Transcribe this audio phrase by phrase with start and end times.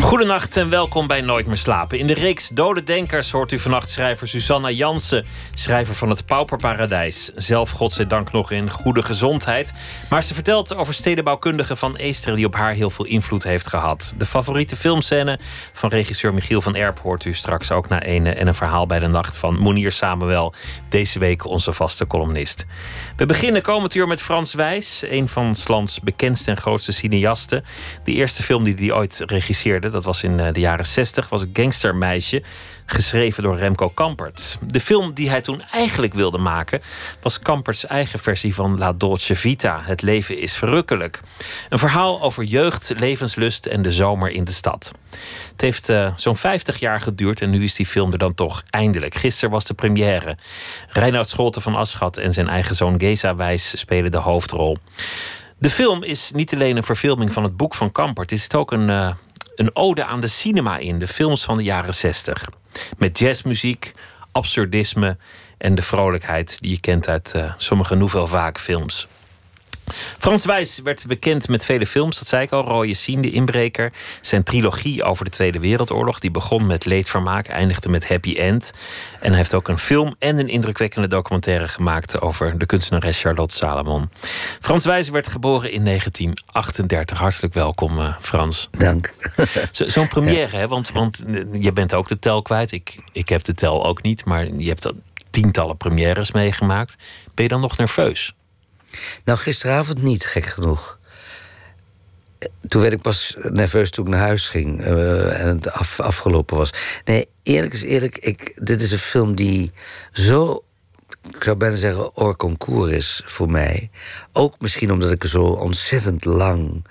[0.00, 1.98] Goedenacht en welkom bij Nooit meer slapen.
[1.98, 7.30] In de reeks Dode Denkers hoort u vannacht schrijver Susanna Jansen, schrijver van het Pauperparadijs.
[7.34, 9.72] Zelf, godzijdank, nog in goede gezondheid.
[10.10, 14.14] Maar ze vertelt over stedenbouwkundige van Eester die op haar heel veel invloed heeft gehad.
[14.18, 15.38] De favoriete filmscène
[15.72, 18.30] van regisseur Michiel van Erp hoort u straks ook na ene.
[18.30, 20.54] En een verhaal bij de nacht van Monier Samuel,
[20.88, 22.66] deze week onze vaste columnist.
[23.16, 27.64] We beginnen komend uur met Frans Wijs, een van Slans bekendste en grootste cineasten.
[28.04, 31.44] De eerste film die hij ooit regisseerde, dat was in eh, de jaren 60, was
[31.52, 32.42] gangstermeisje,
[32.86, 34.58] geschreven door Remco Kampert.
[34.66, 36.82] De film die hij toen eigenlijk wilde maken,
[37.22, 39.80] was Kamperts eigen versie van La Dolce Vita.
[39.84, 41.20] Het leven is verrukkelijk.
[41.68, 44.92] Een verhaal over jeugd, levenslust en de zomer in de stad.
[45.52, 48.62] Het heeft uh, zo'n 50 jaar geduurd en nu is die film er dan toch
[48.70, 49.14] eindelijk.
[49.14, 50.36] Gisteren was de première.
[50.88, 54.78] Reinoud Scholte van Aschat en zijn eigen zoon Geza Wijs spelen de hoofdrol.
[55.58, 58.72] De film is niet alleen een verfilming van het boek van Kampert, het is ook
[58.72, 59.10] een, uh,
[59.60, 62.48] een ode aan de cinema in, de films van de jaren 60.
[62.98, 63.92] Met jazzmuziek,
[64.32, 65.16] absurdisme
[65.58, 69.08] en de vrolijkheid die je kent uit uh, sommige Nouvelle Vague films.
[70.18, 72.64] Frans Wijs werd bekend met vele films, dat zei ik al.
[72.64, 73.92] Rode Sien, De Inbreker.
[74.20, 76.18] Zijn trilogie over de Tweede Wereldoorlog.
[76.18, 78.72] Die begon met Leedvermaak, eindigde met Happy End.
[79.20, 82.20] En hij heeft ook een film en een indrukwekkende documentaire gemaakt...
[82.20, 84.10] over de kunstenares Charlotte Salomon.
[84.60, 87.18] Frans Wijs werd geboren in 1938.
[87.18, 88.68] Hartelijk welkom, uh, Frans.
[88.78, 89.12] Dank.
[89.72, 90.58] Zo'n zo première, ja.
[90.58, 90.68] hè?
[90.68, 92.72] Want, want je bent ook de tel kwijt.
[92.72, 94.92] Ik, ik heb de tel ook niet, maar je hebt
[95.30, 96.96] tientallen premières meegemaakt.
[97.34, 98.34] Ben je dan nog nerveus?
[99.24, 100.98] Nou, gisteravond niet, gek genoeg.
[102.68, 106.56] Toen werd ik pas nerveus toen ik naar huis ging uh, en het af, afgelopen
[106.56, 106.72] was.
[107.04, 109.72] Nee, eerlijk is eerlijk, ik, dit is een film die
[110.12, 110.64] zo,
[111.34, 113.90] ik zou bijna zeggen, hors concours is voor mij.
[114.32, 116.86] Ook misschien omdat ik er zo ontzettend lang,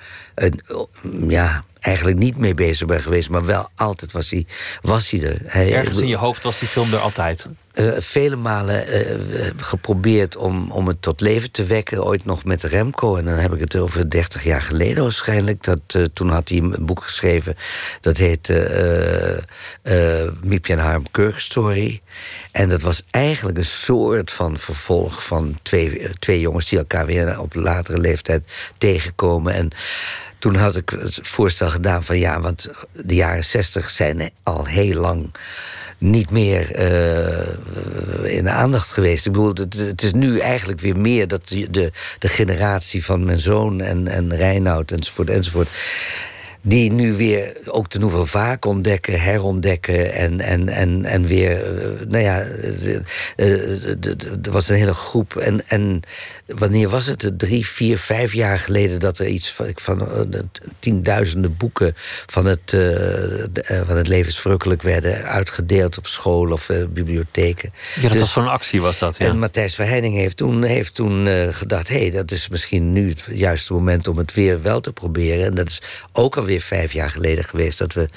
[1.27, 4.45] ja, eigenlijk niet mee bezig ben geweest, maar wel altijd was hij,
[4.81, 5.41] was hij er.
[5.45, 7.47] Hij, Ergens in je hoofd was die film er altijd.
[7.73, 9.15] Uh, vele malen uh,
[9.57, 12.05] geprobeerd om, om het tot leven te wekken.
[12.05, 13.15] Ooit nog met Remco.
[13.15, 15.63] En dan heb ik het over 30 jaar geleden waarschijnlijk.
[15.63, 17.55] Dat, uh, toen had hij een boek geschreven.
[18.01, 18.47] Dat heet
[20.43, 21.03] Miepje en Harm
[21.35, 22.01] Story.
[22.51, 26.69] En dat was eigenlijk een soort van vervolg van twee, twee jongens...
[26.69, 28.43] die elkaar weer op latere leeftijd
[28.77, 29.53] tegenkomen.
[29.53, 29.71] En
[30.39, 34.99] toen had ik het voorstel gedaan van ja, want de jaren zestig zijn al heel
[34.99, 35.31] lang
[35.97, 39.25] niet meer uh, in aandacht geweest.
[39.25, 43.23] Ik bedoel, het, het, is nu eigenlijk weer meer dat de, de, de generatie van
[43.23, 45.69] mijn zoon en, en Reinoud enzovoort enzovoort
[46.61, 51.65] die nu weer ook de Nouvelle Vaak ontdekken, herontdekken en, en, en, en weer,
[52.07, 52.45] nou ja,
[54.41, 55.35] er was een hele groep.
[55.35, 56.01] En, en
[56.45, 57.31] wanneer was het?
[57.37, 60.07] Drie, vier, vijf jaar geleden dat er iets van, van
[60.79, 61.93] tienduizenden boeken
[62.25, 67.73] van het, uh, van het levensverrukkelijk werden uitgedeeld op school of uh, bibliotheken.
[67.95, 69.17] Ja, dat dus, was zo'n actie, was dat.
[69.17, 69.25] Ja.
[69.25, 73.09] En Matthijs Verheining heeft toen, heeft toen uh, gedacht: hé, hey, dat is misschien nu
[73.09, 75.45] het juiste moment om het weer wel te proberen.
[75.45, 75.81] En dat is
[76.11, 78.09] ook alweer vijf jaar geleden geweest dat we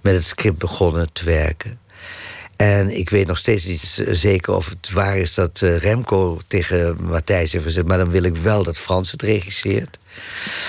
[0.00, 1.78] met het script begonnen te werken.
[2.56, 7.52] En ik weet nog steeds niet zeker of het waar is dat Remco tegen Matthijs
[7.52, 7.86] heeft gezegd...
[7.86, 9.98] maar dan wil ik wel dat Frans het regisseert.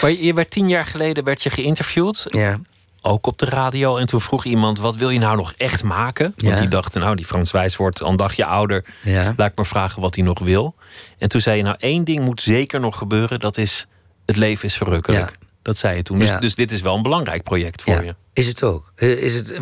[0.01, 2.23] Maar je werd tien jaar geleden werd je geïnterviewd.
[2.27, 2.59] Ja.
[3.01, 3.97] Ook op de radio.
[3.97, 6.33] En toen vroeg iemand, wat wil je nou nog echt maken?
[6.37, 6.59] Want Ja.
[6.59, 8.85] die dacht, nou, die Frans Wijs wordt al een dagje ouder.
[9.01, 9.33] Ja.
[9.37, 10.75] Laat ik maar vragen wat hij nog wil.
[11.17, 13.39] En toen zei je, nou, één ding moet zeker nog gebeuren.
[13.39, 13.87] Dat is,
[14.25, 15.37] het leven is verrukkelijk.
[15.65, 16.19] Dat zei je toen.
[16.19, 16.39] Dus, Ja.
[16.39, 18.15] dus dit is wel een belangrijk project voor Ja, je.
[18.33, 18.91] Is het ook.
[18.95, 19.59] Eh, Is het,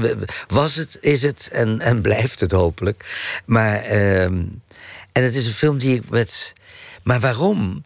[0.47, 3.06] was het, is het en, en blijft het hopelijk.
[3.46, 4.44] Maar, ehm,
[5.12, 6.53] en het is een film die ik met.
[7.03, 7.84] Maar waarom?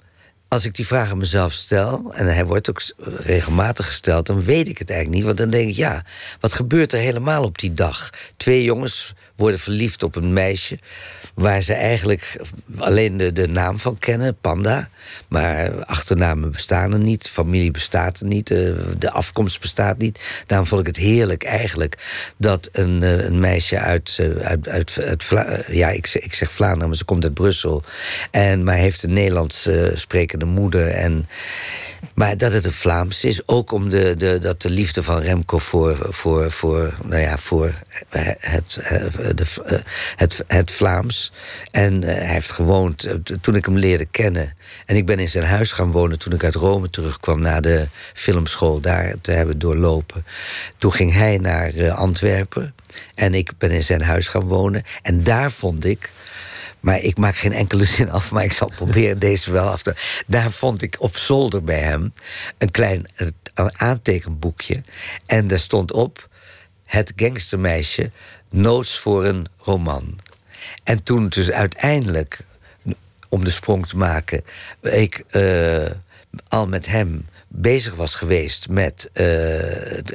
[0.47, 2.81] Als ik die vraag aan mezelf stel, en hij wordt ook
[3.17, 5.25] regelmatig gesteld, dan weet ik het eigenlijk niet.
[5.27, 6.03] Want dan denk ik, ja,
[6.39, 8.09] wat gebeurt er helemaal op die dag?
[8.38, 10.80] Twee jongens worden verliefd op een meisje
[11.34, 12.45] waar ze eigenlijk
[12.78, 14.89] alleen de, de naam van kennen, Panda.
[15.28, 20.19] Maar achternamen bestaan er niet, familie bestaat er niet, eh, de afkomst bestaat niet.
[20.45, 21.98] Daarom vond ik het heerlijk eigenlijk
[22.38, 25.25] dat een, eh, een meisje uit, eh, uit, uit,
[25.72, 27.84] ja, ik, ik zeg Vlaanderen, maar ze komt uit Brussel.
[28.31, 30.88] En, maar heeft een Nederlands sprekende moeder.
[30.88, 31.25] En,
[32.13, 35.57] maar dat het een Vlaams is, ook om de, de, dat de liefde van Remco
[35.57, 37.74] voor, voor, voor, nou ja, voor
[38.39, 39.00] het, eh,
[39.36, 39.80] de, eh,
[40.15, 41.31] het, het Vlaams.
[41.71, 43.07] En eh, hij heeft gewoond
[43.42, 44.56] toen ik hem leerde kennen.
[44.86, 47.88] En ik ben in zijn huis gaan wonen toen ik uit Rome terugkwam na de
[48.13, 50.25] filmschool daar te hebben doorlopen.
[50.77, 52.74] Toen ging hij naar Antwerpen
[53.15, 54.83] en ik ben in zijn huis gaan wonen.
[55.01, 56.12] En daar vond ik.
[56.88, 59.95] Maar ik maak geen enkele zin af, maar ik zal proberen deze wel af te.
[60.28, 62.13] Daar vond ik op zolder bij hem
[62.57, 63.07] een klein
[63.72, 64.84] aantekenboekje.
[65.25, 66.30] En daar stond op:
[66.86, 68.12] Het gangstermeisje,
[68.50, 70.19] notes voor een roman.
[70.84, 72.39] En toen dus uiteindelijk,
[73.30, 74.44] om de sprong te maken,
[74.81, 75.86] ik eh,
[76.48, 77.25] al met hem
[77.59, 79.25] bezig was geweest met, eh,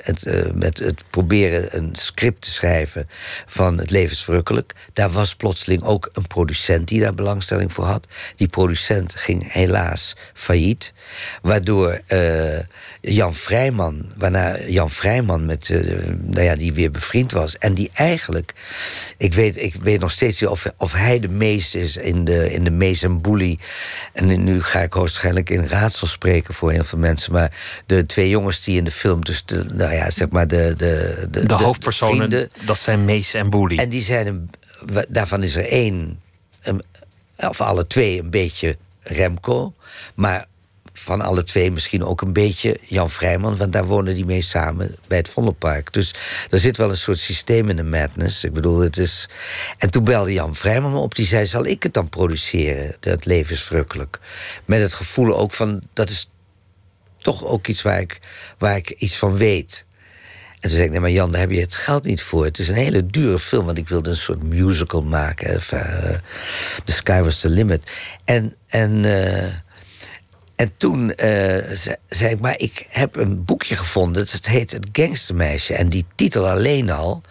[0.01, 3.09] het, eh, met het proberen een script te schrijven
[3.47, 4.73] van Het leven is verrukkelijk.
[4.93, 8.07] Daar was plotseling ook een producent die daar belangstelling voor had.
[8.37, 10.93] Die producent ging helaas failliet.
[11.43, 12.59] Waardoor eh,
[13.05, 15.81] Jan Vrijman, waarna Jan Vrijman met, eh,
[16.21, 17.59] nou ja, die weer bevriend was.
[17.59, 18.53] En die eigenlijk,
[19.17, 22.53] ik weet, ik weet nog steeds niet of, of hij de meest is in de,
[22.53, 23.59] in de Mees en Boelie.
[24.13, 27.33] En nu ga ik waarschijnlijk in raadsel spreken voor heel veel mensen.
[27.33, 27.57] Maar
[27.87, 30.75] de twee jongens die in de film, dus de, nou ja, zeg maar de.
[30.77, 33.81] De, de, De, hoofdpersonen, vrienden, dat zijn Mees en Boelie.
[33.81, 34.51] en die zijn, een,
[35.09, 36.21] daarvan is er één,
[36.63, 36.83] een-
[37.37, 39.75] of alle twee, een beetje Remco.
[40.15, 40.47] Maar
[41.03, 43.57] van alle twee misschien ook een beetje Jan Vrijman.
[43.57, 45.93] Want daar wonen die mee samen bij het Vondelpark.
[45.93, 46.15] Dus
[46.51, 48.45] er zit wel een soort systeem in de madness.
[48.45, 49.29] Ik bedoel, het is...
[49.79, 51.15] En toen belde Jan Vrijman me op.
[51.15, 52.97] Die zei, zal ik het dan produceren?
[53.01, 54.19] Dat leven is verrukkelijk.
[54.65, 56.31] Met het gevoel ook van, dat is
[57.19, 58.21] toch ook iets waar ik,
[58.59, 59.85] waar ik iets van weet.
[60.63, 62.45] En toen zei ik, nee, maar Jan, daar heb je het geld niet voor.
[62.45, 65.49] Het is een hele dure film, want ik wilde een soort musical maken.
[65.49, 66.19] Enfin, eh,
[66.85, 67.83] The Sky Was the Limit.
[68.25, 69.53] En, en, eh,
[70.57, 71.29] en toen eh,
[71.77, 74.27] ze- zei ik, maar ik heb een boekje gevonden.
[74.31, 75.75] Het heet Het Gangstermeisje.
[75.75, 77.23] En die titel alleen al...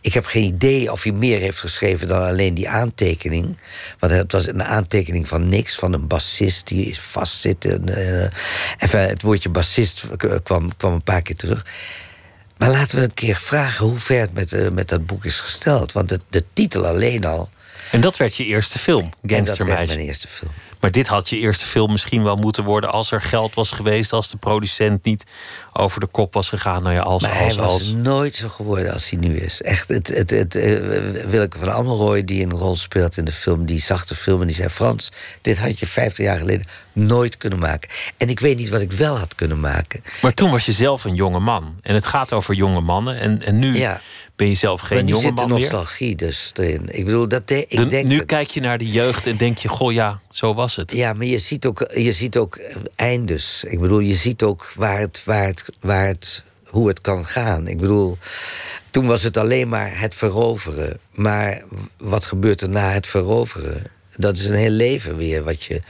[0.00, 3.56] Ik heb geen idee of hij meer heeft geschreven dan alleen die aantekening.
[3.98, 7.64] Want het was een aantekening van niks, van een bassist die vastzit.
[7.64, 8.30] En, eh,
[8.78, 10.04] enfin, het woordje bassist
[10.42, 11.66] kwam, kwam een paar keer terug.
[12.56, 15.40] Maar laten we een keer vragen hoe ver het met, eh, met dat boek is
[15.40, 15.92] gesteld.
[15.92, 17.48] Want de, de titel alleen al.
[17.90, 19.94] En dat werd je eerste film, En dat werd Gangstermeisje.
[19.94, 20.50] mijn eerste film.
[20.84, 24.12] Maar dit had je eerste film misschien wel moeten worden als er geld was geweest,
[24.12, 25.24] als de producent niet
[25.76, 26.82] over de kop was gegaan.
[26.82, 27.88] Nou ja, als, Maar hij als, was als.
[27.92, 29.62] nooit zo geworden als hij nu is.
[29.62, 30.72] Echt, het, het, het, eh,
[31.28, 34.46] Willeke van Amelrooy, die een rol speelt in de film, die zag de film en
[34.46, 37.90] die zei: Frans, dit had je 50 jaar geleden nooit kunnen maken.
[38.16, 40.04] En ik weet niet wat ik wel had kunnen maken.
[40.22, 41.78] Maar toen was je zelf een jonge man.
[41.82, 43.18] En het gaat over jonge mannen.
[43.20, 44.00] En, en nu Ja.
[44.36, 45.60] ben je zelf geen jonge zit de man meer.
[45.60, 46.88] nostalgie dus erin.
[46.90, 49.36] Ik bedoel, dat de, ik De- denk nu dat- kijk je naar de jeugd en
[49.36, 50.92] denk je: goh, ja, zo was het.
[50.92, 52.58] Ja, maar je ziet ook, je ziet ook
[52.96, 53.64] eindes.
[53.66, 57.68] Ik bedoel, je ziet ook waar het, waar het, waar het, hoe het kan gaan.
[57.68, 58.18] Ik bedoel,
[58.90, 60.98] toen was het alleen maar het veroveren.
[61.12, 61.62] Maar
[61.96, 63.82] wat gebeurt er na het veroveren?
[64.16, 65.82] Dat is een heel leven weer wat je.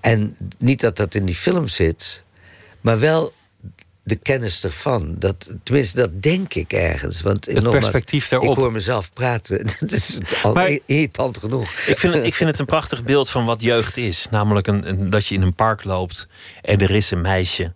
[0.00, 2.22] En niet dat dat in die film zit,
[2.80, 3.32] maar wel
[4.02, 5.14] de kennis ervan.
[5.18, 7.20] Dat, tenminste, dat denk ik ergens.
[7.20, 8.50] Want Het nogmaals, perspectief daarop.
[8.50, 9.66] Ik hoor mezelf praten.
[9.80, 11.70] Dat is al Maar- irritant genoeg.
[11.86, 14.26] Ik vind, het, ik vind het een prachtig beeld van wat jeugd is.
[14.30, 16.28] Namelijk een, een- dat je in een park loopt
[16.62, 17.72] en er is een meisje.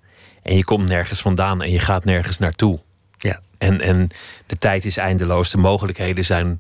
[0.49, 2.79] En je komt nergens vandaan en je gaat nergens naartoe.
[3.19, 3.41] Ja.
[3.59, 4.09] En, en
[4.47, 6.59] de tijd is eindeloos, de mogelijkheden zijn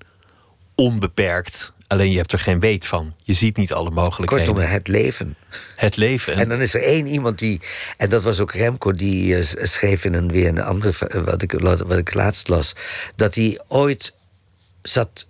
[0.75, 1.73] onbeperkt.
[1.87, 3.15] Alleen je hebt er geen weet van.
[3.23, 4.47] Je ziet niet alle mogelijkheden.
[4.47, 5.37] Kortom, het leven.
[5.77, 6.35] het leven.
[6.35, 7.61] En dan is er één iemand die,
[7.97, 11.43] en dat was ook Remco, die eh, schreef in een, weer een andere, eh, wat
[11.43, 12.73] ik, wat ik laatst las,
[13.17, 14.15] dat hij ooit
[14.83, 15.27] zat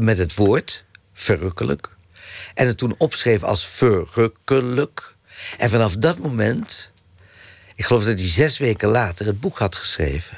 [0.00, 1.88] met het woord verrukkelijk
[2.54, 5.14] en het toen opschreef als verrukkelijk.
[5.58, 6.92] En vanaf dat moment,
[7.74, 10.36] ik geloof dat hij zes weken later het boek had geschreven.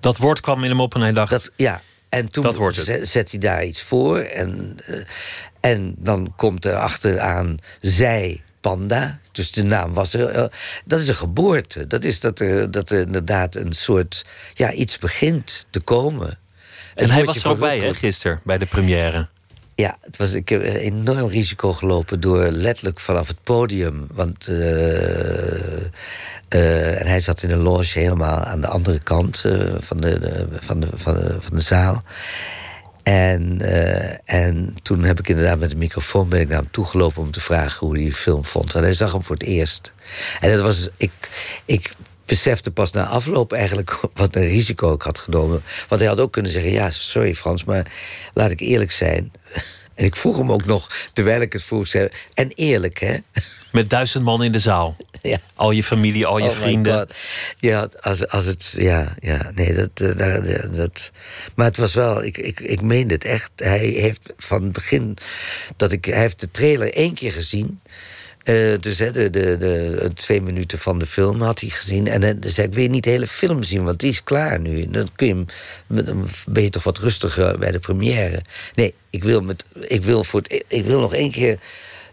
[0.00, 1.30] dat woord kwam in hem op en hij dacht...
[1.30, 3.08] Dat, ja, en toen Dat wordt het.
[3.08, 4.18] zet, hij daar iets voor.
[4.18, 4.98] En, eh,
[5.60, 9.18] en dan komt er achteraan zij panda.
[9.32, 10.28] Dus de naam was er.
[10.28, 10.44] eh,
[10.84, 11.86] dat is een geboorte.
[11.86, 14.24] Dat is dat er, dat er inderdaad een soort.
[14.54, 16.28] Ja, iets begint te komen.
[16.28, 16.38] en
[16.94, 19.28] Het hij was er ook bij, hè, gisteren, bij de première.
[19.74, 24.06] Ja, het was, ik heb een enorm risico gelopen door letterlijk vanaf het podium.
[24.12, 24.48] Want.
[24.48, 25.84] eh,
[26.48, 30.46] eh, en hij zat in een loge helemaal aan de andere kant eh, van, de,
[30.60, 32.02] van, de, van, de, van de zaal.
[33.02, 33.60] En,
[34.24, 37.40] en toen heb ik inderdaad met de microfoon ben ik naar hem toegelopen om te
[37.40, 38.72] vragen hoe hij die film vond.
[38.72, 39.92] Want hij zag hem voor het eerst.
[40.40, 40.88] En dat was.
[40.96, 41.12] Ik,
[41.64, 41.92] ik
[42.26, 45.62] besefte pas na afloop eigenlijk wat een risico ik had genomen.
[45.88, 47.92] Want hij had ook kunnen zeggen: Ja, sorry Frans, maar
[48.34, 49.32] laat ik eerlijk zijn.
[49.94, 53.16] En ik vroeg hem ook nog, terwijl ik het vroeg, zei, en eerlijk, hè?
[53.72, 54.96] Met duizend man in de zaal.
[55.22, 55.38] Ja.
[55.54, 57.08] Al je familie, al je Oh vrienden.
[57.58, 58.74] Ja, als, als het.
[58.76, 61.10] Ja, ja nee, dat, eh, dat, dat.
[61.54, 62.24] Maar het was wel.
[62.24, 63.50] Ik, ik, ik meende het echt.
[63.56, 65.16] Hij heeft van het begin.
[65.76, 66.04] dat ik.
[66.04, 67.80] Hij heeft de trailer één keer gezien.
[68.44, 72.06] Eh, dus hè, de, de, de, twee minuten van de film had hij gezien.
[72.06, 74.90] En hij zei: Ik wil niet de hele film zien, want die is klaar nu.
[74.90, 78.42] Dan, kun je hem, dan ben je toch wat rustiger bij de première.
[78.74, 81.58] Nee, ik wil, met, ik wil, voor het, ik wil nog één keer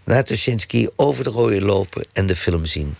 [0.04, 2.96] naar Tuschinski over de rode lopen en de film zien.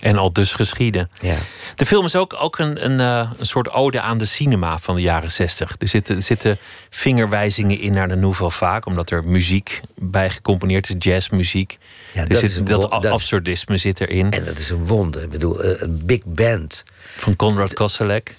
[0.00, 1.10] En al dus geschieden.
[1.18, 1.36] Ja.
[1.74, 4.94] De film is ook, ook een, een, eh, een soort ode aan de cinema van
[4.94, 5.74] de jaren zestig.
[5.78, 6.58] Er zitten, zitten
[6.90, 11.78] vingerwijzingen in naar de Nouvelle Vague, omdat er muziek bij gecomponeerd is, jazzmuziek.
[12.12, 14.30] Ja, er dat zit, is dat absurdisme zit erin.
[14.30, 15.22] En dat is een wonder.
[15.22, 16.84] Ik bedoel, eh, een big band
[17.16, 18.34] Van Conrad Koselleck.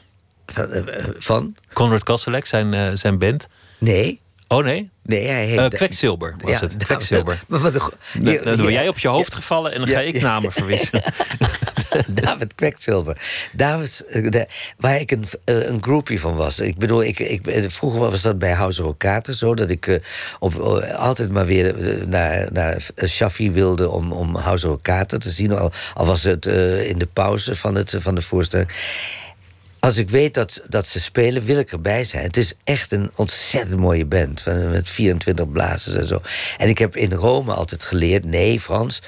[0.46, 0.72] van...
[0.72, 1.56] eh, van?
[1.74, 3.48] Conrad Koselleck, zijn, zijn band.
[3.78, 5.60] Nee, Oh nee, nee, hij heet...
[5.60, 6.72] Eh, Kwekzilver was Ja, het.
[6.72, 7.44] nou, Kwekzilver.
[7.48, 7.82] Maar wat een
[8.24, 10.51] Dan Ja, dan word ja, jij op je hoofd gevallen en dan ga ik namen
[10.51, 11.01] verwissen.
[12.08, 13.18] David Kwekzilver.
[13.51, 16.60] David, eh, de- waar ik een, eh, een van was.
[16.60, 19.56] Ik bedoel, ik, ik, vroeger was dat bij House of Kater zo...
[19.56, 20.01] dat ik
[20.39, 20.54] op,
[20.96, 21.75] altijd maar weer
[22.08, 23.89] naar, naar Shaffi wilde...
[23.89, 25.51] om, om House of Kater te zien.
[25.58, 26.46] Al, al was het
[26.86, 28.70] in de pauze van, het, van de voorstelling.
[29.80, 32.24] Als ik weet dat, dat ze spelen, wil ik erbij zijn.
[32.24, 34.42] Het is echt een ontzettend mooie band.
[34.42, 36.22] van- Met 24 blazers en zo.
[36.58, 38.26] En ik heb in Rome altijd geleerd...
[38.26, 39.02] nee, Frans,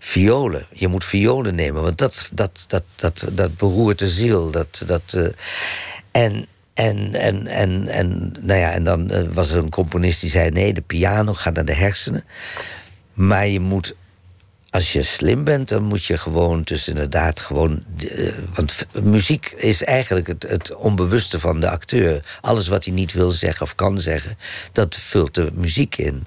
[0.00, 0.66] violen.
[0.72, 4.50] Je moet violen nemen, want dat, dat, dat, dat, dat beroert de ziel.
[4.50, 5.24] Dat, dat, eh,
[6.10, 10.30] en, en, en, en, en, nou ja, en dan eh, was er een componist die
[10.30, 10.50] zei...
[10.50, 12.24] nee, de piano gaat naar de hersenen.
[13.14, 13.94] Maar je moet
[14.70, 17.84] als je slim bent, dan moet je gewoon dus inderdaad gewoon...
[17.98, 22.24] eh, want muziek is eigenlijk het, het onbewuste van de acteur.
[22.40, 24.38] Alles wat hij niet wil zeggen of kan zeggen,
[24.72, 26.24] dat vult de muziek in.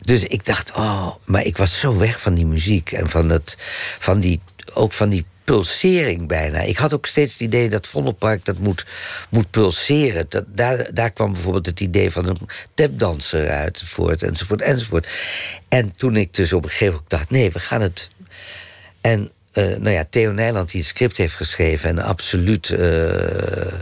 [0.00, 3.56] Dus ik dacht, oh, maar ik was zo weg van die muziek en van, het,
[3.98, 4.40] van die,
[4.72, 6.60] ook van die pulsering bijna.
[6.60, 8.86] Ik had ook steeds het idee dat Vondelpark dat moet,
[9.28, 10.26] moet pulseren.
[10.28, 15.08] Dat, daar, daar kwam bijvoorbeeld het idee van een tapdanser uit voort, enzovoort, enzovoort.
[15.68, 18.08] En toen ik dus op een gegeven moment dacht, nee, we gaan het...
[19.00, 21.88] En eh, nou ja, Theo Nijland die het script heeft geschreven...
[21.88, 22.70] en absoluut...
[22.70, 23.72] eh,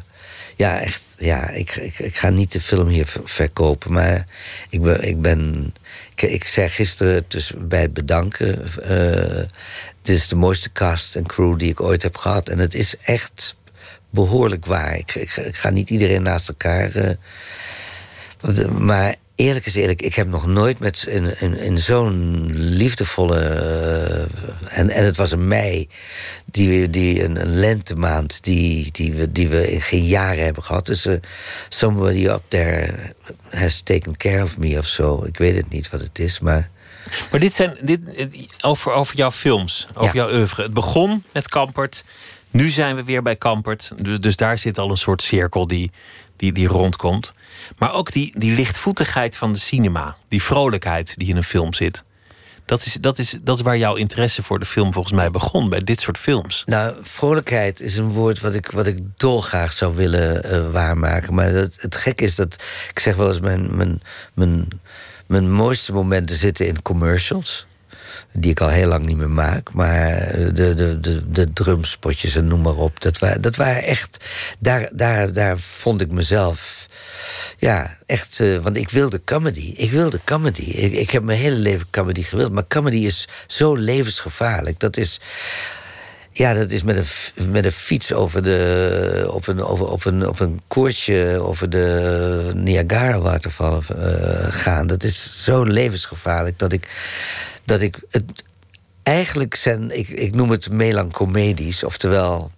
[0.57, 3.93] ja, echt, ja, ik, ik, ik ga niet de film hier ver- verkopen...
[3.93, 4.27] maar
[4.71, 5.03] ik ben...
[5.09, 5.75] Ik, ben,
[6.15, 8.63] ik, ik zei gisteren dus bij het bedanken...
[8.83, 9.45] eh,
[10.03, 12.49] dit is de mooiste cast en crew die ik ooit heb gehad.
[12.49, 13.57] En het is echt
[14.11, 14.97] behoorlijk waar.
[14.97, 16.91] Ik, ik, ga niet iedereen naast elkaar...
[16.91, 17.11] eh,
[18.41, 21.07] eh, Maar eerlijk is eerlijk, ik heb nog nooit met
[21.43, 23.39] in, zo'n liefdevolle.
[23.41, 25.89] eh, en, en het was een mei,
[26.45, 30.87] die, die, een, een lentemaand die, die, we, die we in geen jaren hebben gehad.
[30.87, 31.15] Dus eh,
[31.69, 32.95] somebody up there
[33.51, 35.25] has taken care of me of zo.
[35.25, 36.71] Ik weet het niet wat het is, maar.
[37.31, 38.01] Maar dit zijn dit,
[38.61, 40.27] over, over jouw films, over Ja.
[40.27, 40.63] jouw oeuvre.
[40.63, 42.05] Het begon met Kampert.
[42.51, 43.93] Nu zijn we weer bij Kampert.
[43.97, 45.91] Dus, dus daar zit al een soort cirkel die,
[46.37, 47.35] die, die rondkomt.
[47.79, 50.17] Maar ook die, die lichtvoetigheid van de cinema.
[50.29, 52.05] Die vrolijkheid die in een film zit.
[52.65, 55.69] Dat is, dat, is, dat is waar jouw interesse voor de film volgens mij begon.
[55.69, 56.63] Bij dit soort films.
[56.67, 61.35] Nou, vrolijkheid is een woord wat ik, wat ik dolgraag zou willen eh, waarmaken.
[61.35, 62.63] Maar het, het gek is dat.
[62.91, 64.03] Ik zeg wel eens, mijn, mijn,
[64.35, 64.69] mijn,
[65.33, 67.67] mijn mooiste momenten zitten in commercials.
[68.33, 69.73] Die ik al heel lang niet meer maak.
[69.75, 73.01] Maar de, de, de, de drumspotjes en noem maar op.
[73.01, 74.25] Dat, waren dat waren echt.
[74.61, 76.87] Daar, daar, daar vond ik mezelf.
[77.59, 78.41] Ja, echt.
[78.41, 79.73] eh, want ik wilde comedy.
[79.77, 80.63] Ik wilde comedy.
[80.63, 82.53] Ik, ik heb mijn hele leven comedy gewild.
[82.53, 84.81] Maar comedy is zo levensgevaarlijk.
[84.81, 85.21] Dat is.
[86.33, 90.29] Ja, dat is met een, met een fiets over de, op, een, over, op, een,
[90.29, 94.87] op een koordje over de Niagara-waterval eh, gaan.
[94.87, 96.89] Dat is zo levensgevaarlijk dat ik,
[97.65, 98.25] dat ik het.
[99.03, 102.51] Eigenlijk zijn, ik, ik noem het melancomedisch, oftewel.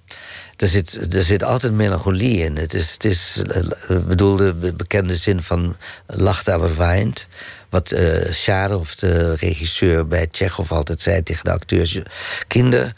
[0.56, 2.56] Er zit, er zit altijd melancholie in.
[2.56, 3.62] Het is, het is eh,
[4.06, 5.76] bedoel, de be- bekende zin van
[6.06, 7.26] lacht aber weint.
[7.70, 12.00] Wat eh Sharov, de regisseur bij Tsjechov, altijd zei tegen de acteurs:
[12.46, 12.92] Kinder,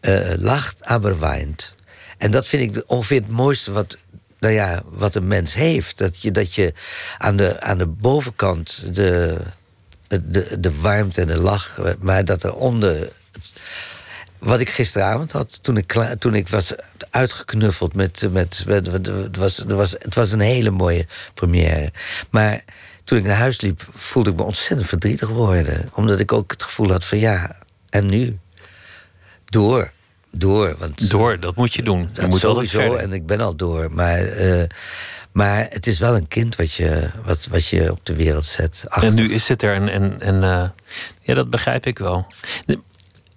[0.00, 1.74] eh, lacht aber weint.
[2.18, 3.98] En dat vind ik ongeveer het mooiste wat,
[4.38, 5.98] nou ja, wat een mens heeft.
[5.98, 6.72] Dat je, dat je
[7.18, 9.38] aan, de, aan de bovenkant de,
[10.06, 13.08] de, de warmte en de lach, maar dat er onder.
[14.38, 16.74] Wat ik gisteravond had, toen ik, toen ik was
[17.10, 18.28] uitgeknuffeld met.
[18.30, 21.92] met, het, was, was, het was een hele mooie première.
[22.30, 22.64] Maar
[23.04, 25.90] toen ik naar huis liep, voelde ik me ontzettend verdrietig worden.
[25.92, 27.56] Omdat ik ook het gevoel had van ja,
[27.88, 28.38] en nu?
[29.50, 29.92] Door.
[30.30, 30.76] Door.
[30.78, 32.00] Want Door, dat moet je doen.
[32.00, 33.92] Je dat moet altijd sowieso, en ik ben al door.
[33.92, 34.62] Maar, eh,
[35.32, 38.84] Maar het is wel een kind wat je, wat, wat je op de wereld zet.
[38.88, 40.68] En nu is het er en, en, en uh,
[41.20, 42.26] ja, dat begrijp ik wel.
[42.64, 42.80] De,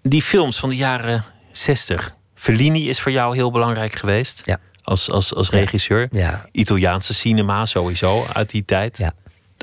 [0.02, 2.16] die films van de jaren 60.
[2.36, 4.42] Fellini is voor jou heel belangrijk geweest.
[4.46, 4.60] Ja.
[4.84, 6.08] Als, als, als regisseur.
[6.12, 6.46] Ja.
[6.52, 8.98] Italiaanse cinema sowieso uit die tijd.
[8.98, 9.14] Ja.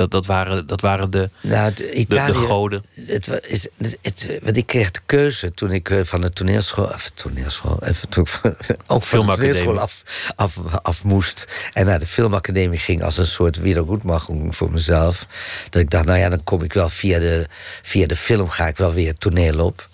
[0.00, 2.84] Dat, dat, waren, dat waren de, nou, Italië, de, de, goden.
[3.06, 6.84] Het, is, het, het, want ik kreeg de keuze toen ik uh, van de toneelschool...
[6.84, 8.54] Of toneelschool, even, toen ik
[8.86, 10.02] ook van de toneelschool af,
[10.36, 11.44] af, af moest...
[11.72, 15.26] en naar de filmacademie ging als een soort wiedergoedmachung voor mezelf.
[15.70, 17.46] Dat ik dacht, nou ja, dan kom ik wel via de,
[17.82, 18.48] via de film...
[18.48, 19.88] ga ik wel weer toneel op.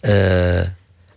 [0.00, 0.60] Uh,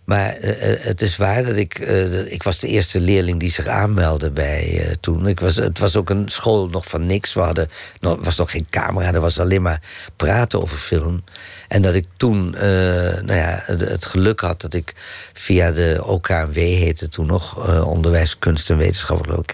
[0.06, 1.78] maar uh, het is waar dat ik...
[1.78, 5.26] Uh, ik was de eerste leerling die zich aanmeldde bij toen.
[5.26, 7.34] Ik was, het was ook een school nog van niks.
[7.34, 7.68] We hadden
[8.00, 9.12] nog, was nog geen camera.
[9.12, 9.80] Er was alleen maar
[10.16, 11.24] praten over film.
[11.68, 14.94] En dat ik toen nou ja, het, geluk had dat ik
[15.32, 17.68] via de OKW heette toen nog...
[17.84, 19.44] Onderwijs, Kunst en Wetenschap geloof.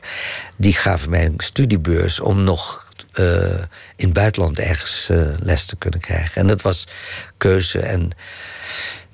[0.56, 2.86] Die gaven mij een studiebeurs om nog
[3.96, 6.40] in het buitenland ergens les te kunnen krijgen.
[6.40, 6.86] En dat was
[7.36, 8.10] keuze en...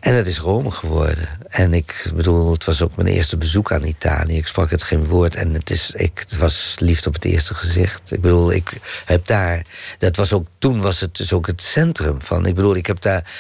[0.00, 1.28] En het is Rome geworden.
[1.48, 4.36] En ik bedoel, het was ook mijn eerste bezoek aan Italië.
[4.36, 7.54] Ik sprak het geen woord en het, is, ik, het was liefde op het eerste
[7.54, 8.12] gezicht.
[8.12, 8.72] Ik bedoel, ik
[9.04, 9.62] heb daar...
[9.98, 12.46] Dat was ook, toen was het dus ook het centrum van...
[12.46, 13.30] Ik bedoel, ik heb daar...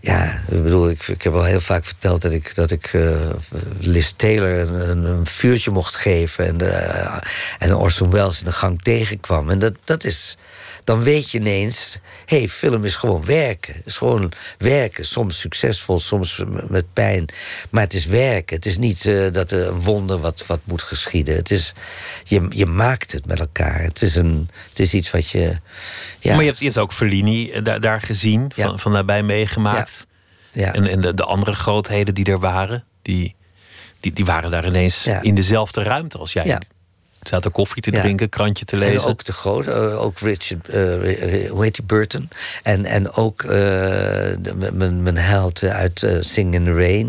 [0.00, 3.16] Ja, ik bedoel, ik, ik heb al heel vaak verteld dat ik, dat ik uh,
[3.78, 6.46] Liz Taylor een, een, vuurtje mocht geven...
[6.46, 6.70] en, de,
[7.58, 9.50] en Orson Welles in de gang tegenkwam.
[9.50, 10.36] En dat, dat is
[10.84, 11.98] dan weet je ineens...
[12.26, 13.74] hé, hey, film is gewoon werken.
[13.74, 15.04] Het is gewoon werken.
[15.04, 17.26] Soms succesvol, soms met pijn.
[17.70, 18.56] Maar het is werken.
[18.56, 21.36] Het is niet uh, dat er een wonder wat, wat moet geschieden.
[21.36, 21.74] Het is,
[22.24, 23.82] je, je maakt het met elkaar.
[23.82, 25.58] Het is, een, het is iets wat je...
[26.18, 26.32] Ja.
[26.32, 28.66] Maar je hebt, je hebt ook Fellini daar, daar gezien, ja.
[28.66, 30.06] van, van nabij meegemaakt.
[30.52, 30.66] Ja.
[30.66, 30.72] Ja.
[30.72, 32.84] En, en de, de andere grootheden die er waren...
[33.02, 33.34] die,
[34.00, 36.60] die, die waren daar ineens in dezelfde ruimte als jij.
[37.28, 39.02] Zaten koffie te drinken, krantje te lezen.
[39.02, 40.74] En ook de grote, uh, ook Richard, uh,
[41.50, 42.28] hoe heet die, Burton.
[42.62, 43.50] En, en ook uh,
[44.72, 47.08] mijn held uit Sing in the Rain.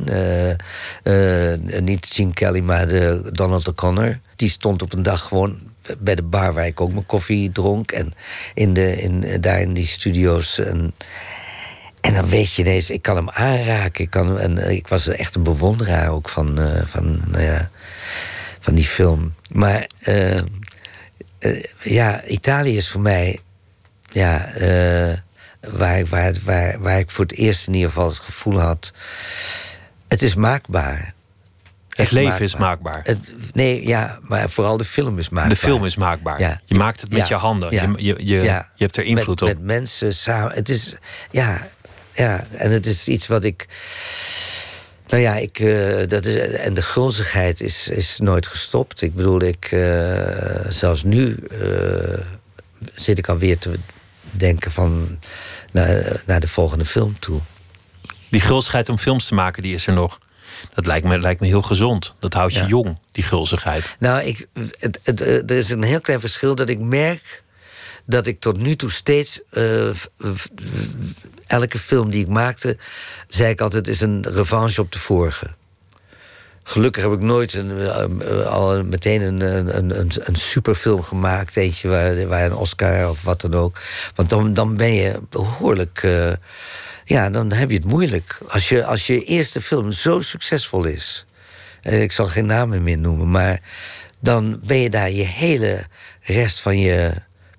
[1.83, 4.19] niet Gene Kelly, maar de Donald O'Connor.
[4.35, 5.59] Die stond op een dag gewoon
[5.99, 7.91] bij de bar waar ik ook mijn koffie dronk.
[7.91, 8.13] En
[8.53, 10.59] in de, in, daar in die studio's.
[10.59, 10.93] En,
[12.01, 14.03] en dan weet je ineens, ik kan hem aanraken.
[14.03, 17.69] Ik, kan, en ik was echt een bewonderaar ook van, van nou ja,
[18.65, 19.33] van die film.
[19.51, 23.39] Maar uh, uh, ja, Italië is voor mij...
[24.11, 25.13] Ja, uh,
[25.71, 28.93] waar, waar, waar, waar ik voor het eerst in ieder geval het gevoel had...
[30.07, 31.13] het is maakbaar.
[31.89, 32.43] Het leven maakbaar.
[32.43, 33.01] is maakbaar.
[33.03, 35.53] Het, nee, ja, maar vooral de film is maakbaar.
[35.53, 36.39] De film is maakbaar.
[36.39, 36.61] Ja.
[36.65, 37.27] Je maakt het met ja.
[37.27, 37.71] je handen.
[37.71, 37.93] Ja.
[37.97, 39.47] Je, je, je, hebt er invloed met, op.
[39.47, 40.53] Met mensen samen.
[40.53, 40.95] Het is,
[41.31, 41.67] ja,
[42.13, 43.67] ja, en het is iets wat ik...
[45.07, 49.01] Nou ja, ik, uh, dat is, en de gulzigheid is, is nooit gestopt.
[49.01, 52.17] Ik bedoel, ik, uh, zelfs nu uh,
[52.95, 53.79] zit ik alweer te
[54.31, 55.19] denken van
[55.71, 57.39] naar, naar de volgende film toe.
[58.29, 60.19] Die gulzigheid om films te maken, die is er nog.
[60.73, 62.13] Dat lijkt me, lijkt me heel gezond.
[62.19, 62.67] Dat houdt je Ja.
[62.67, 63.95] jong, die gulzigheid.
[63.99, 64.47] Nou, ik,
[64.79, 67.43] het, het, er is een heel klein verschil dat ik merk
[68.05, 69.41] dat ik tot nu toe steeds.
[69.51, 69.89] Uh,
[71.47, 72.77] elke film die ik maakte,
[73.27, 75.47] zei ik altijd: is een revanche op de vorige.
[76.67, 79.41] Gelukkig heb ik nooit een, uh, al meteen een,
[79.77, 81.55] een, een, superfilm gemaakt.
[81.55, 83.79] Eentje waar, waar een Oscar of wat dan ook.
[84.15, 86.03] Want dan, dan ben je behoorlijk.
[86.03, 86.31] Uh,
[87.03, 88.37] ja, dan heb je het moeilijk.
[88.47, 91.25] Als je, als je eerste film zo succesvol is.
[91.81, 93.59] ik zal geen namen meer noemen, maar.
[94.19, 95.85] dan ben je daar je hele
[96.21, 97.13] rest van je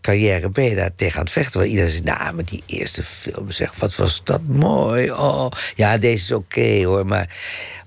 [0.07, 1.59] carrière ben je daar tegen aan het vechten.
[1.59, 5.11] Want iedereen zegt, nou, met die eerste film, zeg, wat was dat mooi.
[5.11, 7.37] Oh, ja, deze is oké okay, hoor, maar...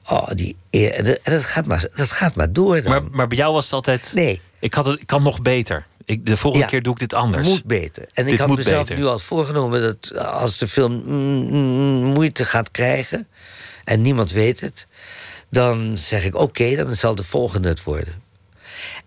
[0.09, 0.57] Oh, die,
[1.03, 2.91] dat, dat, gaat maar, dat gaat maar door dan.
[2.91, 4.11] Maar, maar bij jou was het altijd...
[4.13, 4.41] Nee.
[4.59, 5.85] Ik, had het, ik kan nog beter.
[6.05, 6.71] Ik, de volgende Ja.
[6.71, 7.47] keer doe ik dit anders.
[7.47, 8.05] Moet beter.
[8.13, 8.95] En Dit ik had mezelf beter.
[8.95, 13.27] nu al voorgenomen dat als de film mm, mm, moeite gaat krijgen
[13.83, 14.87] en niemand weet het,
[15.49, 18.13] dan zeg ik oké, dan zal de volgende het worden.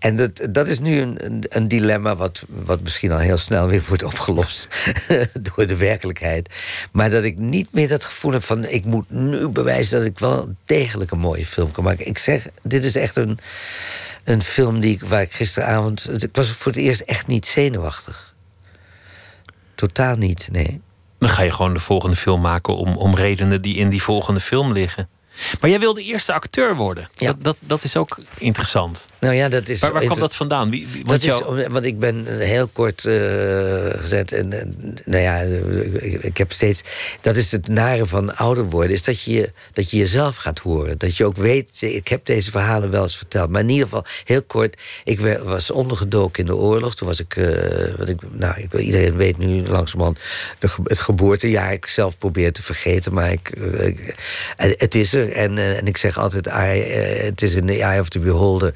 [0.02, 3.84] En dat, dat is nu een, een, dilemma wat, wat misschien al heel snel weer
[3.88, 4.68] wordt opgelost
[5.54, 6.54] door de werkelijkheid.
[6.92, 10.18] Maar dat ik niet meer dat gevoel heb van ik moet nu bewijzen dat ik
[10.18, 12.06] wel degelijk een mooie film kan maken.
[12.06, 13.38] Ik zeg, dit is echt een,
[14.24, 16.22] een film die ik, waar ik gisteravond.
[16.22, 18.34] Ik was voor het eerst echt niet zenuwachtig.
[19.74, 20.80] Totaal niet, nee.
[21.18, 24.40] Dan ga je gewoon de volgende film maken om, om redenen die in die volgende
[24.40, 25.08] film liggen.
[25.60, 27.08] Maar jij wilde eerste acteur worden.
[27.16, 27.26] Ja.
[27.26, 29.06] Dat, dat, dat is ook interessant.
[29.20, 29.80] Nou ja, dat is.
[29.80, 30.70] Waar, waar kwam dat vandaan?
[30.70, 33.14] Wie, wie- Dat want is, jou- want ik ben heel kort eh,
[34.00, 34.32] gezet.
[34.32, 35.38] En, en, nou ja,
[36.00, 36.82] ik, ik heb steeds.
[37.20, 38.92] Dat is het nare van ouder worden.
[38.92, 40.98] Is dat je, dat je jezelf gaat horen.
[40.98, 41.70] Dat je ook weet.
[41.82, 43.50] Ik heb deze verhalen wel eens verteld.
[43.50, 44.80] Maar in ieder geval, heel kort.
[45.04, 46.94] Ik was ondergedoken in de oorlog.
[46.94, 47.36] Toen was ik.
[47.36, 50.18] eh, wat ik nou, ik, iedereen weet nu langzamerhand.
[50.58, 51.72] De, het geboortejaar.
[51.72, 53.12] Ik zelf probeer te vergeten.
[53.12, 53.94] Maar ik, eh,
[54.56, 55.21] het is er.
[55.30, 56.46] En, eh, en ik zeg altijd.
[56.46, 58.74] Eh, het is in the eye of the beholder.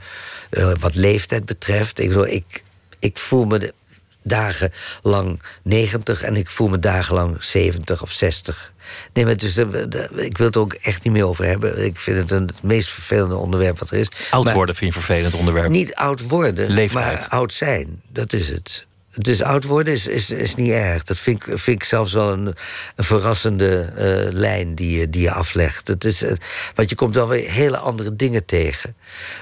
[0.51, 1.99] eh, wat leeftijd betreft.
[2.01, 2.63] Ik, bedoel, ik,
[2.99, 3.75] ik voel me de
[4.23, 8.73] dagen lang 90 en ik voel me dagenlang 70 of 60.
[9.13, 11.85] Nee, maar dus, de- de- ik wil het er ook echt niet meer over hebben.
[11.85, 14.09] Ik vind het een, het meest vervelende onderwerp wat er is.
[14.31, 15.69] Oud Maar worden vind je een vervelend onderwerp.
[15.71, 17.05] Niet oud worden, Leeftijd.
[17.19, 18.03] maar oud zijn.
[18.13, 18.87] Dat is het.
[19.19, 21.03] Dus oud worden is, is, is niet erg.
[21.03, 22.55] Dat vind ik, vind ik zelfs wel een,
[22.97, 25.89] een verrassende eh, lijn die je, die je aflegt.
[25.89, 26.33] Het is, eh,
[26.75, 28.97] want je komt wel weer hele andere dingen tegen.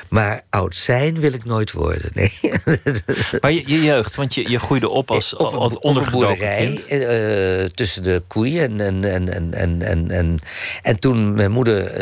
[0.09, 2.11] Maar oud zijn wil ik nooit worden.
[2.15, 2.33] Nee.
[3.41, 6.87] Maar je, je jeugd, want je, je groeide op als, op als ondergedoken boerderij kind.
[6.87, 8.81] eh, tussen de koeien.
[8.81, 10.39] En, en, en, en, en, en,
[10.83, 11.93] en toen mijn moeder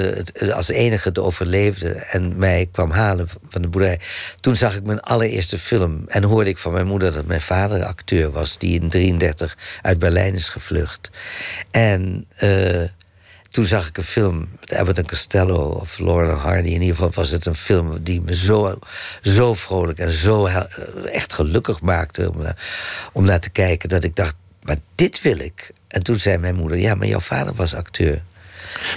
[0.53, 4.01] als enige het overleefde en mij kwam halen van de boerderij,
[4.41, 7.62] toen zag ik mijn allereerste film en hoorde ik van mijn moeder dat mijn vader
[7.71, 11.11] acteur was, die in 33 uit Berlijn is gevlucht.
[11.71, 12.83] En eh,
[13.51, 16.69] toen zag ik een film met Abbott en Costello of Laurel Hardy.
[16.69, 18.79] In ieder geval was het een film die me zo,
[19.23, 20.47] zo vrolijk en zo
[21.05, 22.47] echt gelukkig maakte om,
[23.13, 23.89] om naar te kijken.
[23.89, 25.73] Dat ik dacht, maar dit wil ik.
[25.89, 28.23] En toen zei mijn moeder, ja, maar jouw vader was acteur.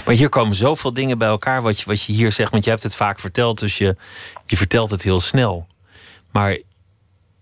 [0.05, 2.51] Maar hier komen zoveel dingen bij elkaar wat je, wat je hier zegt.
[2.51, 3.95] Want je hebt het vaak verteld, dus je,
[4.45, 5.67] je vertelt het heel snel.
[6.31, 6.57] Maar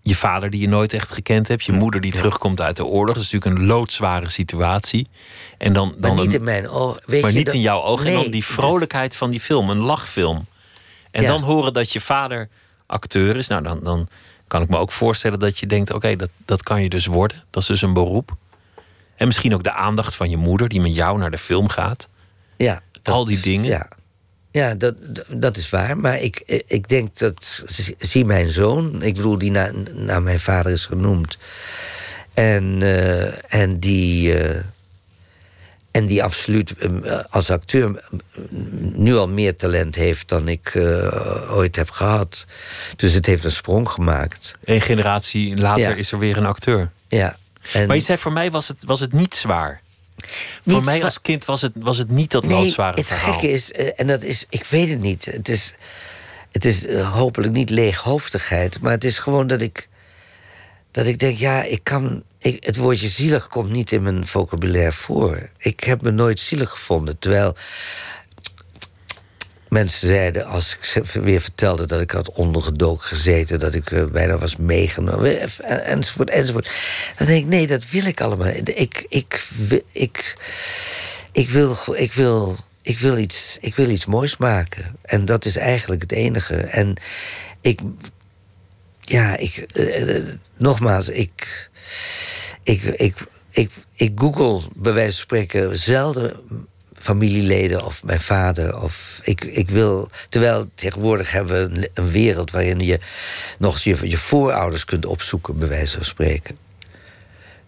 [0.06, 1.64] je vader die je nooit echt gekend hebt.
[1.64, 3.14] Je moeder die terugkomt uit de oorlog.
[3.14, 5.08] Dat is natuurlijk een loodzware situatie.
[5.58, 7.02] En dan, Maar dan niet een- in mijn ogen.
[7.06, 8.06] Weet maar je, niet dat- in jouw ogen.
[8.06, 10.46] en dan die vrolijkheid van die film, een lachfilm.
[11.10, 11.28] En Ja.
[11.28, 12.48] dan horen dat je vader
[12.86, 13.46] acteur is.
[13.48, 14.08] Nou, dan, dan
[14.48, 17.42] kan ik me ook voorstellen dat je denkt: oké, dat, dat kan je dus worden.
[17.50, 18.36] Dat is dus een beroep.
[19.16, 22.08] En misschien ook de aandacht van je moeder die met jou naar de film gaat.
[22.56, 23.66] Ja, Al die dingen.
[23.66, 23.88] Ja,
[24.54, 24.94] ja dat,
[25.30, 25.98] dat- is waar.
[25.98, 27.64] Maar ik, ik denk dat.
[27.98, 31.38] Zie mijn zoon, ik bedoel, die naar naar mijn vader is genoemd.
[32.34, 34.38] En, eh, en die.
[34.38, 34.60] eh,
[35.90, 38.08] en die absoluut eh, als acteur
[38.92, 40.72] nu al meer talent heeft dan ik
[41.50, 42.46] ooit heb gehad.
[42.96, 44.56] Dus het heeft een sprong gemaakt.
[44.64, 45.94] Een generatie later Ja.
[45.94, 46.90] is er weer een acteur.
[47.08, 47.36] Ja.
[47.72, 49.80] En Maar je zei, voor mij was het, was het niet zwaar.
[50.66, 53.32] Voor mij als kind was het, was het niet dat Nee, loodzware het verhaal.
[53.32, 55.24] gekke is, eh, en dat is, ik weet het niet.
[55.24, 55.74] Het is,
[56.50, 59.88] het is eh, hopelijk niet leeghoofdigheid, maar het is gewoon dat ik,
[60.90, 64.92] dat ik denk, ja, ik kan, ik, het woordje zielig komt niet in mijn vocabulaire
[64.92, 65.48] voor.
[65.58, 67.56] Ik heb me nooit zielig gevonden, terwijl
[69.74, 74.38] mensen zeiden, als ik weer vertelde dat ik had ondergedoken gezeten, dat ik eh, bijna
[74.38, 75.40] was meegenomen,
[75.84, 76.70] enzovoort, enzovoort.
[77.16, 78.46] Dan denk ik, nee, dat wil ik allemaal.
[78.46, 79.46] Ik, ik,
[79.92, 80.34] ik,
[81.32, 84.96] ik wil, ik wil, ik wil, iets, ik wil iets moois maken.
[85.02, 86.56] En dat is eigenlijk het enige.
[86.56, 86.96] En
[87.60, 87.80] ik,
[89.00, 90.24] ja, ik, eh, eh,
[90.56, 91.70] nogmaals, ik,
[92.62, 93.16] ik, ik,
[93.50, 96.36] ik, ik google bij wijze van spreken zelden
[97.04, 98.82] familieleden of mijn vader.
[98.82, 102.98] Of ik, ik wil, terwijl tegenwoordig hebben we een, wereld waarin je
[103.58, 106.56] nog je, je voorouders kunt opzoeken, bij wijze van spreken.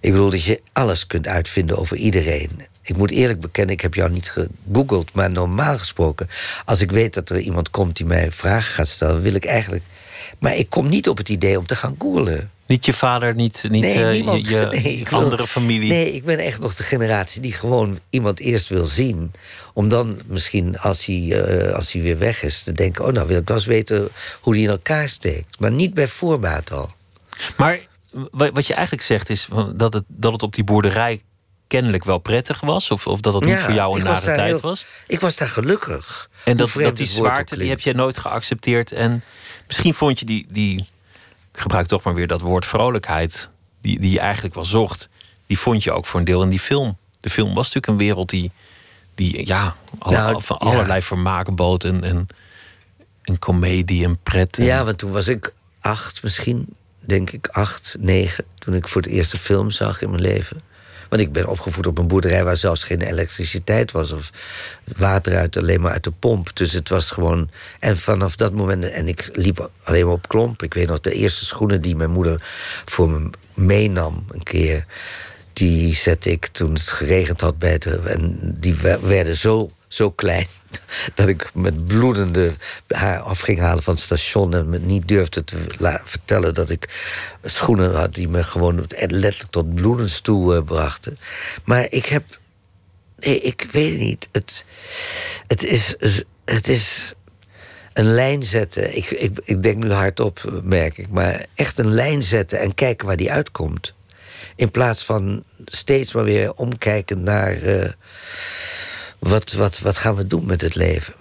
[0.01, 2.51] Ik bedoel dat je alles kunt uitvinden over iedereen.
[2.83, 6.29] Ik moet eerlijk bekennen, ik heb jou niet gegoogeld, maar normaal gesproken,
[6.65, 9.85] als ik weet dat er iemand komt die mij vragen gaat stellen, wil ik eigenlijk.
[10.39, 12.51] Maar ik kom niet op het idee om te gaan googlen.
[12.67, 14.49] Niet je vader, niet, niet Nee, eh, niemand.
[14.49, 15.89] je, je Nee, ik wil- andere familie.
[15.89, 19.33] Nee, ik ben echt nog de generatie die gewoon iemand eerst wil zien.
[19.75, 23.27] Om dan misschien, als hij, eh, als hij weer weg is, te denken: oh, nou
[23.27, 24.09] wil ik wel eens weten
[24.41, 25.59] hoe die in elkaar steekt.
[25.61, 26.91] Maar niet bij voorbaat al.
[27.57, 27.81] Maar
[28.31, 31.23] wa- wat je eigenlijk zegt is dat het, dat het op die boerderij
[31.67, 32.91] kennelijk wel prettig was.
[32.91, 34.87] Of, of dat het niet voor jou een nare tijd heel- was.
[35.07, 36.31] Ik was daar gelukkig.
[36.45, 38.93] En dat, dat die zwaarte, die heb je nooit geaccepteerd.
[38.93, 39.23] En
[39.67, 40.89] misschien vond je die, die
[41.59, 45.09] gebruik toch maar weer dat woord vrolijkheid, die, die je eigenlijk wel zocht,
[45.47, 46.97] die vond je ook voor een deel in die film.
[47.21, 48.51] De film was natuurlijk een wereld die,
[49.15, 50.67] die ja, alle, Nou, van ja.
[50.71, 51.85] allerlei vermaken bood.
[51.85, 52.27] En, en,
[53.23, 54.59] en comedie en pret.
[54.59, 56.67] En- Ja, want toen was ik acht misschien,
[57.01, 58.45] denk ik, acht, negen...
[58.59, 60.63] toen ik voor het eerst een film zag in mijn leven.
[61.09, 64.13] Want ik ben opgevoed op een boerderij waar zelfs geen elektriciteit was...
[64.13, 64.31] of
[64.97, 66.57] water uit, alleen maar uit de pomp.
[66.57, 67.51] Dus het was gewoon...
[67.81, 68.91] En vanaf dat moment...
[68.91, 70.63] En ik liep alleen maar op klomp.
[70.63, 72.43] Ik weet nog, de eerste schoenen die mijn moeder
[72.85, 74.85] voor me meenam een keer...
[75.53, 77.99] die zette ik toen het geregend had bij de...
[77.99, 80.47] en die we- werden zo zo klein
[81.15, 82.55] dat ik met bloedende
[82.89, 85.57] haar af ging halen van het station en me niet durfde te
[86.05, 86.89] vertellen dat ik
[87.45, 91.19] schoenen had die me gewoon letterlijk tot bloedens toe uh, brachten.
[91.65, 92.25] Maar ik heb.
[93.19, 94.29] Nee, ik weet niet.
[94.33, 94.65] Het,
[95.47, 95.95] het, is,
[96.45, 97.15] het is
[97.93, 98.97] een lijn zetten.
[98.97, 101.09] Ik, ik, ik denk nu hardop, merk ik.
[101.09, 103.95] Maar echt een lijn zetten en kijken waar die uitkomt.
[104.57, 107.63] In plaats van steeds maar weer omkijken naar.
[107.63, 107.89] Uh,
[109.29, 111.15] wat, wat, wat gaan we doen met het leven?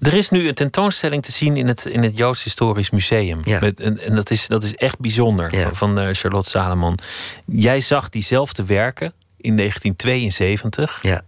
[0.00, 3.40] Er is nu een tentoonstelling te zien in het, in het Joods Historisch Museum.
[3.44, 3.60] Ja.
[3.60, 5.62] Met, en, en dat, is, dat is echt bijzonder Ja.
[5.64, 6.98] van, van eh, Charlotte Salomon.
[7.46, 10.98] Jij zag diezelfde werken in 1972.
[11.02, 11.22] Ja.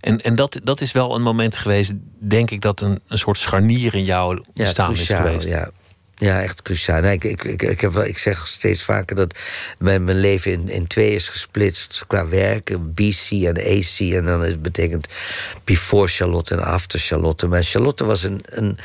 [0.00, 3.38] En, en dat, dat is wel een moment geweest, denk ik, dat een, een soort
[3.38, 5.48] scharnier in jouw Ja, bestaan is geweest.
[5.48, 5.70] ja.
[6.20, 7.00] Ja, echt cruciaal.
[7.00, 9.34] Nee, ik, ik, ik, ik, heb ik zeg steeds vaker dat
[9.78, 12.76] mijn, mijn leven in, in twee is gesplitst qua werk.
[12.94, 13.98] BC en AC.
[14.14, 15.06] En dan is- betekent
[15.64, 17.46] before Charlotte en after Charlotte.
[17.46, 18.40] Maar Charlotte was een.
[18.44, 18.78] een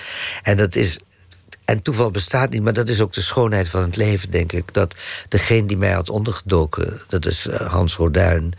[0.44, 1.00] en dat is.
[1.66, 4.74] En toeval bestaat niet, maar dat is ook de schoonheid van het leven, denk ik.
[4.74, 4.96] Dat
[5.30, 8.54] degene die mij had ondergedoken, dat is eh, Hans Roduin...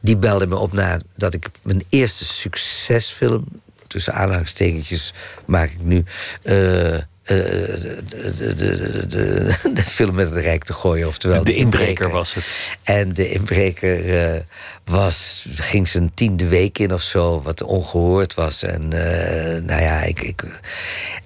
[0.00, 3.44] die belde me op nadat ik mijn eerste succesfilm...
[3.86, 5.12] tussen aanhalingstekentjes
[5.44, 6.04] maak ik nu...
[6.42, 8.02] eh, de,
[8.38, 11.44] de, de, de, de film met het Rijk te gooien, oftewel...
[11.44, 12.52] De inbreker was het.
[12.82, 14.40] En de inbreker eh,
[14.84, 18.62] was, ging zijn tiende week in of zo, wat ongehoord was.
[18.62, 20.60] En eh, nou ja, ik, ik.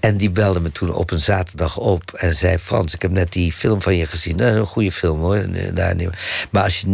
[0.00, 3.32] En die belde me toen op een zaterdag op en zei: Frans, ik heb net
[3.32, 4.38] die film van je gezien.
[4.38, 5.44] Is een goede film hoor.
[5.74, 6.08] Daar niet-
[6.50, 6.86] Maar als je,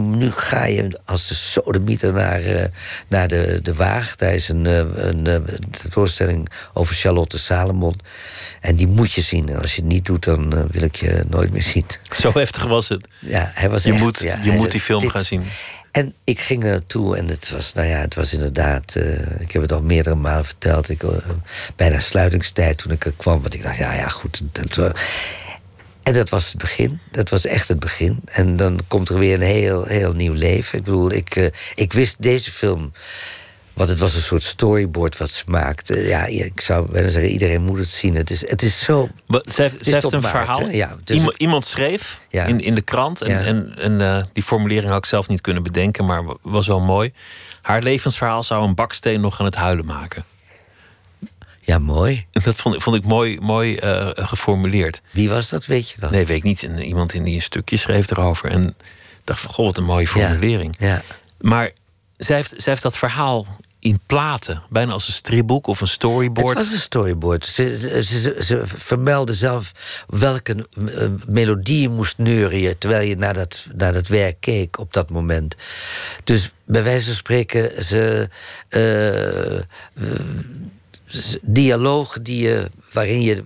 [0.00, 2.64] nu, ga je als de sodemieter naar, eh,
[3.08, 4.16] naar de, de Waag.
[4.16, 5.36] Daar is een, eh, een, eh,
[5.80, 8.00] tentoonstelling over Charlotte Salomon.
[8.64, 9.48] En die moet je zien.
[9.48, 11.84] En als je het niet doet, dan eh, wil ik je nooit meer zien.
[12.20, 13.08] Zo heftig was het.
[13.18, 15.42] Ja, hij was Je echt, moet- ja, je moet zei, die film "Dit-" gaan zien.
[15.90, 18.94] En ik ging er naartoe en het was, nou ja, het was inderdaad...
[18.94, 20.88] eh, ik heb het al meerdere malen verteld.
[20.88, 21.08] Ik, eh,
[21.76, 23.40] bijna sluitingstijd toen ik er kwam.
[23.42, 24.40] Want ik dacht, ja, ja, goed.
[24.52, 24.92] Dat,
[26.02, 27.00] en dat was het begin.
[27.10, 28.20] Dat was echt het begin.
[28.24, 30.78] En dan komt er weer een heel, heel nieuw leven.
[30.78, 32.92] Ik bedoel, ik, ik wist deze film...
[33.74, 36.00] Want het was een soort storyboard wat ze maakte.
[36.06, 38.14] Ja, ik zou bijna zeggen, iedereen moet het zien.
[38.14, 39.08] Het is, het is zo...
[39.26, 40.68] Maar Zij, zij is heeft een maart, verhaal.
[40.68, 42.44] Ja, dus- Iemand, iemand schreef Ja.
[42.44, 43.22] in, in de krant.
[43.22, 43.40] En, Ja.
[43.40, 46.80] en, en eh, die formulering had ik zelf niet kunnen bedenken, maar wa- was wel
[46.80, 47.12] mooi.
[47.62, 50.24] Haar levensverhaal zou een baksteen nog aan het huilen maken.
[51.60, 52.26] Ja, mooi.
[52.30, 55.00] Dat vond, vond ik mooi, mooi eh, geformuleerd.
[55.10, 56.12] Wie was dat, weet je dan?
[56.12, 56.62] Nee, weet ik niet.
[56.62, 58.50] En iemand in die een stukje schreef erover.
[58.50, 58.76] En
[59.24, 60.74] dacht van, goh, wat een mooie formulering.
[60.78, 61.02] Ja.
[61.40, 61.70] Maar
[62.16, 63.46] zij heeft, zij heeft dat verhaal
[63.84, 64.62] in platen.
[64.68, 66.48] Bijna als een stripboek of een storyboard.
[66.48, 67.46] Het was een storyboard.
[67.46, 69.72] Ze, ze, ze, vermeldde zelf
[70.06, 72.78] welke eh, melodie je moest neurien...
[72.78, 75.54] terwijl je naar dat, naar dat werk keek op dat moment.
[76.24, 77.84] Dus bij wijze van spreken...
[77.84, 78.28] Ze,
[78.68, 79.58] eh,
[81.42, 83.44] dialoog die je, waarin je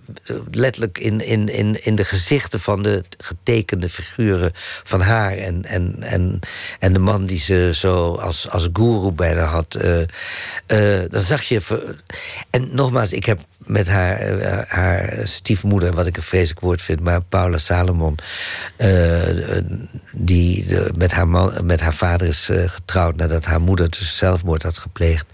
[0.50, 4.52] letterlijk in, in, in, in de gezichten van de getekende figuren
[4.84, 6.40] van haar en, en, en,
[6.78, 10.00] en de man die ze zo als, als guru bijna had, eh,
[10.66, 11.60] eh, dan zag je.
[12.50, 17.00] En nogmaals, ik heb met haar, eh, haar stiefmoeder, wat ik een vreselijk woord vind,
[17.00, 18.18] maar Paula Salomon,
[20.16, 24.78] die met, haar man, met haar vader is getrouwd nadat haar moeder dus zelfmoord had
[24.78, 25.26] gepleegd.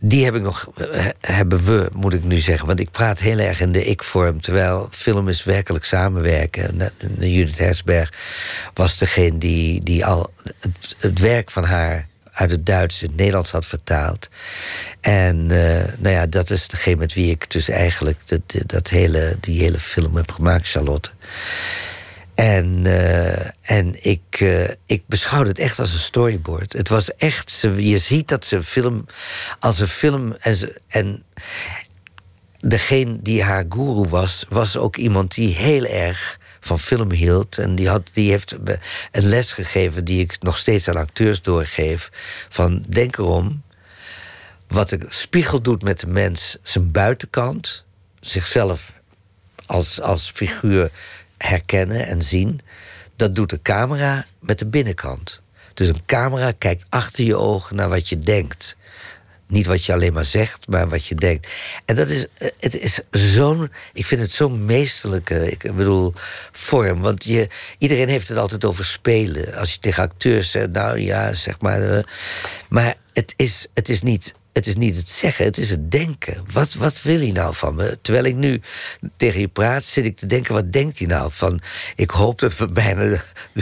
[0.00, 2.66] Eh, die heb ik nog, eh, hebben we, moet ik nu zeggen.
[2.66, 4.40] Want ik praat heel erg in de ik-vorm.
[4.40, 6.80] Terwijl film is werkelijk samenwerken.
[6.80, 8.12] En, eh, Judith Hersberg
[8.74, 10.30] was degene die, die al
[10.98, 14.28] het, werk van haar uit het Duits in het Nederlands had vertaald.
[15.00, 19.36] En eh, nou ja, dat is degene met wie ik dus eigenlijk dat, dat hele,
[19.40, 21.10] die hele film heb gemaakt, Charlotte.
[22.40, 26.72] En, eh, en ik, eh, ik beschouwde het echt als een storyboard.
[26.72, 29.06] Het was echt, ze, je ziet dat ze film
[29.58, 30.34] als een film.
[30.38, 31.22] En, ze, en
[32.58, 37.58] degene die haar guru was, was ook iemand die heel erg van film hield.
[37.58, 38.56] En die, had, die heeft
[39.10, 42.10] een les gegeven die ik nog steeds aan acteurs doorgeef.
[42.48, 43.62] Van denk erom,
[44.68, 47.84] wat de spiegel doet met de mens, zijn buitenkant,
[48.20, 48.92] zichzelf
[49.66, 50.90] als, als figuur
[51.44, 52.60] herkennen en zien,
[53.16, 55.40] dat doet de camera met de binnenkant.
[55.74, 58.76] Dus een camera kijkt achter je ogen naar wat je denkt.
[59.46, 61.48] Niet wat je alleen maar zegt, maar wat je denkt.
[61.84, 66.12] En dat is, eh, het is zo'n, ik vind het zo'n meesterlijke, ik bedoel,
[66.52, 67.00] vorm.
[67.00, 67.48] Want je,
[67.78, 69.54] iedereen heeft het altijd over spelen.
[69.54, 71.82] Als je tegen acteurs zegt, nou ja, zeg maar.
[71.82, 72.04] eh,
[72.68, 76.44] maar het is, het is niet het is niet het zeggen, het is het denken.
[76.52, 77.98] Wat, wat wil hij nou van me?
[78.02, 78.60] Terwijl ik nu
[79.16, 80.54] tegen je praat, zit ik te denken...
[80.54, 81.30] wat denkt hij nou?
[81.32, 81.60] Van,
[81.96, 83.20] ik hoop dat we bijna de,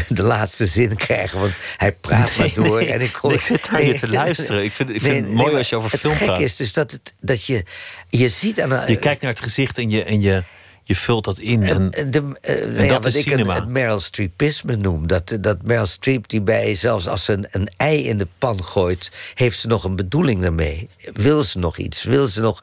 [0.09, 1.41] de laatste zin krijgen...
[1.41, 2.81] want hij praat maar door.
[2.81, 4.65] en ik, hoor, ik zit naar je te luisteren.
[4.65, 6.29] Ik vind, ik vind het mooi als je over film praat.
[6.29, 7.65] Het gek is dus dat, het, dat je,
[8.09, 8.61] je ziet...
[8.61, 10.05] Aan, je kijkt naar het gezicht en je...
[10.05, 10.43] En je
[10.89, 11.63] je vult dat in.
[11.63, 15.07] En, de, uh, ja, wat ik een, het Meryl Streepisme noem.
[15.07, 18.65] Dat, dat Meryl Streep die bij, zelfs als ze een, een, ei in de pan
[18.65, 19.11] gooit...
[19.35, 20.89] heeft ze nog een bedoeling daarmee.
[21.13, 22.03] Wil ze nog iets?
[22.03, 22.63] Wil ze nog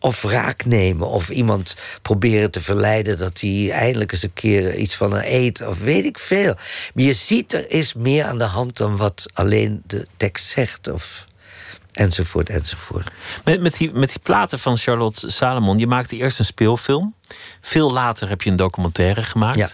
[0.00, 1.08] of wraak nemen?
[1.08, 5.66] Of iemand proberen te verleiden dat hij eindelijk eens een keer iets van haar eet?
[5.66, 6.54] Of weet ik veel.
[6.94, 10.88] Maar je ziet, er is meer aan de hand dan wat alleen de tekst zegt.
[10.88, 11.26] Of
[11.94, 13.10] enzovoort, enzovoort.
[13.44, 17.14] Met, met, die, met die platen van Charlotte Salomon, je maakte eerst een speelfilm.
[17.60, 19.58] Veel later heb je een documentaire gemaakt.
[19.58, 19.68] Ja.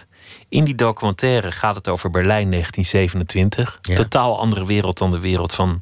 [0.49, 3.79] In die documentaire gaat het over Berlijn 1927.
[3.81, 5.81] Totaal andere wereld dan de wereld van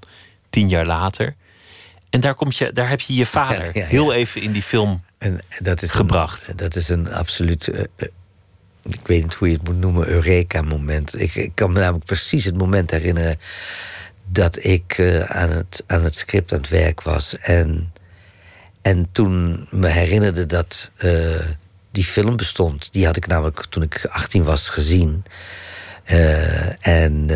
[0.49, 1.36] tien jaar later.
[2.10, 5.39] En daar, komt je, daar heb je je vader heel even in die film en
[5.60, 6.47] dat is gebracht.
[6.47, 7.67] Een, dat is een absoluut.
[7.67, 7.82] Uh,
[8.84, 11.21] ik weet niet hoe je het moet noemen, Eureka-moment.
[11.21, 13.39] Ik, ik kan me namelijk precies het moment herinneren
[14.32, 17.38] dat ik uh, aan, het, aan het script aan het werk was.
[17.38, 17.94] En,
[18.82, 21.39] en toen me herinnerde dat uh,
[21.92, 22.92] die film bestond.
[22.92, 25.24] Die had ik namelijk toen ik 18 was gezien.
[26.12, 27.30] Uh, en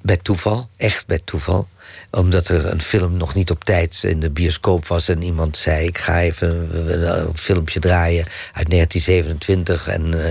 [0.00, 1.68] bij toeval, echt bij toeval
[2.14, 5.08] omdat er een film nog niet op tijd in de bioscoop was...
[5.08, 6.68] en iemand zei, ik ga even
[7.08, 9.88] een filmpje draaien uit 1927...
[9.88, 10.24] en uh,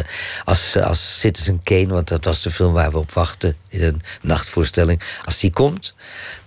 [0.43, 3.55] als, als Citizen Kane, want dat was de film waar we op wachten...
[3.69, 5.95] in een nachtvoorstelling, als die komt,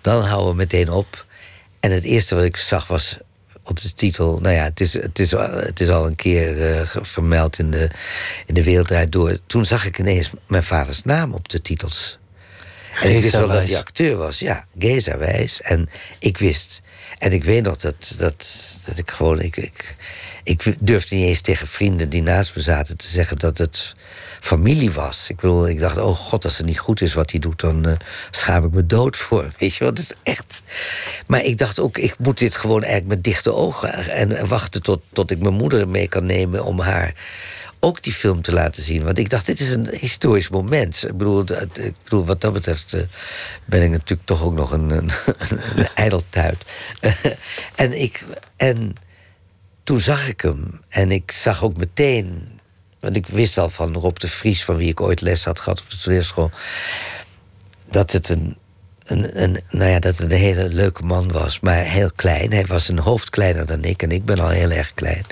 [0.00, 1.24] dan houden we meteen op.
[1.80, 3.16] En het eerste wat ik zag was
[3.62, 4.38] op de titel...
[4.40, 7.90] nou ja, het is, het is, het is al een keer uh, vermeld in de,
[8.46, 9.38] in de Wereld Door.
[9.46, 12.18] Toen zag ik ineens mijn vaders naam op de titels...
[13.00, 14.38] En ik wist wel dat hij acteur was.
[14.38, 15.60] Ja, Geza Wijs.
[15.60, 16.82] En ik wist.
[17.18, 18.46] En ik weet nog dat, dat,
[18.86, 19.40] dat ik gewoon.
[19.40, 19.94] Ik, ik,
[20.44, 23.94] ik durfde niet eens tegen vrienden die naast me zaten te zeggen dat het
[24.40, 25.26] familie was.
[25.28, 27.88] Ik bedoel, ik dacht, oh god, als het niet goed is wat hij doet, dan
[27.88, 27.92] uh,
[28.30, 29.44] schaam ik me dood voor.
[29.58, 29.98] Weet je wat?
[29.98, 30.62] is echt.
[31.26, 34.82] Maar ik dacht ook, ik moet dit gewoon eigenlijk met dichte ogen en, en wachten
[34.82, 37.14] tot, tot ik mijn moeder mee kan nemen om haar
[37.86, 39.04] ook die film te laten zien.
[39.04, 41.04] Want ik dacht, dit is een historisch moment.
[41.04, 43.00] Ik bedoel, ik bedoel wat dat betreft uh,
[43.64, 45.10] ben ik natuurlijk toch ook nog een, een,
[45.76, 46.64] een ijdeltuit.
[47.74, 48.24] en, ik,
[48.56, 48.94] en
[49.84, 50.80] toen zag ik hem.
[50.88, 52.54] En ik zag ook meteen...
[53.00, 54.64] Want ik wist al van Rob de Vries...
[54.64, 56.50] van wie ik ooit les had gehad op de toneelschool...
[57.90, 58.56] dat het een
[59.06, 62.52] een, een, nou ja, dat het een hele leuke man was, maar heel klein.
[62.52, 65.24] Hij was een hoofd kleiner dan ik en ik ben al heel erg klein.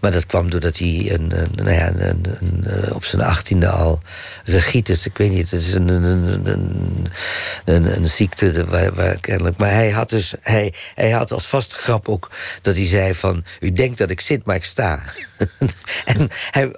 [0.00, 4.00] Maar dat kwam doordat hij een, een nou ja, een, een, op zijn achttiende al
[4.44, 6.46] regitis, ik weet niet, het is een, een,
[7.64, 9.56] een, een, ziekte waar, waar, kennelijk.
[9.56, 12.30] Maar hij had dus, hij, hij had als vaste grap ook
[12.62, 15.02] dat hij zei van, u denkt dat ik zit, maar ik sta.
[16.04, 16.70] en hij,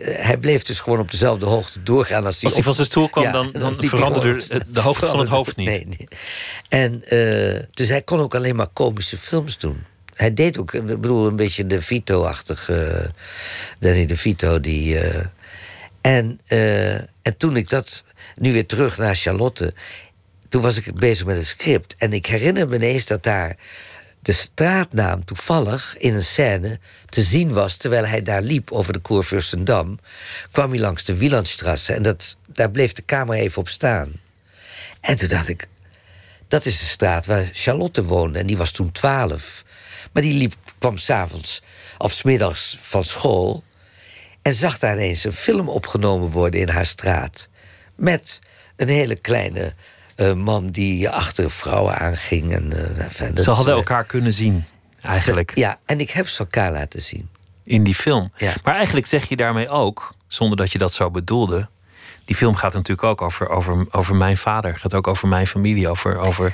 [0.00, 2.44] hij bleef dus gewoon op dezelfde hoogte doorgaan als hij.
[2.44, 5.65] Als hij van zijn stoel kwam, dan, dan, veranderde de hoofd van het hoofd niet.
[5.66, 6.08] Nee, nee.
[6.68, 9.84] En uh, dus hij kon ook alleen maar komische films doen.
[10.14, 13.02] Hij deed ook, ik bedoel, een beetje de Vito-achtige...
[13.02, 13.10] Uh,
[13.78, 14.94] Danny de Vito, die...
[14.94, 15.24] Uh,
[16.00, 16.40] en,
[17.22, 18.04] en toen ik dat...
[18.36, 19.74] Nu weer terug naar Charlotte...
[20.48, 21.94] Toen was ik bezig met een script.
[21.98, 23.56] En ik herinner me ineens dat daar
[24.20, 27.76] de straatnaam toevallig in een scène te zien was...
[27.76, 29.98] terwijl hij daar liep over de Koervurstendam...
[30.50, 34.12] kwam hij langs de Wielandstrasse en dat, daar bleef de camera even op staan.
[35.06, 35.68] En toen dacht ik,
[36.48, 38.38] dat is de straat waar Charlotte woonde.
[38.38, 39.64] En die was toen twaalf.
[40.12, 41.62] Maar die liep, kwam s'avonds
[41.98, 43.62] of smiddags van school...
[44.42, 47.48] en zag daar ineens een film opgenomen worden in haar straat.
[47.96, 48.38] Met
[48.76, 49.74] een hele kleine
[50.16, 52.52] uh, man die achter vrouwen aanging.
[52.52, 54.64] En, uh, ze hadden elkaar kunnen zien,
[55.00, 55.52] eigenlijk.
[55.54, 57.28] ja, en ik heb ze elkaar laten zien.
[57.64, 58.32] In die film.
[58.36, 58.54] Ja.
[58.64, 61.68] Maar eigenlijk zeg je daarmee ook, zonder dat je dat zo bedoelde
[62.26, 64.76] die film gaat natuurlijk ook over, over, over mijn vader.
[64.78, 66.52] Gaat ook over mijn familie, over, over,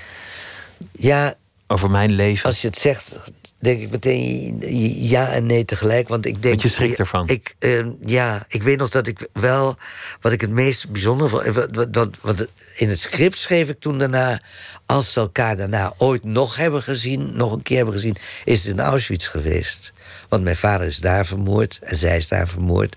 [0.93, 1.35] ja,
[1.67, 2.49] over mijn leven.
[2.49, 3.17] Als je het zegt,
[3.59, 4.63] denk ik meteen
[5.09, 6.09] ja en nee tegelijk.
[6.09, 6.45] Want ik denk.
[6.55, 7.29] Want je schrikt ervan.
[7.29, 9.77] Ik, uh, ja, ik weet nog dat ik wel.
[10.21, 11.47] Wat ik het meest bijzonder vond.
[11.47, 14.41] Wat, wat, wat, in het script schreef ik toen daarna.
[14.87, 18.73] Als ze elkaar daarna ooit nog hebben gezien, nog een keer hebben gezien, is het
[18.73, 19.93] in Auschwitz geweest.
[20.29, 22.97] Want mijn vader is daar vermoord en zij is daar vermoord.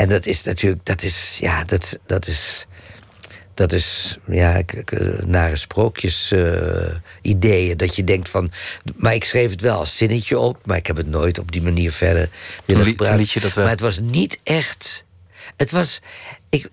[0.00, 2.66] En dat is natuurlijk, dat is, ja, dat, dat is,
[3.54, 4.62] dat is, ja,
[5.26, 7.76] nare sprookjes uh, ideeën.
[7.76, 8.52] Dat je denkt van,
[8.96, 11.62] maar ik schreef het wel als zinnetje op, maar ik heb het nooit op die
[11.62, 12.28] manier verder
[12.64, 13.50] willen gebruiken.
[13.54, 15.04] Maar het was niet echt,
[15.56, 16.00] het was,
[16.48, 16.68] ik,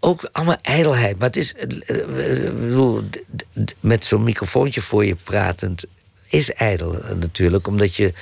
[0.00, 1.18] ook allemaal ijdelheid.
[1.18, 3.04] Maar het is, eh, eh, bedoel,
[3.80, 5.84] met zo'n microfoontje voor je pratend
[6.28, 8.12] is ijdel eh, natuurlijk, omdat je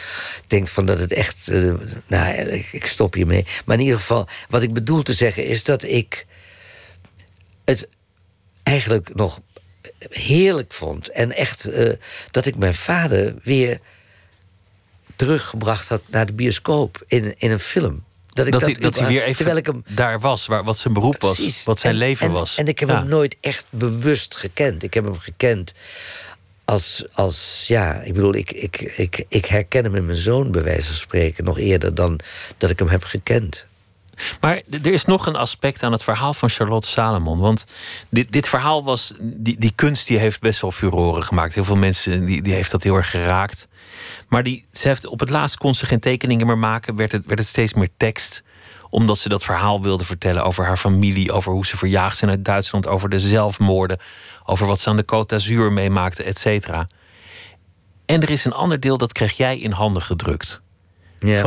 [0.47, 1.49] denkt van dat het echt.
[1.49, 1.73] eh,
[2.07, 3.47] nou, ik, ik stop hiermee.
[3.65, 6.27] Maar in ieder geval, wat ik bedoel te zeggen is dat ik
[7.65, 7.89] het
[8.63, 9.41] eigenlijk nog
[10.11, 11.93] heerlijk vond en echt eh,
[12.31, 13.81] dat ik mijn vader weer
[15.17, 18.05] teruggebracht had naar de bioscoop in, in een film.
[18.29, 20.79] Dat, ik Dat, hij, dat hij weer even terwijl ik hem daar was, waar, wat
[20.79, 21.65] zijn beroep was, Precies.
[21.65, 22.57] wat zijn En- leven en- was.
[22.57, 22.99] En ik heb Ja.
[22.99, 24.83] hem nooit echt bewust gekend.
[24.83, 25.75] Ik heb hem gekend
[26.67, 30.63] als, als ja, ik bedoel, ik, ik, ik, ik herken hem in mijn zoon, bij
[30.63, 32.21] wijze van spreken, nog eerder dan
[32.59, 33.67] dat ik hem heb gekend.
[34.41, 37.39] Maar er is nog een aspect aan het verhaal van Charlotte Salomon.
[37.39, 37.67] Want
[38.09, 39.13] dit, dit verhaal was.
[39.21, 41.55] Die, die kunst die heeft best wel furoren gemaakt.
[41.55, 43.69] Heel veel mensen die, die heeft dat heel erg geraakt.
[44.29, 46.97] Maar die, ze heeft, op het laatst kon ze geen tekeningen meer maken.
[46.97, 48.43] Werd het, werd het steeds meer tekst.
[48.91, 51.33] Omdat ze dat verhaal wilde vertellen over haar familie.
[51.33, 52.87] Over hoe ze verjaagd zijn uit Duitsland.
[52.87, 53.99] Over de zelfmoorden
[54.47, 56.87] over wat ze aan de Côte d'Azur meemaakten, et cetera.
[58.07, 60.63] En er is een ander deel dat kreeg jij in handen gedrukt.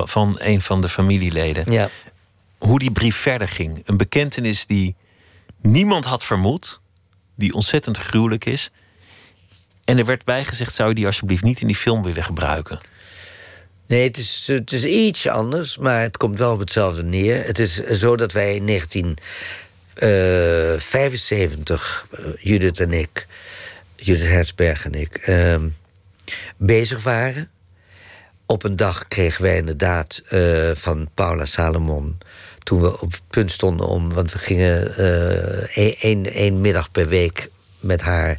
[0.03, 1.89] Van, een van de familieleden.
[2.57, 3.81] Hoe die brief verder ging.
[3.85, 4.95] Een bekentenis die
[5.61, 6.79] niemand had vermoed.
[7.35, 8.71] Die ontzettend gruwelijk is.
[9.85, 12.77] En er werd bijgezegd: zou je die alsjeblieft niet in die film willen gebruiken?
[13.87, 17.45] Nee, het is, het is iets anders, maar het komt wel op hetzelfde neer.
[17.45, 19.17] Het is zo dat wij in 19
[19.99, 23.27] eh, 75, eh, Judith en ik,
[23.95, 25.67] Judith Herzberg en ik, ehm,
[26.57, 27.49] bezig waren.
[28.45, 32.17] Op een dag kregen wij inderdaad eh, van Paula Salomon
[32.63, 34.13] toen we op het punt stonden om.
[34.13, 34.93] Want we gingen
[35.73, 38.37] e-, één, één middag per week met haar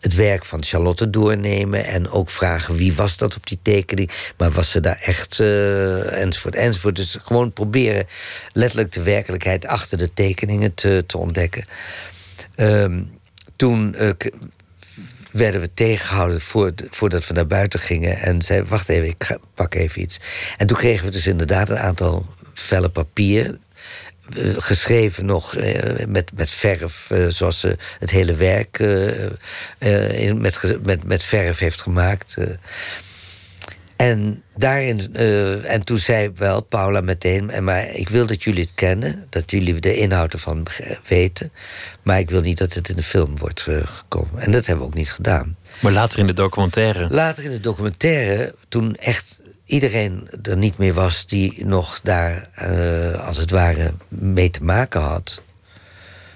[0.00, 1.84] het werk van Charlotte doornemen.
[1.84, 4.10] En ook vragen wie was dat op die tekening.
[4.36, 5.40] Maar was ze daar echt.
[5.40, 6.96] eh, enzovoort, enzovoort.
[6.96, 8.06] Dus gewoon proberen
[8.52, 11.64] letterlijk de werkelijkheid achter de tekeningen te, te ontdekken.
[12.54, 13.02] Ehm,
[13.56, 14.10] toen eh,
[15.30, 18.18] werden we tegengehouden voor- voordat we naar buiten gingen.
[18.20, 20.20] En zei, wacht even, ik pak even iets.
[20.56, 23.58] En toen kregen we dus inderdaad een aantal vellen papier.
[24.36, 28.78] Eh, geschreven nog eh, met, met verf, eh, zoals ze het hele werk
[30.10, 32.36] in, met, met, met verf heeft gemaakt.
[33.96, 35.14] En, daarin,
[35.64, 37.50] en toen zei wel Paula meteen...
[37.50, 40.66] "En maar ik wil dat jullie het kennen, dat jullie de inhoud ervan
[41.06, 41.52] weten...
[42.02, 44.40] maar ik wil niet dat het in de film wordt gekomen.
[44.40, 45.56] En dat hebben we ook niet gedaan.
[45.80, 47.08] Maar later in de documentaire.
[47.10, 49.39] Later in de documentaire, toen echt
[49.70, 51.26] iedereen er niet meer was...
[51.26, 55.42] die nog daar, eh, als het ware, mee te maken had...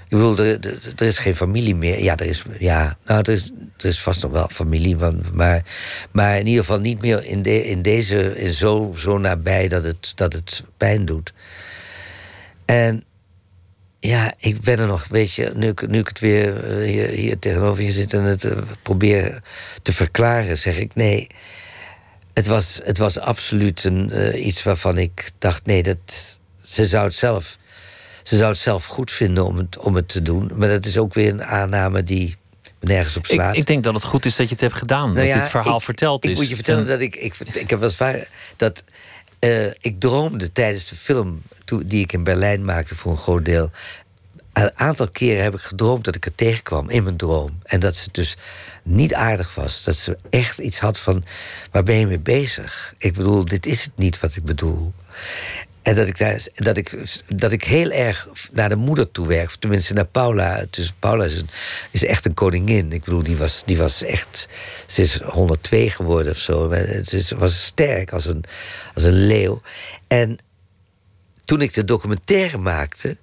[0.09, 2.03] Ik bedoel, er, is geen familie meer.
[2.03, 4.97] Ja, er is, ja nou, er, is, er is vast nog wel familie.
[5.33, 5.63] Maar,
[6.11, 10.13] maar in ieder geval niet meer in, in deze, in zo, zo nabij dat het,
[10.15, 11.33] dat het pijn doet.
[12.65, 13.05] En
[14.01, 17.09] ja, ik ben er nog, weet je, nu ik, nu ik het weer eh, hier,
[17.09, 19.43] hier tegenover je zit en het eh, probeer
[19.83, 21.27] te verklaren, zeg ik nee.
[22.35, 27.05] Het was, het was absoluut een, eh, iets waarvan ik dacht, nee, dat, ze zou
[27.05, 27.59] het zelf
[28.23, 30.51] ze zou het zelf goed vinden om het, om het te doen.
[30.55, 32.37] Maar dat is ook weer een aanname die
[32.81, 33.57] nergens op Ik, slaat.
[33.57, 35.05] ik denk dat het goed is dat je het hebt gedaan.
[35.13, 36.37] Nou dat ja, dit verhaal ik- verteld ik is.
[36.37, 37.35] moet je vertellen En- dat ik, ik...
[37.53, 38.29] Ik heb wel eens vaak...
[38.57, 38.85] Dat,
[39.39, 41.43] eh, ik droomde tijdens de film
[41.85, 43.71] die ik in Berlijn maakte voor een groot deel...
[44.55, 47.59] Een aantal keren heb ik gedroomd dat ik er tegenkwam in mijn droom.
[47.63, 48.37] En dat ze dus
[48.83, 49.85] niet aardig was.
[49.85, 51.25] Dat ze echt iets had van,
[51.71, 52.95] waar ben je mee bezig?
[52.99, 54.93] Ik bedoel, dit is het niet wat ik bedoel.
[55.83, 59.51] En dat ik, daar, dat, ik, dat ik heel erg naar de moeder toe werk.
[59.51, 60.65] Tenminste, naar Paula.
[60.71, 61.43] Dus Paula is,
[61.91, 62.93] is echt een koningin.
[62.93, 64.49] Ik bedoel, die was, die was echt...
[64.87, 66.75] Ze is 102 geworden of zo.
[67.05, 68.45] Ze was sterk als een,
[68.95, 69.63] als een leeuw.
[70.07, 70.39] En
[71.45, 73.17] toen ik de documentaire maakte...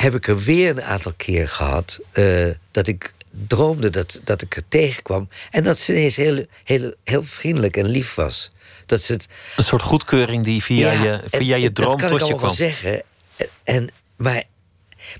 [0.00, 2.00] heb ik er weer een aantal keer gehad...
[2.12, 3.12] eh, dat ik
[3.46, 5.28] droomde dat, dat ik er tegenkwam...
[5.50, 8.50] en dat ze ineens heel, heel, heel vriendelijk en lief was.
[8.86, 9.26] Dat ze het
[9.56, 12.26] Een soort goedkeuring die via ja, je, en- via je droom dat kan tot ik
[12.26, 12.46] je kwam.
[12.46, 13.02] wel zeggen.
[13.64, 14.42] En, maar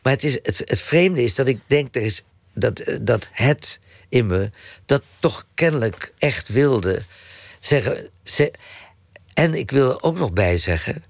[0.02, 2.24] maar het, is, het, het vreemde is dat ik denk er is,
[2.54, 4.50] dat, eh, dat het in me
[4.86, 7.02] dat toch kennelijk echt wilde
[7.60, 8.08] zeggen.
[8.24, 8.52] Ze,
[9.34, 11.04] en ik wil er ook nog bij zeggen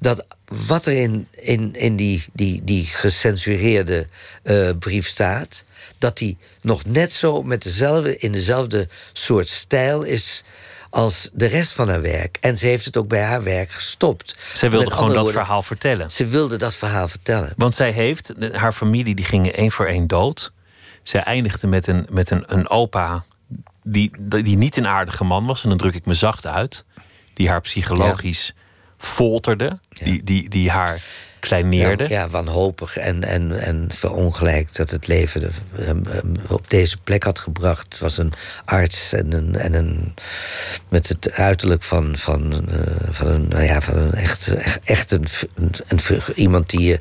[0.00, 0.26] dat
[0.66, 4.06] wat er in, in, in die, die, die gecensureerde
[4.42, 5.64] eh, brief staat,
[5.98, 10.44] dat die nog net zo met dezelfde, in dezelfde soort stijl is
[10.90, 12.36] als de rest van haar werk.
[12.40, 14.36] En ze heeft het ook bij haar werk gestopt.
[14.54, 16.10] Zij wilde gewoon dat woorden, verhaal vertellen.
[16.10, 17.52] Ze wilde dat verhaal vertellen.
[17.56, 20.52] Want zij heeft, haar familie die gingen één voor één dood.
[21.02, 23.24] Zij eindigde met een, met een, een opa
[23.82, 25.62] die, die niet een aardige man was.
[25.62, 26.84] En dan druk ik me zacht uit.
[27.34, 28.54] Die haar psychologisch
[29.00, 29.78] folterde.
[29.88, 31.00] Die, die, die haar
[31.40, 32.08] kleineerde.
[32.08, 37.22] Ja, ja, wanhopig en, en, en verongelijkt dat het leven hem, hem op deze plek
[37.22, 37.86] had gebracht.
[37.88, 38.32] Het was een
[38.64, 40.14] arts en een, en een
[40.88, 42.80] met het uiterlijk van, van, uh,
[43.10, 47.00] van een, nou ja, van een echt, echt, echt een, een, een, iemand die je,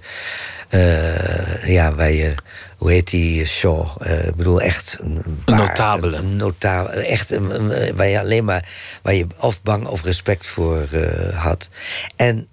[0.70, 2.34] uh, ja, waar je
[2.80, 3.88] hoe heet die Shaw?
[4.01, 6.17] Uh, ik bedoel, echt een, een notabele.
[6.17, 8.69] Een, notabele, echt een, een, waar je alleen maar
[9.01, 11.69] waar je of bang of respect voor uh, had.
[12.15, 12.47] En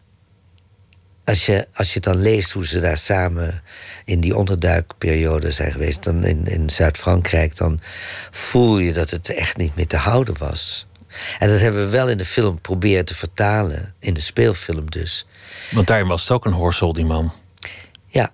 [1.25, 3.63] als je, als je dan leest hoe ze daar samen
[4.05, 7.81] in die onderduikperiode zijn geweest, dan in, in Zuid-Frankrijk, dan
[8.31, 10.87] voel je dat het echt niet meer te houden was.
[11.39, 15.27] En dat hebben we wel in de film proberen te vertalen, in de speelfilm dus.
[15.71, 17.33] Want daarin was het ook een horsel, die man.
[18.07, 18.31] Ja.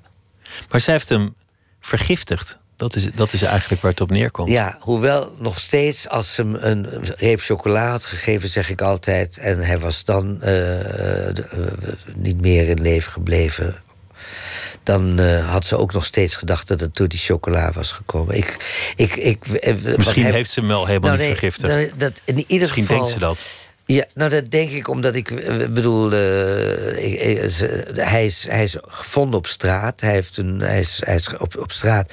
[0.70, 1.34] Maar zij heeft hem
[1.82, 2.60] vergiftigd.
[2.76, 4.48] Dat is, dat is eigenlijk waar het op neerkomt.
[4.48, 9.38] Ja, hoewel nog steeds als ze hem een reep chocola had gegeven, zeg ik altijd.
[9.38, 13.82] En hij was dan uh, de, uh, niet meer in leven gebleven.
[14.82, 18.36] Dan uh, had ze ook nog steeds gedacht dat het door die chocola was gekomen.
[18.36, 18.56] Ik,
[18.96, 19.46] ik, ik,
[19.96, 21.74] Misschien heeft ze hem wel helemaal nou, niet nee, vergiftigd.
[21.74, 23.61] Nou, dat, in ieder Misschien geval, denkt ze dat.
[23.92, 25.28] Ja, nou dat denk ik omdat ik
[25.72, 27.18] bedoel, uh, ik,
[27.94, 30.00] hij, is, hij is gevonden op straat.
[30.00, 32.12] Hij, heeft een, hij, is, hij is op, op straat.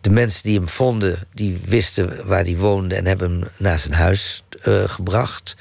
[0.00, 3.94] De mensen die hem vonden, die wisten waar hij woonde en hebben hem naar zijn
[3.94, 5.56] huis uh, gebracht.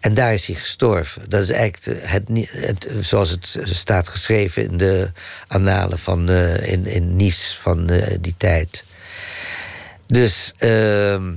[0.00, 1.30] En daar is hij gestorven.
[1.30, 5.10] Dat is eigenlijk het, het, zoals het staat geschreven in de
[5.46, 7.86] annalen van in, in Nice van
[8.20, 8.84] die tijd.
[10.06, 10.52] Dus.
[10.58, 11.32] Ehm,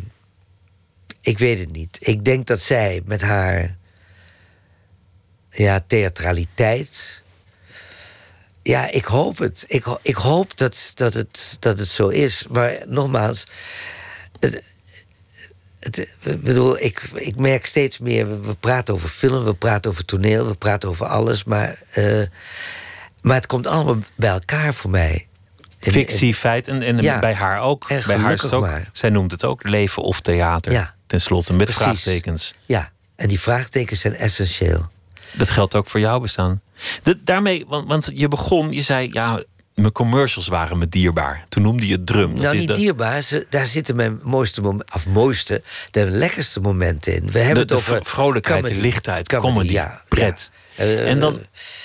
[1.30, 1.98] ik weet het niet.
[2.00, 3.78] Ik denk dat zij met haar
[5.50, 7.22] ja, theatraliteit.
[8.62, 9.66] Ja, ik hoop het.
[9.68, 12.46] Ik, ik hoop dat, dat, het, dat het zo is.
[12.50, 13.48] Maar nogmaals.
[14.40, 14.64] Het,
[15.80, 18.28] het, ik bedoel, ik, ik merk steeds meer.
[18.28, 21.44] We, we, praten over film, we praten over toneel, we praten over alles.
[21.44, 22.24] Maar, uh,
[23.22, 25.28] maar het komt allemaal bij elkaar voor mij.
[25.80, 27.88] Fictie, feit en, en ja, bij haar ook.
[27.88, 28.62] Bij haar is het ook.
[28.62, 28.90] Maar.
[28.94, 30.72] Zij noemt het ook leven of theater.
[30.72, 30.98] Ja.
[31.10, 31.84] Ten slotte, met Precies.
[31.84, 32.54] vraagtekens.
[32.66, 34.90] Ja, en die vraagtekens zijn essentieel.
[35.32, 36.62] Dat geldt ook voor jouw bestaan.
[37.04, 39.44] De, daarmee, want, want je begon, je zei, ja,
[39.76, 41.46] mijn commercials waren me dierbaar.
[41.50, 42.34] Toen noemde je het drum.
[42.34, 43.22] Nou, niet dierbaar.
[43.22, 47.28] Ze, daar zitten mijn mooiste, moment, of mooiste, de lekkerste momenten in.
[47.28, 50.52] We hebben de, het over vrolijkheid, comedy, de lichtheid, comedy, comedy, ja, pret.
[50.52, 50.58] Ja.
[50.80, 51.40] Uh, en dan,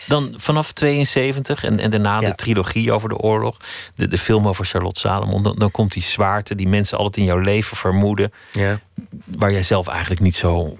[0.07, 2.29] dan vanaf 72 en, en daarna Ja.
[2.29, 3.57] de trilogie over de oorlog,
[3.95, 7.25] de, de film over Charlotte Salomon, dan, dan komt die zwaarte die mensen altijd in
[7.25, 8.79] jouw leven vermoeden, ja.
[9.25, 10.79] waar jij zelf eigenlijk niet zo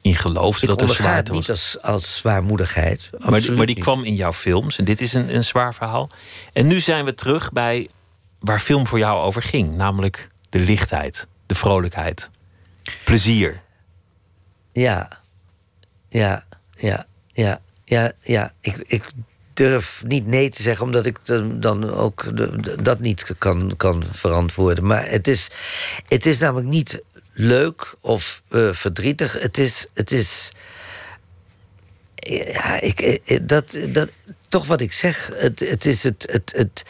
[0.00, 1.40] in geloofde dat er zwaarte was.
[1.40, 3.10] niet als, als zwaarmoedigheid.
[3.18, 3.84] Maar, die- maar die niet.
[3.84, 4.78] kwam in jouw films.
[4.78, 6.08] En dit is een, een zwaar verhaal.
[6.52, 7.88] En nu zijn we terug bij
[8.40, 9.76] waar film voor jou over ging.
[9.76, 12.30] Namelijk de lichtheid, de vrolijkheid,
[13.04, 13.60] plezier.
[14.72, 15.18] Ja,
[16.08, 16.44] ja,
[16.76, 18.52] ja, ja, ja, ja.
[18.60, 19.04] Ik, ik
[19.54, 21.18] durf niet nee te zeggen, omdat ik
[21.60, 22.24] dan, ook
[22.84, 24.86] dat niet kan, kan verantwoorden.
[24.86, 25.50] Maar het is,
[26.08, 27.02] het is namelijk niet
[27.32, 29.32] leuk of eh, verdrietig.
[29.32, 29.86] Het is.
[29.94, 30.52] Het is
[32.14, 34.08] ja, ik, eh, dat, dat,
[34.48, 35.30] toch wat ik zeg.
[35.34, 36.84] Het, het is het, het, het,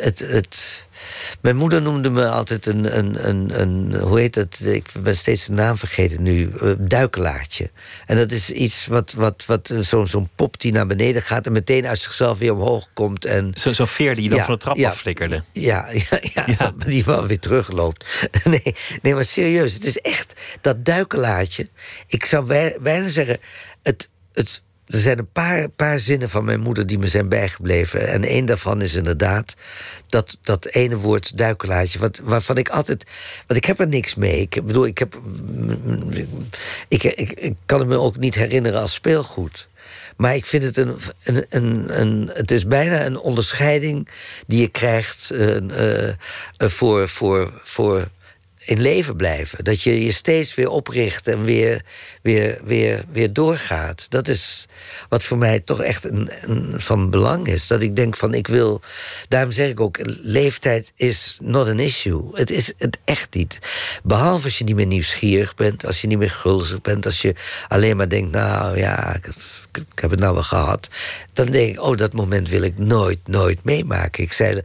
[0.00, 0.85] het, het-
[1.40, 3.94] Mijn moeder noemde me altijd een, een, een, een.
[4.00, 4.60] Hoe heet het?
[4.66, 6.50] Ik ben steeds de naam vergeten nu.
[6.60, 7.70] eh, duikelaartje.
[8.06, 9.12] En dat is iets wat.
[9.12, 12.88] wat, wat Zo'n zo'n pop die naar beneden gaat en meteen uit zichzelf weer omhoog
[12.94, 13.24] komt.
[13.24, 14.88] En Zo- Zo'n veer die je dan Ja, van de trap ja.
[14.90, 15.42] afflikkerde.
[15.52, 16.72] ja, ja, ja, Ja.
[16.86, 18.04] die wel weer terugloopt.
[18.44, 21.68] Nee, nee, maar serieus, het is echt dat duikelaartje.
[22.06, 23.38] Ik zou bij- bijna zeggen,
[23.82, 28.08] het, het, er zijn een paar, paar zinnen van mijn moeder die me zijn bijgebleven.
[28.08, 29.54] En één daarvan is inderdaad
[30.08, 31.98] dat, dat ene woord duikelaartje.
[31.98, 33.04] Wat, waarvan ik altijd.
[33.46, 34.40] Want ik heb er niks mee.
[34.40, 35.20] Ik bedoel, ik heb.
[36.88, 39.68] Ik, ik, kan het me ook niet herinneren als speelgoed.
[40.16, 42.30] Maar ik vind het een, een, een, een.
[42.32, 44.08] Het is bijna een onderscheiding
[44.46, 46.14] die je krijgt eh, eh,
[46.58, 48.08] voor, voor, voor
[48.66, 49.64] in leven blijven.
[49.64, 51.82] Dat je je steeds weer opricht en weer,
[52.22, 54.06] weer, weer, weer doorgaat.
[54.10, 54.68] Dat is
[55.08, 56.30] wat voor mij toch echt een,
[56.76, 57.66] van belang is.
[57.66, 58.80] Dat ik denk van ik wil.
[59.28, 62.22] Daarom zeg ik ook: leeftijd is not an issue.
[62.32, 63.58] Het is het echt niet.
[64.02, 67.34] Behalve als je niet meer nieuwsgierig bent, als je niet meer gulzig bent, als je
[67.68, 69.16] alleen maar denkt: nou ja.
[69.76, 70.88] Ik, ik heb het nou wel gehad.
[71.32, 74.22] Dan denk ik, oh, dat moment wil ik nooit, nooit meemaken.
[74.22, 74.60] Ik zei,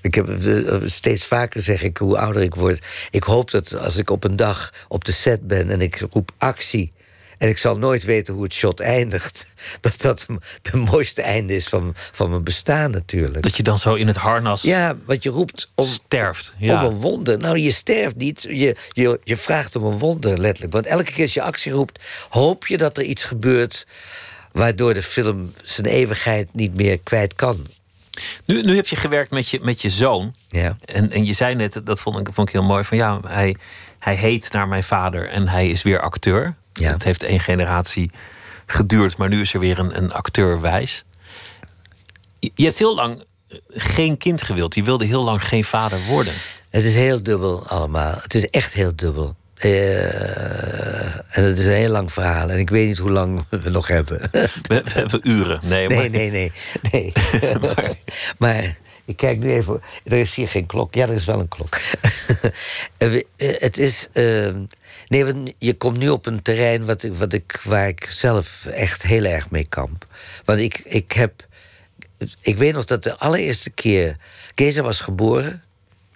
[0.00, 2.86] ik heb eh, steeds vaker zeg ik, hoe ouder ik word.
[3.10, 6.30] Ik hoop dat als ik op een dag op de set ben en ik roep
[6.38, 6.92] actie.
[7.38, 9.46] En ik zal nooit weten hoe het shot eindigt.
[9.80, 10.26] Dat dat
[10.62, 13.42] de mooiste einde is van, van mijn bestaan natuurlijk.
[13.42, 16.54] Dat je dan zo in het harnas Ja, want je roept om, sterft.
[16.58, 16.84] Ja.
[16.84, 17.38] om een wonder.
[17.38, 18.42] Nou, je sterft niet.
[18.42, 20.72] Je, je, je vraagt om een wonder, letterlijk.
[20.72, 23.86] Want elke keer als je actie roept, hoop je dat er iets gebeurt
[24.54, 27.66] waardoor de film zijn eeuwigheid niet meer kwijt kan.
[28.44, 30.34] Nu, nu heb je gewerkt met je, met je zoon.
[30.48, 30.76] Ja.
[30.84, 33.56] En, en je zei net, dat vond ik, vond ik heel mooi, van ja, hij,
[33.98, 36.54] hij heet naar mijn vader en hij is weer acteur.
[36.72, 36.92] Ja.
[36.92, 38.10] Het heeft één generatie
[38.66, 41.04] geduurd, maar nu is er weer een, een acteur wijs.
[42.38, 43.24] Je, je hebt heel lang
[43.68, 44.74] geen kind gewild.
[44.74, 46.32] Je wilde heel lang geen vader worden.
[46.70, 48.14] Het is heel dubbel allemaal.
[48.14, 49.36] Het is echt heel dubbel.
[49.54, 51.03] Eh,
[51.34, 52.50] en het is een heel lang verhaal.
[52.50, 54.20] En ik weet niet hoe lang we nog hebben.
[54.30, 55.60] We, we hebben uren.
[55.62, 56.52] Nee, Nee, maar, nee, nee.
[56.92, 57.12] nee.
[58.38, 59.82] maar, ik kijk nu even.
[60.04, 60.94] Er is hier geen klok.
[60.94, 61.78] Ja, er is wel een klok.
[62.96, 64.08] Eh, eh, het is.
[64.12, 64.54] eh,
[65.08, 68.66] nee, want je komt nu op een terrein wat ik, wat ik, waar ik zelf
[68.66, 70.06] echt heel erg mee kamp.
[70.44, 71.46] Want ik, ik heb.
[72.40, 74.16] Ik weet nog dat de allereerste keer.
[74.54, 75.62] Keza was geboren.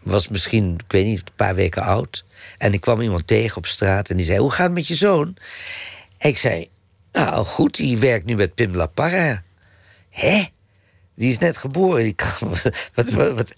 [0.02, 2.24] Was misschien, ik weet niet, een paar weken oud.
[2.58, 4.94] En ik kwam iemand tegen op straat en die zei: Hoe gaat het met je
[4.94, 5.36] zoon?
[6.18, 6.68] Ik zei:
[7.12, 9.42] Nou, goed, die werkt nu met Pim La Parra.
[10.10, 10.44] Hè?
[11.14, 12.14] Die is net geboren.
[12.94, 13.54] Wat, wat,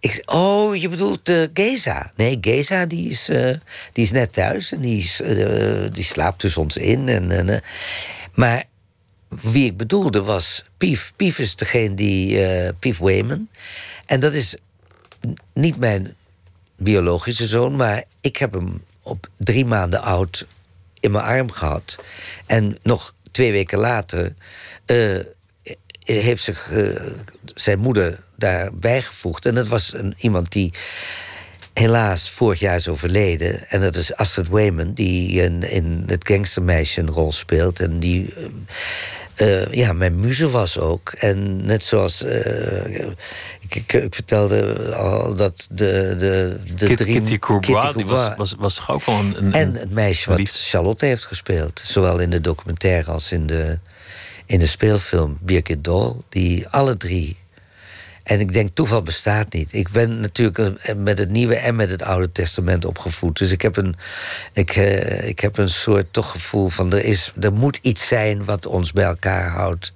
[0.00, 2.12] Ik, oh, je bedoelt eh Geza?
[2.16, 3.54] Nee, Geza die is, eh,
[3.92, 7.08] die is net thuis en die, is, eh, die slaapt tussen ons in.
[7.08, 7.62] En,
[8.34, 8.64] maar
[9.28, 11.12] wie ik bedoelde was Pief.
[11.16, 12.72] Pief is degene die.
[12.72, 13.48] Pief Wayman.
[14.06, 14.56] En dat is
[15.52, 16.14] niet mijn
[16.84, 20.46] biologische zoon, maar ik heb hem op drie maanden oud
[21.00, 21.98] in mijn arm gehad.
[22.46, 24.34] En nog twee weken later
[24.84, 25.18] eh,
[26.04, 27.02] heeft zich eh,
[27.54, 29.46] zijn moeder daarbij gevoegd.
[29.46, 30.72] En dat was een, iemand die
[31.72, 33.68] helaas vorig jaar is overleden.
[33.68, 37.80] En dat is Astrid Wayman, die in, in het gangstermeisje een rol speelt.
[37.80, 38.34] En die
[39.34, 41.12] eh, ja, mijn muze was ook.
[41.12, 42.24] En net zoals...
[43.64, 47.14] ik, ik, ik vertelde al dat de, de, de Kit- drie...
[47.14, 49.34] Kitty Courbois, Kitty die was, was, was toch ook wel een...
[49.36, 50.52] een En het meisje wat lief.
[50.54, 51.82] Charlotte heeft gespeeld.
[51.86, 53.78] Zowel in de documentaire als in de,
[54.46, 56.14] in de speelfilm Birgit Doll.
[56.28, 57.36] Die alle drie.
[58.24, 59.72] En ik denk, toeval bestaat niet.
[59.72, 63.38] Ik ben natuurlijk eh, met het Nieuwe en met het Oude Testament opgevoed.
[63.38, 63.96] Dus ik heb een,
[64.52, 66.92] ik, eh, ik heb een soort toch gevoel van...
[66.92, 69.92] Er, is, er moet iets zijn wat ons bij elkaar houdt.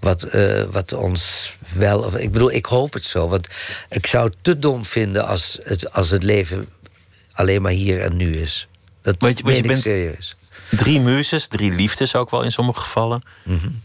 [0.00, 2.18] Wat, eh, wat ons wel...
[2.20, 3.28] Ik bedoel, ik hoop het zo.
[3.28, 3.48] Want
[3.90, 6.68] ik zou het te dom vinden als het, als het leven
[7.32, 8.68] alleen maar hier en nu is.
[9.02, 10.36] Dat Want je- bent- serieus.
[10.70, 13.22] Drie muzes, drie liefdes ook wel in sommige gevallen.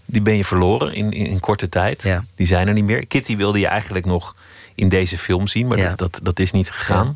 [0.05, 1.97] Die ben je verloren in, in, in korte tijd.
[2.03, 2.07] Mhm.
[2.13, 2.25] Ja.
[2.35, 3.05] Die zijn er niet meer.
[3.07, 4.35] Kitty wilde je eigenlijk nog
[4.75, 5.89] in deze film zien, maar Ja.
[5.89, 7.15] dat, dat, dat is niet gegaan.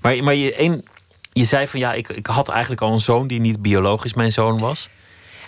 [0.00, 0.84] Maar, maar je, een,
[1.32, 4.32] je zei van ja, ik, ik had eigenlijk al een zoon die niet biologisch mijn
[4.32, 4.88] zoon was.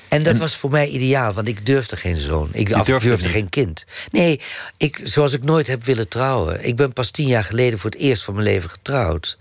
[0.08, 2.48] En dat was voor mij ideaal, want ik durfde geen zoon.
[2.52, 3.84] Ik af- durfde durfde geen kind.
[4.10, 4.40] Nee,
[4.76, 6.66] ik, zoals ik nooit heb willen trouwen.
[6.66, 9.36] Ik ben pas tien jaar geleden voor het eerst van mijn leven getrouwd.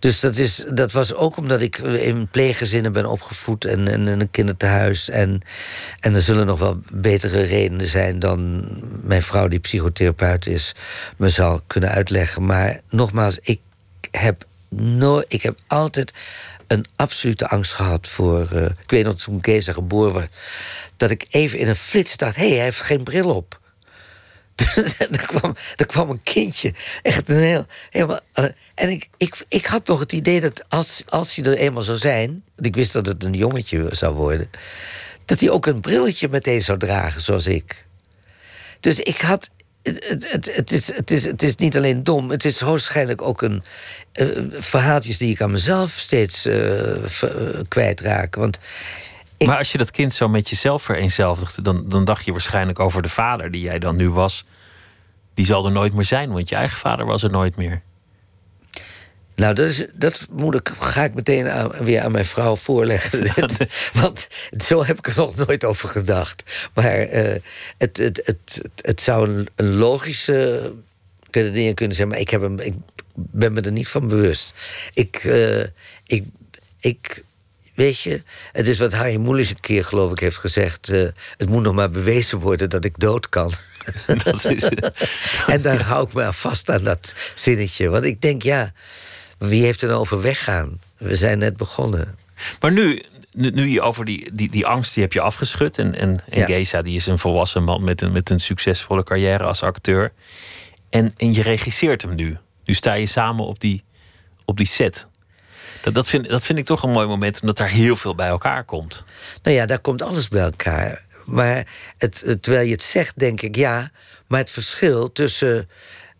[0.00, 4.30] Dus dat, is, dat was ook omdat ik in pleeggezinnen ben opgevoed en, en een
[4.30, 5.08] kinderthuis.
[5.08, 5.42] En,
[6.00, 8.66] en er zullen nog wel betere redenen zijn dan
[9.02, 10.74] mijn vrouw, die psychotherapeut is,
[11.16, 12.46] me zal kunnen uitleggen.
[12.46, 13.60] Maar nogmaals, ik
[14.10, 16.12] heb, nooit, ik heb altijd
[16.66, 18.48] een absolute angst gehad voor.
[18.50, 20.32] eh, ik weet nog toen Keza geboren werd,
[20.96, 23.59] dat ik even in een flits dacht: hé, hey, hij heeft geen bril op.
[25.10, 26.74] er, kwam, er kwam een kindje.
[27.02, 27.66] Echt een heel.
[27.90, 28.44] Helemaal, eh,
[28.74, 31.98] en ik, ik, ik had toch het idee dat als, als hij er eenmaal zou
[31.98, 32.44] zijn.
[32.58, 34.50] ik wist dat het een jongetje zou worden.
[35.24, 37.84] dat hij ook een brilletje meteen zou dragen, zoals ik.
[38.80, 39.50] Dus ik had.
[39.82, 43.42] Het, het, het, is, het, is, het is niet alleen dom, het is waarschijnlijk ook
[43.42, 43.62] een.
[44.12, 48.34] eh, verhaaltjes die ik aan mezelf steeds eh, eh, kwijtraak.
[48.34, 48.58] Want
[49.40, 52.78] Ik- Maar als je dat kind zo met jezelf vereenzelvigde, dan, dan dacht je waarschijnlijk
[52.78, 54.44] over de vader die jij dan nu was.
[55.34, 57.82] Die zal er nooit meer zijn, want je eigen vader was er nooit meer.
[59.34, 63.32] Nou, dat, is, dat moet ik, ga ik meteen aan- weer aan mijn vrouw voorleggen.
[64.02, 64.28] Want
[64.66, 66.68] zo heb ik er nog nooit over gedacht.
[66.74, 67.40] Maar eh,
[67.78, 70.72] het, het, het, het, zou een, een logische
[71.30, 72.74] dingen kunnen zijn, maar ik, heb hem, ik
[73.14, 74.54] ben me er niet van bewust.
[74.94, 75.60] Ik, eh,
[76.06, 76.24] ik,
[76.80, 77.24] ik,
[77.80, 78.22] weet je,
[78.52, 80.88] het is wat Harry Moelis een keer, geloof ik, heeft gezegd.
[80.88, 83.52] eh, het moet nog maar bewezen worden dat ik dood kan.
[84.24, 84.68] Dat is,
[85.54, 87.88] En daar hou ik me aan vast aan dat zinnetje.
[87.88, 88.72] Want ik denk, ja,
[89.38, 90.80] wie heeft er nou over weggaan?
[90.98, 92.16] We zijn net begonnen.
[92.60, 93.02] Maar nu,
[93.32, 95.78] nu, nu je over die, die, die angst, die heb je afgeschud.
[95.78, 96.46] En, en, en Ja.
[96.46, 100.12] Geza, die is een volwassen man met een, met een succesvolle carrière als acteur.
[100.90, 102.38] En, en je regisseert hem nu.
[102.64, 103.84] Nu sta je samen op die,
[104.44, 105.08] op die set.
[105.82, 108.28] Dat, dat, vind, dat vind ik toch een mooi moment, omdat daar heel veel bij
[108.28, 109.04] elkaar komt.
[109.42, 111.02] Nou ja, daar komt alles bij elkaar.
[111.26, 111.66] Maar
[111.98, 113.90] het, terwijl je het zegt, denk ik ja.
[114.26, 115.68] Maar het verschil tussen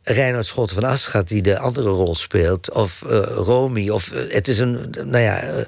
[0.03, 4.49] Reinhard Schotten van Aschat, die de andere rol speelt, of eh Romy, of eh, het
[4.49, 4.95] is een.
[5.05, 5.37] Nou ja.
[5.41, 5.65] eh,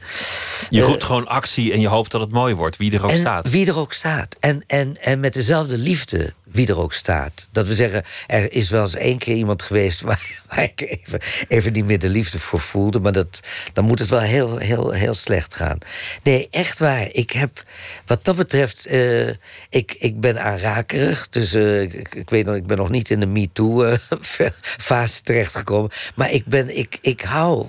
[0.71, 3.19] Je roept gewoon actie en je hoopt dat het mooi wordt, wie er ook en
[3.19, 3.51] staat.
[3.51, 4.37] Wie er ook staat.
[4.41, 7.49] En, en, en met dezelfde liefde wie er ook staat.
[7.51, 10.01] Dat we zeggen, er is wel eens één keer iemand geweest...
[10.11, 13.01] waar, waar ik even, even niet meer de liefde voor voelde.
[13.01, 13.41] Maar dat,
[13.73, 15.79] dan moet het wel heel, heel, heel slecht gaan.
[16.23, 17.09] Nee, echt waar.
[17.11, 17.65] Ik heb,
[18.07, 18.87] wat dat betreft...
[18.87, 19.29] eh,
[19.69, 21.29] ik, ik ben aanrakerig.
[21.29, 25.91] Dus eh, ik, weet nog, ik ben nog niet in de MeToo-fase terechtgekomen.
[26.15, 27.67] Maar ik, ben, ik, ik hou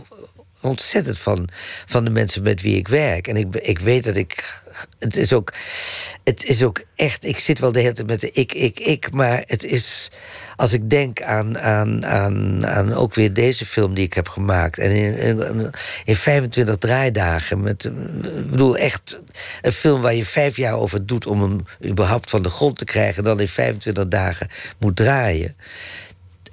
[0.63, 1.49] ontzettend van,
[1.85, 3.27] van de mensen met wie ik werk.
[3.27, 4.61] En ik, ik weet dat ik.
[4.99, 5.53] Het is ook.
[6.23, 7.25] Het is ook echt.
[7.25, 9.13] Ik zit wel de hele tijd met de ik, ik, ik.
[9.13, 10.11] Maar het is.
[10.55, 14.77] Als ik denk aan, aan, aan, aan ook weer deze film die ik heb gemaakt.
[14.77, 15.71] En in, in,
[16.05, 17.61] in 25 draaidagen.
[17.61, 17.85] Met,
[18.23, 19.19] ik bedoel, echt
[19.61, 22.85] een film waar je vijf jaar over doet om hem überhaupt van de grond te
[22.85, 23.17] krijgen.
[23.17, 24.49] En dan in 25 dagen
[24.79, 25.55] moet draaien.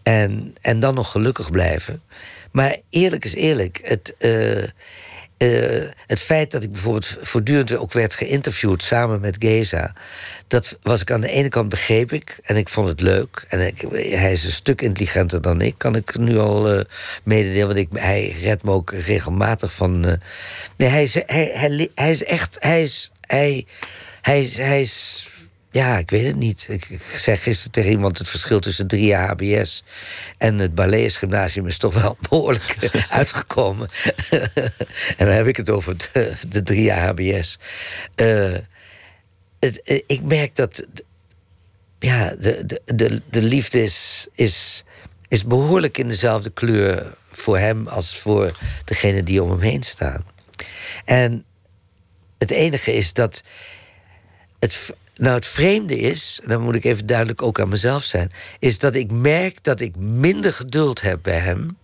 [0.03, 2.03] En, en dan nog gelukkig blijven.
[2.51, 3.80] Maar eerlijk is eerlijk.
[3.82, 4.62] Het, eh,
[5.36, 9.94] eh, het feit dat ik bijvoorbeeld voortdurend ook werd geïnterviewd samen met Geza.
[10.48, 12.38] Dat was ik aan de ene kant begreep ik.
[12.42, 13.44] En ik vond het leuk.
[13.48, 13.59] En
[13.92, 15.74] hij is een stuk intelligenter dan ik.
[15.76, 16.80] Kan ik nu al uh,
[17.22, 17.66] mededelen.
[17.66, 20.01] Want ik, hij redt me ook regelmatig van.
[20.76, 21.51] Nee, hij is, hij,
[21.94, 22.57] hij, is echt.
[22.61, 23.12] Hij is.
[23.20, 23.66] Hij,
[24.20, 25.30] hij hij is
[25.71, 26.66] ja, ik weet het niet.
[26.68, 28.18] Ik, zei gisteren tegen iemand...
[28.18, 29.85] het verschil tussen drie jaar HBS
[30.39, 31.66] en het Balletgymnasium...
[31.66, 33.89] is toch wel behoorlijk uitgekomen.
[35.16, 35.97] en dan heb ik het over
[36.49, 37.59] de, drie jaar HBS.
[38.14, 40.87] Het, uh, ik merk dat...
[41.99, 44.85] Ja, de, de, de, de liefde is, is,
[45.29, 47.14] is behoorlijk in dezelfde kleur...
[47.33, 48.51] voor hem als voor
[48.85, 50.25] degene die om hem heen staan.
[51.05, 51.45] En
[52.39, 53.43] het enige is dat...
[54.59, 58.79] Het, nou, het vreemde is, dan moet ik even duidelijk ook aan mezelf zijn, is
[58.79, 61.79] dat ik merk dat ik minder geduld heb bij hem.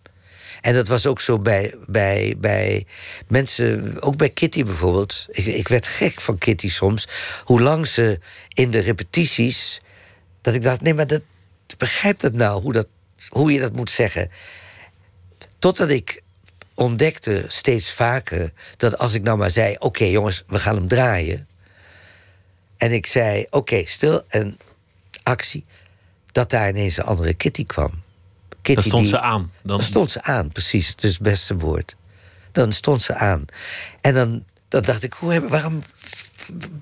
[0.61, 2.87] En dat was ook zo bij, bij, bij
[3.29, 5.27] mensen, ook bij Kitty bijvoorbeeld.
[5.29, 7.09] Ik, ik werd gek van Kitty soms.
[7.45, 8.19] Hoe lang ze
[8.49, 9.81] in de repetities.
[10.41, 11.23] Dat ik dacht, nee, maar dat,
[11.79, 12.87] begrijp dat nou, hoe, dat,
[13.29, 14.31] hoe je dat moet zeggen.
[15.59, 16.23] Totdat ik
[16.75, 21.49] ontdekte steeds vaker dat als ik nou maar zei: Oké, jongens, we gaan hem draaien.
[22.77, 24.59] En ik zei, oké, okay, stil en
[25.23, 25.65] actie.
[26.33, 28.03] Dat daar ineens een andere Kitty kwam.
[28.63, 29.53] Kitty dan stond die, ze aan.
[29.63, 29.79] Dan...
[29.79, 30.89] dan stond ze aan, precies.
[30.89, 31.97] Het is het beste woord.
[32.53, 33.45] Dan stond ze aan.
[34.01, 35.83] En dan, dan dacht ik, hoe heb, waarom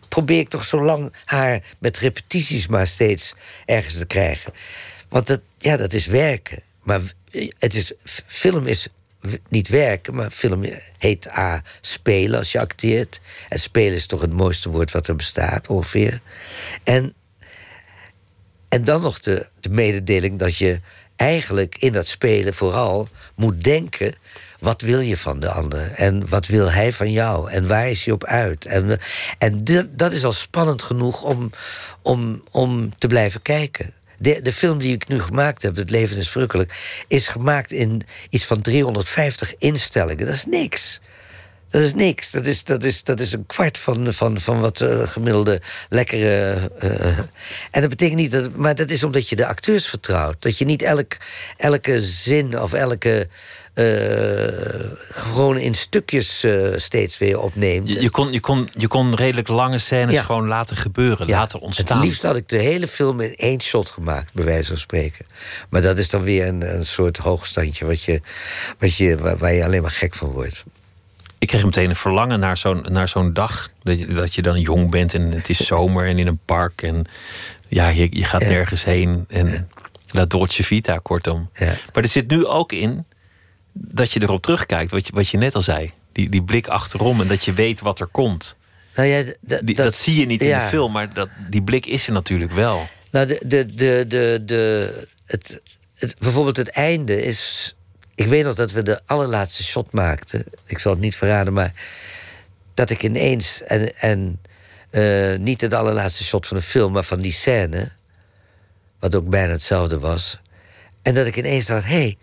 [0.09, 3.35] probeer ik toch zo lang haar met repetities maar steeds
[3.65, 4.53] ergens te krijgen?
[5.09, 6.63] Want dat, ja, dat is werken.
[6.83, 7.01] Maar
[7.59, 7.93] het is,
[8.27, 8.89] film is
[9.49, 10.65] niet werken, maar film
[10.99, 13.21] heet A, spelen als je acteert.
[13.49, 16.21] En spelen is toch het mooiste woord wat er bestaat, ongeveer.
[16.83, 17.15] En,
[18.69, 20.81] en dan nog de, de mededeling dat je
[21.17, 24.15] eigenlijk in dat spelen vooral moet denken...
[24.59, 25.91] wat wil je van de ander?
[25.91, 27.51] En wat wil hij van jou?
[27.51, 28.65] En waar is hij op uit?
[28.65, 28.99] En,
[29.39, 31.51] en dat is al spannend genoeg om,
[32.03, 33.95] om, om te blijven kijken.
[34.25, 36.73] De, de film die ik nu gemaakt heb, Het Leven is Verrukkelijk...
[37.09, 40.27] is gemaakt in iets van 350 instellingen.
[40.27, 41.01] Dat is niks.
[41.71, 42.31] Dat is niks.
[42.31, 46.71] Dat is, dat is, dat is een kwart van, van, van wat uh, gemiddelde lekkere.
[46.83, 47.19] Uh,
[47.71, 48.57] en dat betekent niet dat.
[48.57, 50.43] Maar dat is omdat je de acteurs vertrouwt.
[50.43, 51.17] Dat je niet elk,
[51.57, 53.29] elke zin of elke.
[53.75, 53.87] Uh,
[55.09, 56.47] gewoon in stukjes
[56.77, 57.89] steeds weer opneemt.
[57.89, 60.23] Je, je, kon, je, kon, je kon redelijk lange scènes ja.
[60.23, 61.39] gewoon laten gebeuren, ja.
[61.39, 61.97] laten ontstaan.
[61.97, 65.27] Het liefst had ik de hele film in één shot gemaakt, bij wijze van spreken.
[65.69, 68.21] Maar dat is dan weer een, een soort hoogstandje wat je,
[68.79, 70.65] wat je, waar, waar je alleen maar gek van wordt
[71.45, 73.71] ik kreeg meteen een verlangen naar zo'n, naar zo'n dag.
[73.83, 76.83] Dat je, dat je dan jong bent en het is zomer en in een park.
[76.83, 77.05] En
[77.69, 79.25] ja, je, je gaat nergens heen.
[79.29, 79.69] En
[80.11, 81.51] la dolce vita, kortom.
[81.55, 81.75] Ja.
[81.93, 83.05] Maar er zit nu ook in
[83.75, 84.91] dat je erop terugkijkt.
[84.91, 85.93] Wat je, wat je net al zei.
[86.13, 88.57] Die, die blik achterom en dat je weet wat er komt.
[88.95, 91.87] Nou ja, die, dat, dat, zie je niet in de film, maar dat, die blik
[91.87, 92.87] is er natuurlijk wel.
[93.11, 95.61] Nou, de, de, de, de, de, het,
[95.95, 97.75] het, bijvoorbeeld het einde is
[98.15, 100.45] ik weet nog dat we de allerlaatste shot maakten.
[100.67, 101.73] Ik zal het niet verraden, maar
[102.75, 103.63] dat ik ineens.
[103.63, 104.41] En, en
[104.91, 107.91] uh, niet het allerlaatste shot van de film, maar van die scène.
[108.99, 110.41] Wat ook bijna hetzelfde was.
[111.03, 112.17] En dat ik ineens dacht: hé, hey,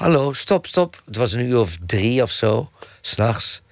[0.00, 1.02] hallo, stop, stop.
[1.06, 2.70] Het was een uur of drie of zo,
[3.00, 3.62] s'nachts.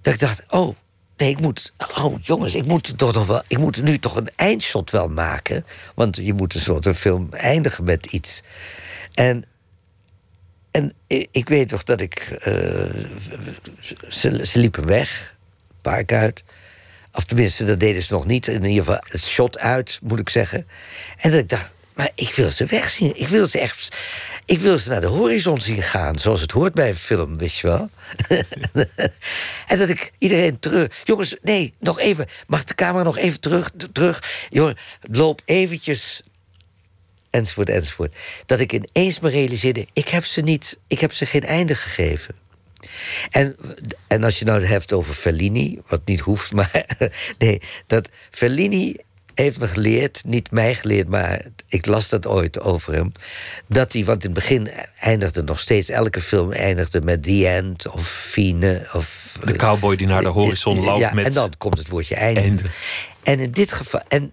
[0.00, 0.76] Dat ik dacht: oh,
[1.16, 1.72] nee, ik moet.
[1.96, 3.42] Oh, jongens, ik moet toch nog wel.
[3.46, 5.66] Ik moet nu toch een eindshot wel maken.
[5.94, 8.42] Want je moet een soort een film eindigen met iets.
[9.12, 9.44] En
[10.70, 10.92] en
[11.30, 12.28] ik weet toch dat ik.
[12.30, 12.46] Uh,
[14.08, 15.36] ze, ze, liepen weg,
[15.80, 16.42] park uit.
[17.12, 18.46] Of tenminste, dat deden ze nog niet.
[18.46, 20.66] In ieder geval het shot uit, moet ik zeggen.
[21.16, 23.20] En dat ik dacht, maar ik wil ze wegzien.
[23.20, 23.96] Ik wil ze echt.
[24.52, 27.54] Ik wil ze naar de horizon zien gaan, zoals het hoort bij een film, weet
[27.54, 27.90] je wel.
[29.66, 31.00] en dat ik iedereen terug...
[31.04, 32.26] Jongens, nee, nog even.
[32.46, 33.70] Mag de camera nog even terug?
[33.92, 34.46] terug?
[34.50, 36.22] Jongen, loop eventjes
[37.30, 38.16] enzovoort, enzovoort.
[38.46, 42.34] Dat ik ineens me realiseerde, ik heb ze niet, ik heb ze geen einde gegeven.
[43.30, 43.56] En,
[44.06, 46.86] en als je nou het hebt over Fellini, wat niet hoeft, maar
[47.38, 48.96] nee, dat Fellini
[49.42, 53.12] heeft me geleerd, niet mij geleerd, maar ik las dat ooit over hem.
[53.68, 54.68] Dat hij, want in het begin
[55.00, 58.88] eindigde nog steeds, elke film eindigde met The End of Fine.
[58.92, 61.26] Of, de cowboy die naar de horizon loopt ja, met.
[61.26, 62.62] En dan komt het woordje einde.
[63.22, 64.00] En in dit geval.
[64.08, 64.32] En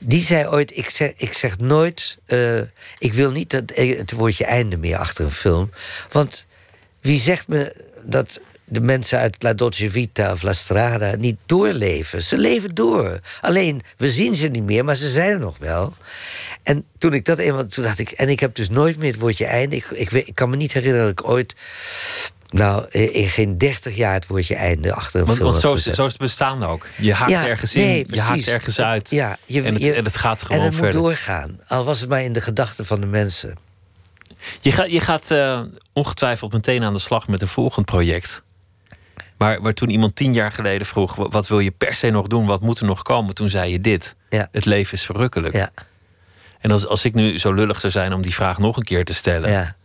[0.00, 2.18] die zei ooit: Ik zeg, ik zeg nooit.
[2.26, 2.60] Uh,
[2.98, 5.70] ik wil niet dat, het woordje einde meer achter een film.
[6.12, 6.46] Want
[7.00, 12.22] wie zegt me dat de mensen uit La Dolce Vita of La Strada niet doorleven?
[12.22, 13.20] Ze leven door.
[13.40, 15.94] Alleen, we zien ze niet meer, maar ze zijn er nog wel.
[16.62, 17.66] En toen ik dat eenmaal.
[17.66, 18.10] Toen dacht ik.
[18.10, 19.76] En ik heb dus nooit meer het woordje einde.
[19.76, 21.54] Ik, ik, ik kan me niet herinneren dat ik ooit.
[22.48, 25.50] Nou, in geen dertig jaar het woordje einde achter een want, film.
[25.50, 26.86] Want zo zo is het bestaan ook.
[26.96, 29.10] Je haakt ja, ergens in, nee, je haakt ergens uit.
[29.10, 30.94] Ja, je, en, het, je, en het gaat gewoon en het verder.
[30.94, 31.60] moet doorgaan.
[31.68, 33.56] Al was het maar in de gedachten van de mensen.
[34.60, 35.60] Je, ga, je gaat uh,
[35.92, 38.42] ongetwijfeld meteen aan de slag met een volgend project.
[39.38, 42.46] Maar, maar toen iemand tien jaar geleden vroeg: wat wil je per se nog doen?
[42.46, 43.34] Wat moet er nog komen?
[43.34, 44.48] Toen zei je dit: ja.
[44.52, 45.54] Het leven is verrukkelijk.
[45.54, 45.70] Ja.
[46.58, 49.04] En als, als ik nu zo lullig zou zijn om die vraag nog een keer
[49.04, 49.76] te stellen, ja.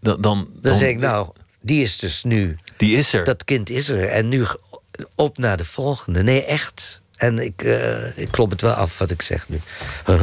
[0.00, 1.28] dan, dan, dan, dan zeg ik: Nou,
[1.60, 2.58] die is dus nu.
[2.76, 3.24] Die is er.
[3.24, 4.08] Dat kind is er.
[4.08, 4.44] En nu
[5.14, 6.22] op naar de volgende.
[6.22, 7.00] Nee, echt.
[7.22, 9.60] En ik, uh, ik klop het wel af wat ik zeg nu.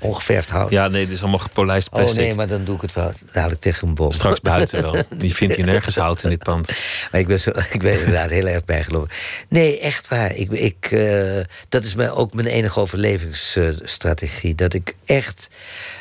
[0.00, 0.70] Ongeverfd hout.
[0.70, 2.18] Ja, nee, het is allemaal gepolijst plastic.
[2.18, 4.12] Oh nee, maar dan doe ik het wel dadelijk tegen een bom.
[4.12, 5.02] Straks buiten wel.
[5.16, 6.68] Die vindt hier nergens hout in dit pand.
[7.10, 9.08] Maar ik ben, zo, ik ben inderdaad heel erg bijgelopen.
[9.48, 10.34] Nee, echt waar.
[10.34, 14.54] Ik, ik, uh, dat is mijn, ook mijn enige overlevingsstrategie.
[14.54, 15.48] Dat ik echt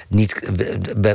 [0.08, 0.52] niet...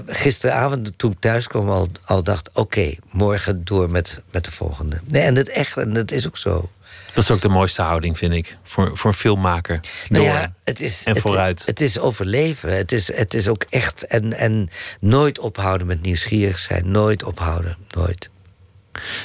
[0.06, 2.48] Gisteravond toen ik thuis kwam al, al dacht...
[2.48, 5.00] oké, okay, morgen door met, met de volgende.
[5.06, 6.70] Nee, en dat, echt, en dat is ook zo.
[7.14, 9.80] Dat is ook de mooiste houding, vind ik, voor, voor een filmmaker.
[10.08, 11.58] Nou ja, het is, en vooruit.
[11.58, 12.76] Het, het, is overleven.
[12.76, 14.06] Het is, het is ook echt.
[14.06, 14.68] En, en
[15.00, 16.90] nooit ophouden met nieuwsgierig zijn.
[16.90, 17.76] Nooit ophouden.
[17.90, 18.30] Nooit.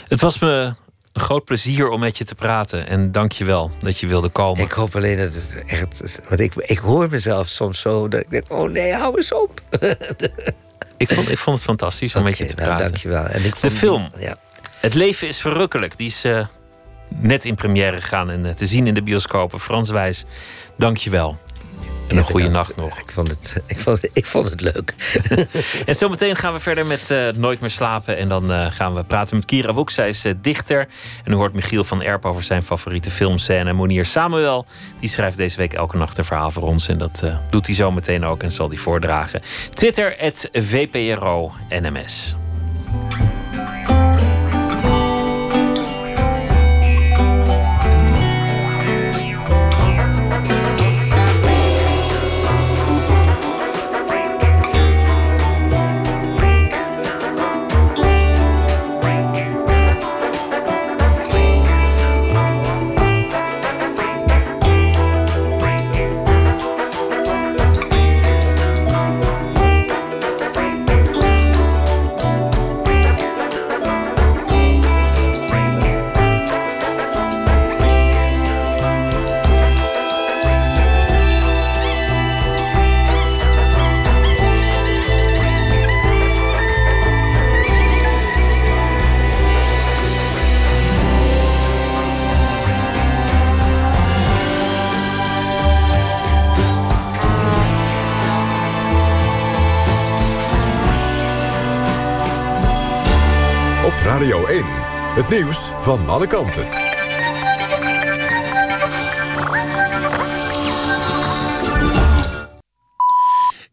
[0.07, 0.73] Het was me
[1.13, 2.87] een groot plezier om met je te praten.
[2.87, 4.63] En dank je wel dat je wilde komen.
[4.63, 6.21] Ik hoop alleen dat het echt.
[6.27, 9.61] Want ik, ik hoor mezelf soms zo dat ik denk: oh nee, hou eens op.
[10.97, 12.85] ik, vond, ik vond het fantastisch om okay, met je te nou, praten.
[12.85, 13.27] Dank je wel.
[13.61, 14.09] De film.
[14.17, 14.37] Ja.
[14.79, 15.97] Het leven is verrukkelijk.
[15.97, 16.25] Die is.
[16.25, 16.47] Uh,
[17.09, 19.59] net in première gegaan en te zien in de bioscopen.
[19.59, 20.25] Frans Wijs,
[20.77, 21.37] dank je wel.
[22.09, 22.99] En een goede nacht nog.
[22.99, 24.93] Ik vond het, ik vond, ik vond het leuk.
[25.85, 28.17] en zometeen gaan we verder met uh, Nooit meer slapen.
[28.17, 29.89] En dan uh, gaan we praten met Kira Woek.
[29.89, 30.87] Zij is uh, dichter.
[31.23, 33.73] En u hoort Michiel van Erp over zijn favoriete filmscène.
[33.73, 34.65] Monier Samuel,
[34.99, 36.87] die schrijft deze week elke nacht een verhaal voor ons.
[36.87, 39.41] En dat doet hij zo meteen ook en zal hij voordragen.
[39.73, 40.49] Twitter, het
[105.29, 106.67] Nieuws van alle kanten.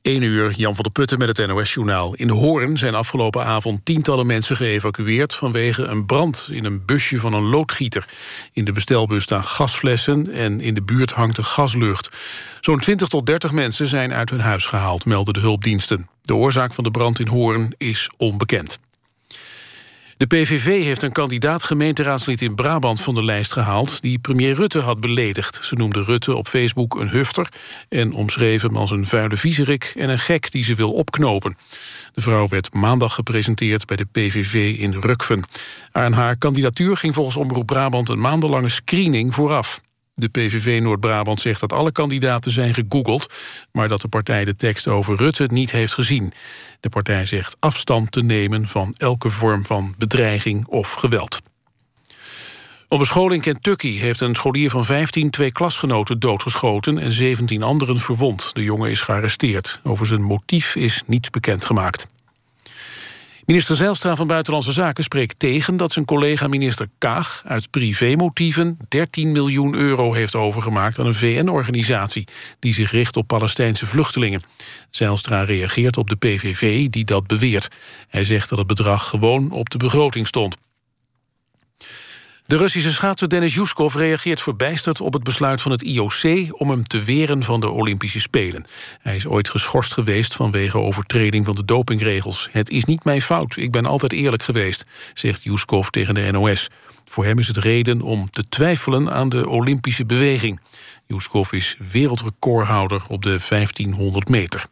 [0.02, 2.14] 1 uur, Jan van der Putten met het NOS-journaal.
[2.14, 5.34] In de Hoorn zijn afgelopen avond tientallen mensen geëvacueerd...
[5.34, 8.08] vanwege een brand in een busje van een loodgieter.
[8.52, 12.08] In de bestelbus staan gasflessen en in de buurt hangt er gaslucht.
[12.60, 16.08] Zo'n 20 tot 30 mensen zijn uit hun huis gehaald, melden de hulpdiensten.
[16.22, 18.78] De oorzaak van de brand in Hoorn is onbekend.
[20.16, 24.00] De PVV heeft een kandidaat gemeenteraadslid in Brabant van de lijst gehaald...
[24.00, 25.58] die premier Rutte had beledigd.
[25.62, 27.48] Ze noemde Rutte op Facebook een hufter...
[27.88, 31.56] en omschreef hem als een vuile viezerik en een gek die ze wil opknopen.
[32.12, 35.44] De vrouw werd maandag gepresenteerd bij de PVV in Rukven.
[35.92, 38.08] Aan haar kandidatuur ging volgens Omroep Brabant...
[38.08, 39.80] een maandenlange screening vooraf.
[40.18, 43.32] De PVV Noord-Brabant zegt dat alle kandidaten zijn gegoogeld...
[43.72, 46.32] maar dat de partij de tekst over Rutte niet heeft gezien.
[46.80, 51.40] De partij zegt afstand te nemen van elke vorm van bedreiging of geweld.
[52.88, 57.62] Op een school in Kentucky heeft een scholier van 15 twee klasgenoten doodgeschoten en 17
[57.62, 58.50] anderen verwond.
[58.54, 59.80] De jongen is gearresteerd.
[59.82, 62.06] Over zijn motief is niets bekendgemaakt.
[63.46, 69.32] Minister Zijlstra van Buitenlandse Zaken spreekt tegen dat zijn collega minister Kaag uit privémotieven 13
[69.32, 72.28] miljoen euro heeft overgemaakt aan een VN-organisatie
[72.58, 74.42] die zich richt op Palestijnse vluchtelingen.
[74.90, 77.68] Zijlstra reageert op de PVV die dat beweert.
[78.08, 80.56] Hij zegt dat het bedrag gewoon op de begroting stond.
[82.46, 86.86] De Russische schaatser Denis Yuskov reageert verbijsterd op het besluit van het IOC om hem
[86.86, 88.66] te weren van de Olympische Spelen.
[89.00, 92.48] Hij is ooit geschorst geweest vanwege overtreding van de dopingregels.
[92.52, 94.84] Het is niet mijn fout, ik ben altijd eerlijk geweest,
[95.14, 96.68] zegt Yuskov tegen de NOS.
[97.04, 100.60] Voor hem is het reden om te twijfelen aan de Olympische beweging.
[101.06, 104.66] Yuskov is wereldrecordhouder op de 1500 meter.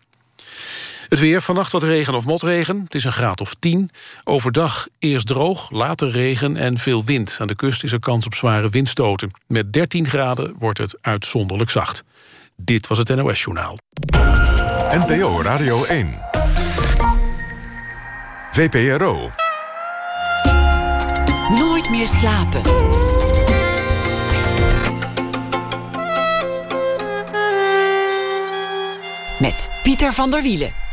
[1.09, 2.81] Het weer, vannacht wat regen of motregen.
[2.85, 3.91] Het is een graad of 10.
[4.25, 7.37] Overdag eerst droog, later regen en veel wind.
[7.41, 9.31] Aan de kust is er kans op zware windstoten.
[9.47, 12.05] Met 13 graden wordt het uitzonderlijk zacht.
[12.57, 13.79] Dit was het NOS Journaal.
[14.91, 16.19] NPO Radio 1.
[18.53, 19.31] VPRO.
[21.49, 22.63] Nooit meer slapen.
[29.41, 30.84] Met Pieter van der Wielen.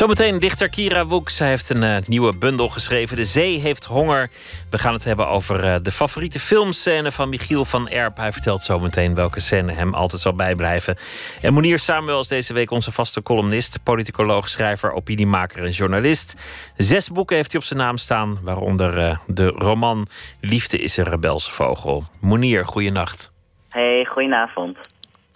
[0.00, 1.36] Zometeen dichter Kira Woeks.
[1.36, 3.16] Zij heeft een uh, nieuwe bundel geschreven.
[3.16, 4.30] De Zee heeft honger.
[4.70, 8.16] We gaan het hebben over uh, de favoriete filmscène van Michiel van Erp.
[8.16, 10.96] Hij vertelt zometeen welke scène hem altijd zal bijblijven.
[11.40, 16.36] En Monier Samuel is deze week onze vaste columnist, politicoloog, schrijver, opiniemaker en journalist.
[16.76, 20.08] Zes boeken heeft hij op zijn naam staan, waaronder uh, de roman
[20.40, 22.04] Liefde is een rebelse vogel.
[22.20, 23.32] Monier, goeienacht.
[23.68, 24.78] Hey, goedenavond.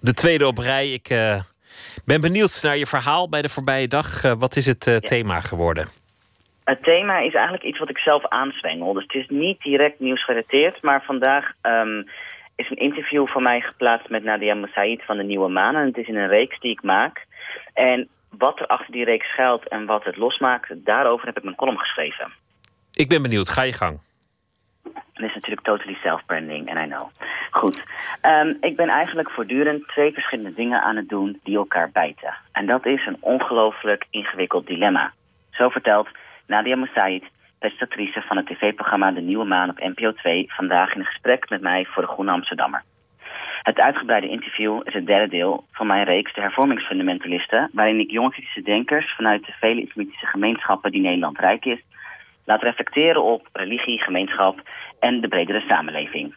[0.00, 0.92] De tweede op rij.
[0.92, 1.08] Ik
[2.05, 4.24] ben benieuwd naar je verhaal bij de voorbije dag.
[4.24, 5.88] Uh, wat is het uh, thema geworden?
[6.64, 8.92] Het thema is eigenlijk iets wat ik zelf aanzwengel.
[8.92, 10.82] Dus het is niet direct nieuwsgerelateerd.
[10.82, 12.09] Maar vandaag um,
[12.57, 15.76] is een interview van mij geplaatst met Nadia Moussaïd van de Nieuwe Maan.
[15.76, 17.26] En het is in een reeks die ik maak.
[17.74, 20.68] En wat er achter die reeks schuilt en wat het losmaakt...
[20.74, 22.32] daarover heb ik mijn column geschreven.
[22.92, 23.48] Ik ben benieuwd.
[23.48, 24.00] Ga je gang.
[24.95, 27.09] Dat is natuurlijk totally self-branding, en I know.
[27.51, 27.82] Goed.
[28.22, 32.34] Um, ik ben eigenlijk voortdurend twee verschillende dingen aan het doen die elkaar bijten.
[32.53, 35.12] En dat is een ongelooflijk ingewikkeld dilemma.
[35.51, 36.09] Zo vertelt
[36.47, 37.24] Nadia Moussaïd,
[37.59, 40.45] presentatrice van het tv-programma De Nieuwe Maan op NPO 2...
[40.49, 42.82] vandaag in een gesprek met mij voor de Groene Amsterdammer.
[43.62, 47.70] Het uitgebreide interview is het derde deel van mijn reeks De Hervormingsfundamentalisten...
[47.72, 51.82] waarin ik jonge kritische denkers vanuit de vele islamitische gemeenschappen die Nederland rijk is
[52.45, 54.62] laat reflecteren op religie, gemeenschap
[55.05, 56.34] en de bredere samenleving.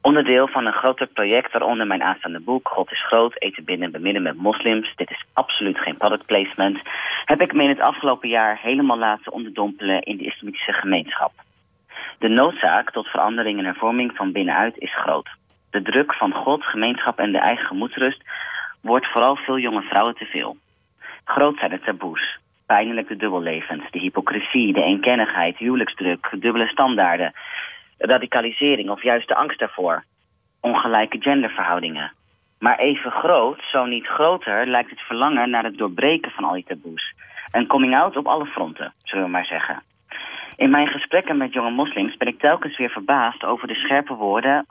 [0.00, 3.92] Onderdeel van een groter project waaronder mijn aanstaande boek God is groot, eten binnen en
[3.92, 4.92] bemiddelen met moslims.
[4.96, 6.82] Dit is absoluut geen product placement.
[7.24, 11.32] Heb ik me in het afgelopen jaar helemaal laten onderdompelen in de islamitische gemeenschap.
[12.18, 15.28] De noodzaak tot verandering en hervorming van binnenuit is groot.
[15.70, 18.22] De druk van God, gemeenschap en de eigen gemoedsrust
[18.80, 20.56] wordt vooral veel jonge vrouwen te veel.
[21.24, 22.38] Groot zijn de taboes
[22.74, 27.32] pijnlijk de dubbellevens, de hypocrisie, de eenkennigheid, huwelijksdruk, dubbele standaarden,
[27.98, 30.04] radicalisering of juist de angst daarvoor,
[30.60, 32.12] ongelijke genderverhoudingen.
[32.58, 36.64] Maar even groot, zo niet groter, lijkt het verlangen naar het doorbreken van al die
[36.64, 37.14] taboes.
[37.50, 39.82] Een coming-out op alle fronten, zullen we maar zeggen.
[40.56, 44.66] In mijn gesprekken met jonge moslims ben ik telkens weer verbaasd over de scherpe woorden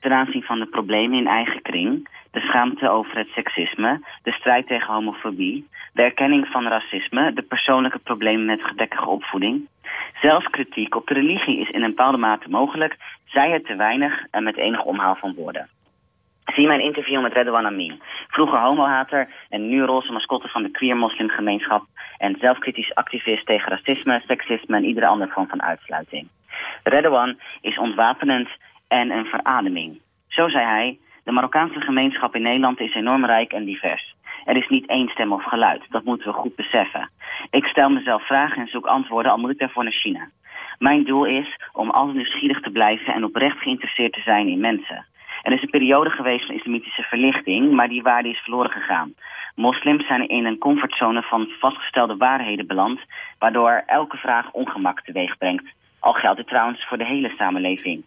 [0.00, 4.66] ten aanzien van de problemen in eigen kring, de schaamte over het seksisme, de strijd
[4.66, 9.68] tegen homofobie, de erkenning van racisme, de persoonlijke problemen met gedekkige opvoeding.
[10.20, 14.26] Zelfs kritiek op de religie is in een bepaalde mate mogelijk, zij het te weinig
[14.30, 15.68] en met enig omhaal van woorden.
[16.44, 21.86] Zie mijn interview met Redouan Amin, vroeger homohater en nu roze mascotte van de queer-moslimgemeenschap
[22.18, 26.28] en zelfkritisch activist tegen racisme, seksisme en iedere andere vorm van uitsluiting.
[26.82, 28.48] Redouan is ontwapenend
[28.88, 30.00] en een verademing.
[30.28, 34.14] Zo zei hij, de Marokkaanse gemeenschap in Nederland is enorm rijk en divers.
[34.50, 37.10] Er is niet één stem of geluid, dat moeten we goed beseffen.
[37.50, 40.28] Ik stel mezelf vragen en zoek antwoorden, al moet ik daarvoor naar China.
[40.78, 45.06] Mijn doel is om altijd nieuwsgierig te blijven en oprecht geïnteresseerd te zijn in mensen.
[45.42, 49.14] Er is een periode geweest van islamitische verlichting, maar die waarde is verloren gegaan.
[49.54, 53.00] Moslims zijn in een comfortzone van vastgestelde waarheden beland,
[53.38, 55.66] waardoor elke vraag ongemak teweeg brengt.
[55.98, 58.04] Al geldt dit trouwens voor de hele samenleving.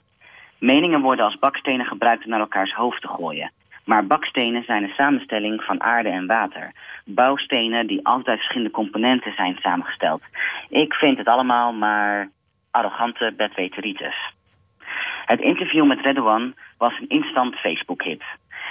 [0.59, 3.51] Meningen worden als bakstenen gebruikt om naar elkaars hoofd te gooien.
[3.85, 6.71] Maar bakstenen zijn een samenstelling van aarde en water.
[7.05, 10.21] Bouwstenen die altijd verschillende componenten zijn samengesteld.
[10.69, 12.29] Ik vind het allemaal maar
[12.71, 14.15] arrogante bedweteritis.
[15.25, 18.23] Het interview met Redouan was een instant Facebook-hit.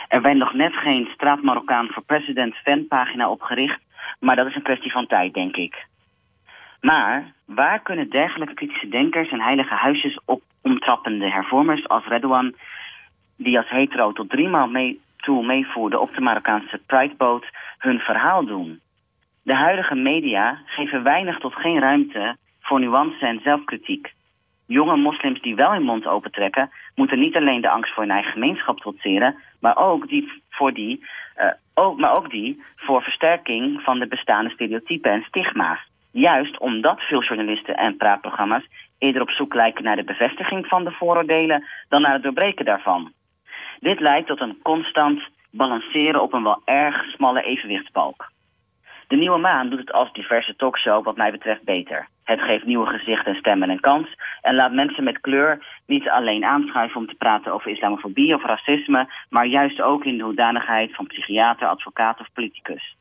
[0.08, 3.80] Er werd nog net geen straat Marokkaan voor president fanpagina opgericht,
[4.20, 5.86] maar dat is een kwestie van tijd, denk ik.
[6.80, 12.54] Maar waar kunnen dergelijke kritische denkers en heilige huisjes op omtrappende hervormers als Redouan,
[13.42, 17.46] die als hetero tot driemaal mee toe meevoerde op de Marokkaanse Prideboot,
[17.78, 18.80] hun verhaal doen?
[19.42, 24.12] De huidige media geven weinig tot geen ruimte voor nuance en zelfkritiek.
[24.66, 28.32] Jonge moslims die wel hun mond opentrekken, moeten niet alleen de angst voor hun eigen
[28.32, 31.04] gemeenschap trotseren, maar ook die voor die,
[31.38, 35.90] uh, ook, maar ook die voor versterking van de bestaande stereotypen en stigma's.
[36.10, 38.68] Juist omdat veel journalisten en praatprogramma's
[38.98, 43.12] eerder op zoek lijken naar de bevestiging van de vooroordelen dan naar het doorbreken daarvan.
[43.82, 48.30] Dit leidt tot een constant balanceren op een wel erg smalle evenwichtsbalk.
[49.08, 52.08] De Nieuwe Maan doet het als diverse talkshow wat mij betreft beter.
[52.24, 54.08] Het geeft nieuwe gezichten, stemmen en kans
[54.40, 59.08] en laat mensen met kleur niet alleen aanschuiven om te praten over islamofobie of racisme,
[59.28, 62.96] maar juist ook in de hoedanigheid van psychiater, advocaat of politicus.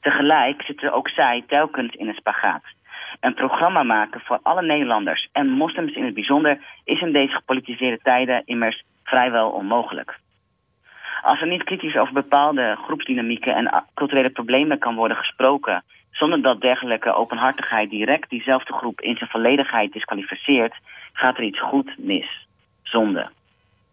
[0.00, 2.64] Tegelijk zitten ook zij telkens in een spagaat.
[3.20, 8.00] Een programma maken voor alle Nederlanders en moslims in het bijzonder is in deze gepolitiseerde
[8.02, 10.22] tijden immers vrijwel onmogelijk.
[11.22, 16.60] Als er niet kritisch over bepaalde groepsdynamieken en culturele problemen kan worden gesproken, zonder dat
[16.60, 20.74] dergelijke openhartigheid direct diezelfde groep in zijn volledigheid disqualificeert,
[21.12, 22.46] gaat er iets goed mis.
[22.82, 23.26] Zonde.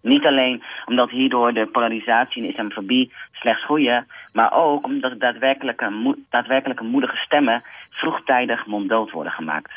[0.02, 6.84] Niet alleen omdat hierdoor de polarisatie in islamofobie slechts groeien, maar ook omdat daadwerkelijke, daadwerkelijke
[6.84, 9.72] moedige stemmen vroegtijdig monddood worden gemaakt.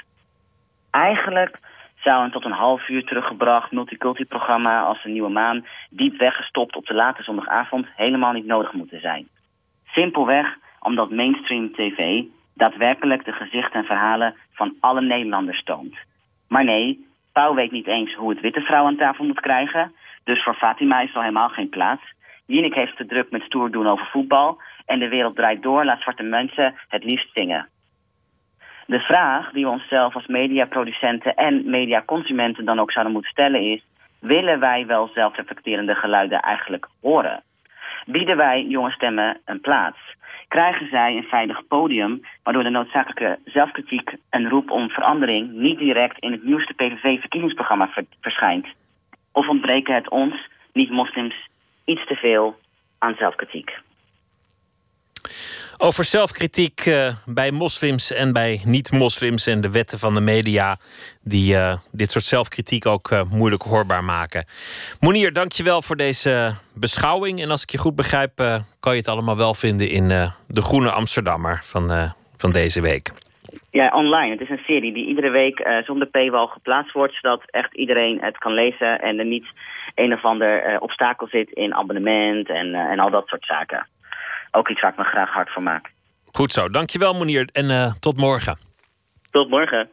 [0.91, 1.59] Eigenlijk
[2.05, 6.95] een tot een half uur teruggebracht multiculti-programma als de Nieuwe Maan diep weggestopt op de
[6.95, 9.29] late zondagavond helemaal niet nodig moeten zijn.
[9.87, 12.23] Simpelweg omdat mainstream tv
[12.55, 15.97] daadwerkelijk de gezichten en verhalen van alle Nederlanders toont.
[16.49, 19.93] Maar nee, Pauw weet niet eens hoe het witte vrouw aan tafel moet krijgen,
[20.25, 22.03] dus voor Fatima is er helemaal geen plaats.
[22.47, 26.01] Jinek heeft te druk met stoer doen over voetbal en de wereld draait door, laat
[26.01, 27.69] zwarte mensen het liefst zingen.
[28.87, 33.85] De vraag die we onszelf als mediaproducenten en mediaconsumenten dan ook zouden moeten stellen is...
[34.19, 37.43] willen wij wel zelfreflecterende geluiden eigenlijk horen?
[38.07, 39.99] Bieden wij jonge stemmen een plaats?
[40.49, 46.19] Krijgen zij een veilig podium waardoor de noodzakelijke zelfkritiek en roep om verandering niet direct
[46.19, 48.67] in het nieuwste PVV-verkiezingsprogramma verschijnt?
[49.33, 51.35] Of ontbreken het ons, niet-moslims,
[51.85, 52.57] iets te veel
[52.99, 53.79] aan zelfkritiek?
[55.79, 60.77] Over zelfkritiek uh, bij moslims en bij niet-moslims en de wetten van de media
[61.23, 64.45] die uh, dit soort zelfkritiek ook uh, moeilijk hoorbaar maken.
[65.01, 67.41] Monier, dankjewel voor deze beschouwing.
[67.41, 68.37] En als ik je goed begrijp,
[68.81, 70.09] kan je het allemaal wel vinden in
[70.47, 73.13] De Groene Amsterdammer van, van deze week.
[73.71, 74.31] Ja, online.
[74.31, 78.39] Het is een serie die iedere week zonder paywall geplaatst wordt, zodat echt iedereen het
[78.39, 79.47] kan lezen en er niet
[79.95, 83.87] een of ander obstakel zit in abonnement en, en al dat soort zaken
[84.55, 85.93] ook iets waar ik me graag hard voor maak.
[86.33, 86.69] Goed zo.
[86.69, 87.49] Dankjewel, Monier.
[87.53, 88.59] En uh, tot morgen.
[89.31, 89.89] Tot morgen.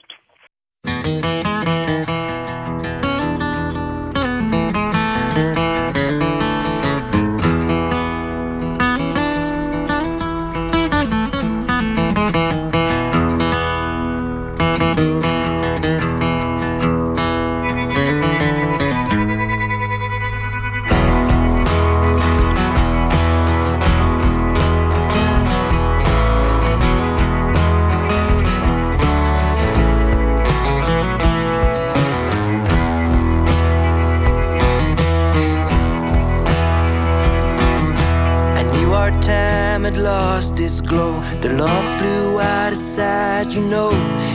[40.42, 41.20] Lost its glow.
[41.42, 43.92] The love flew out of sight, you know.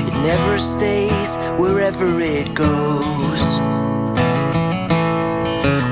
[0.06, 3.42] It never stays wherever it goes.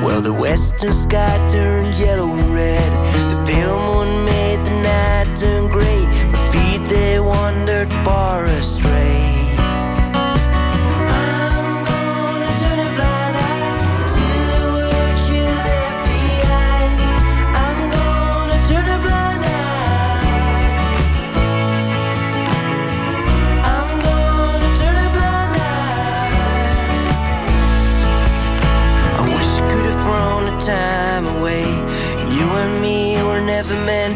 [0.05, 2.91] Well, the western sky turned yellow and red.
[3.29, 6.07] The pale moon made the night turn gray.
[6.31, 9.24] My feet, they wandered far astray.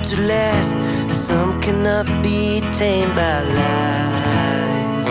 [0.09, 0.75] To last.
[1.15, 5.09] Some cannot be tamed by life.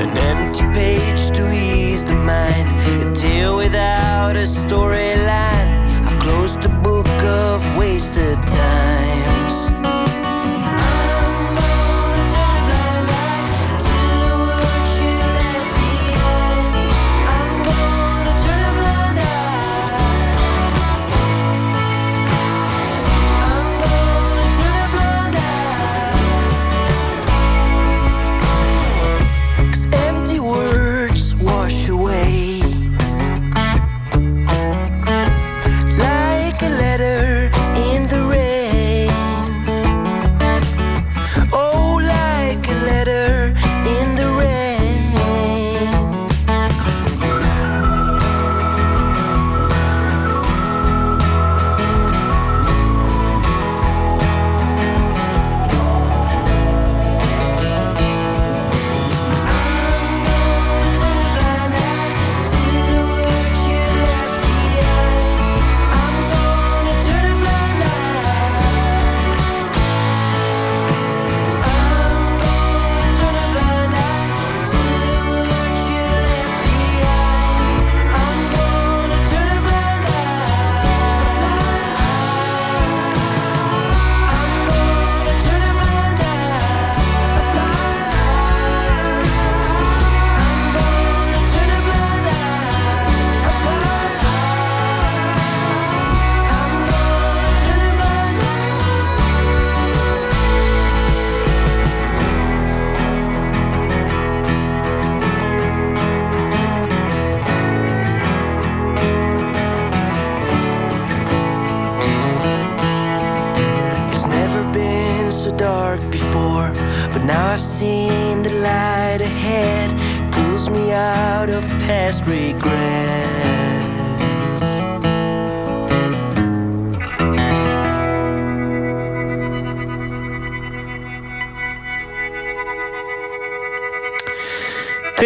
[0.00, 2.68] An empty page to ease the mind.
[3.02, 5.68] A tale without a storyline.
[6.06, 8.95] I closed the book of wasted times.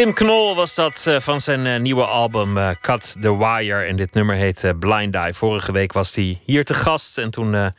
[0.01, 3.85] Tim Knol was dat eh, van zijn eh, nieuwe album eh, Cut the Wire.
[3.85, 5.35] En dit nummer heet Blind Eye.
[5.35, 7.19] Vorige week was hij hier te gast.
[7.19, 7.73] En toen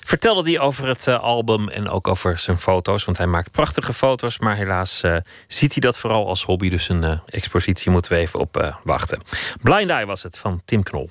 [0.00, 3.04] vertelde hij over het album en ook over zijn foto's.
[3.04, 4.38] Want hij maakt prachtige foto's.
[4.38, 5.02] Maar helaas
[5.46, 6.68] ziet hij dat vooral als hobby.
[6.68, 9.22] Dus een expositie moeten we even op wachten.
[9.62, 11.10] Blind Eye was het van Tim Knol.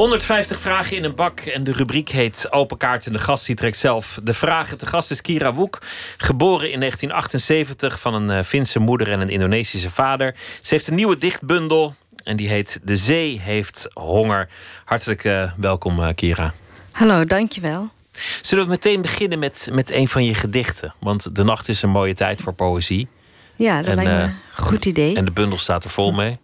[0.00, 3.54] 150 vragen in een bak en de rubriek heet Open Kaart en de gast die
[3.54, 4.78] trekt zelf de vragen.
[4.78, 5.78] De gast is Kira Woek,
[6.16, 10.34] geboren in 1978 van een eh, Finse moeder en een Indonesische vader.
[10.60, 11.94] Ze heeft een nieuwe dichtbundel
[12.24, 14.48] en die heet De Zee heeft honger.
[14.84, 16.54] Hartelijk uh, welkom uh, Kira.
[16.90, 17.90] Hallo, dankjewel.
[18.40, 20.94] Zullen we meteen beginnen met, met een van je gedichten?
[20.98, 23.08] Want de nacht is een mooie tijd voor poëzie.
[23.56, 25.16] Ja, dat en, lijkt me een goed idee.
[25.16, 26.38] En de bundel staat er vol mee.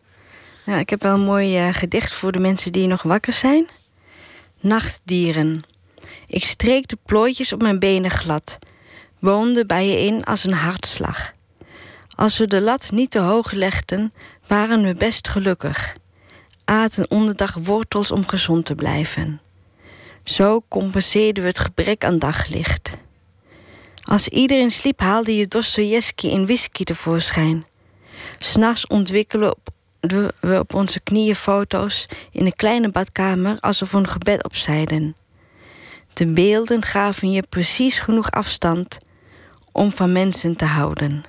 [0.66, 3.68] Ja, ik heb wel een mooi uh, gedicht voor de mensen die nog wakker zijn.
[4.60, 5.62] Nachtdieren.
[6.26, 8.58] Ik streek de plooitjes op mijn benen glad.
[9.18, 11.32] Woonde bij je in als een hartslag.
[12.14, 14.12] Als we de lat niet te hoog legden,
[14.46, 15.96] waren we best gelukkig.
[16.64, 19.40] Aten onderdag wortels om gezond te blijven.
[20.24, 22.90] Zo compenseerden we het gebrek aan daglicht.
[24.02, 27.66] Als iedereen sliep, haalde je Dostoevsky in whisky tevoorschijn.
[28.38, 29.74] S'nachts ontwikkelen op
[30.40, 35.16] we op onze knieën foto's in een kleine badkamer alsof we een gebed opzijden.
[36.12, 38.98] De beelden gaven je precies genoeg afstand
[39.72, 41.24] om van mensen te houden.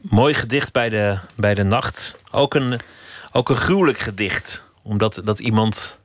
[0.00, 2.16] Mooi gedicht bij de, bij de nacht.
[2.30, 2.80] Ook een,
[3.32, 4.64] ook een gruwelijk gedicht.
[4.82, 5.98] Omdat dat iemand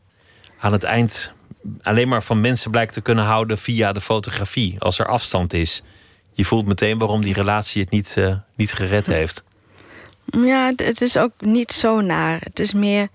[0.59, 1.33] aan het eind
[1.81, 4.79] alleen maar van mensen blijkt te kunnen houden via de fotografie.
[4.79, 5.83] Als er afstand is
[6.37, 9.43] je voelt meteen waarom die relatie het niet, uh, niet gered heeft.
[10.25, 12.39] Ja, het is ook niet zo naar.
[12.43, 13.07] Het is meer,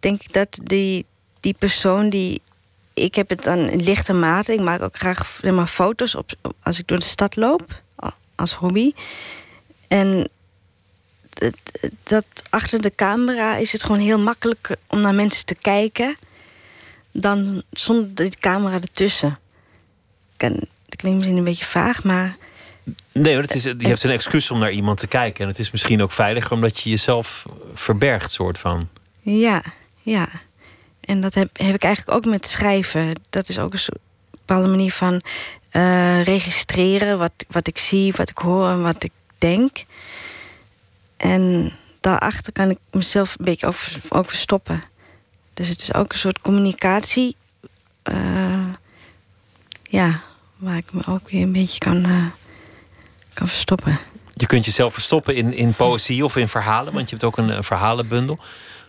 [0.00, 1.06] denk ik dat die,
[1.40, 2.42] die persoon die.
[2.94, 4.52] Ik heb het dan in lichte mate.
[4.52, 6.30] Ik maak ook graag maar foto's op,
[6.62, 7.82] als ik door de stad loop,
[8.34, 8.92] als hobby.
[9.88, 10.28] En
[12.02, 16.16] dat, achter de camera is het gewoon heel makkelijk om naar mensen te kijken.
[17.12, 19.38] Dan zonder de camera ertussen.
[20.98, 22.36] Klinkt misschien een beetje vaag, maar.
[23.12, 25.42] Nee, het is, je hebt een excuus om naar iemand te kijken.
[25.42, 28.88] En het is misschien ook veiliger omdat je jezelf verbergt, soort van.
[29.20, 29.62] Ja,
[30.02, 30.28] ja.
[31.00, 33.20] En dat heb, heb ik eigenlijk ook met schrijven.
[33.30, 33.80] Dat is ook een
[34.30, 35.22] bepaalde manier van
[35.72, 39.84] uh, registreren wat, wat ik zie, wat ik hoor en wat ik denk.
[41.16, 43.76] En daarachter kan ik mezelf een beetje ook,
[44.08, 44.82] ook verstoppen.
[45.54, 47.36] Dus het is ook een soort communicatie.
[48.04, 48.68] Uh,
[49.82, 50.20] ja,
[50.58, 52.26] waar ik me ook weer een beetje kan, uh,
[53.34, 53.98] kan verstoppen.
[54.34, 57.48] Je kunt jezelf verstoppen in, in poëzie of in verhalen, want je hebt ook een,
[57.48, 58.38] een verhalenbundel.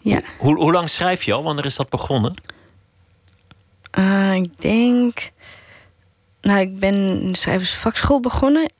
[0.01, 0.21] Ja.
[0.37, 1.43] Hoe, hoe lang schrijf je al?
[1.43, 2.33] Wanneer is dat begonnen?
[3.97, 5.29] Uh, ik denk.
[6.41, 8.71] Nou, ik ben in de schrijversvakschool begonnen.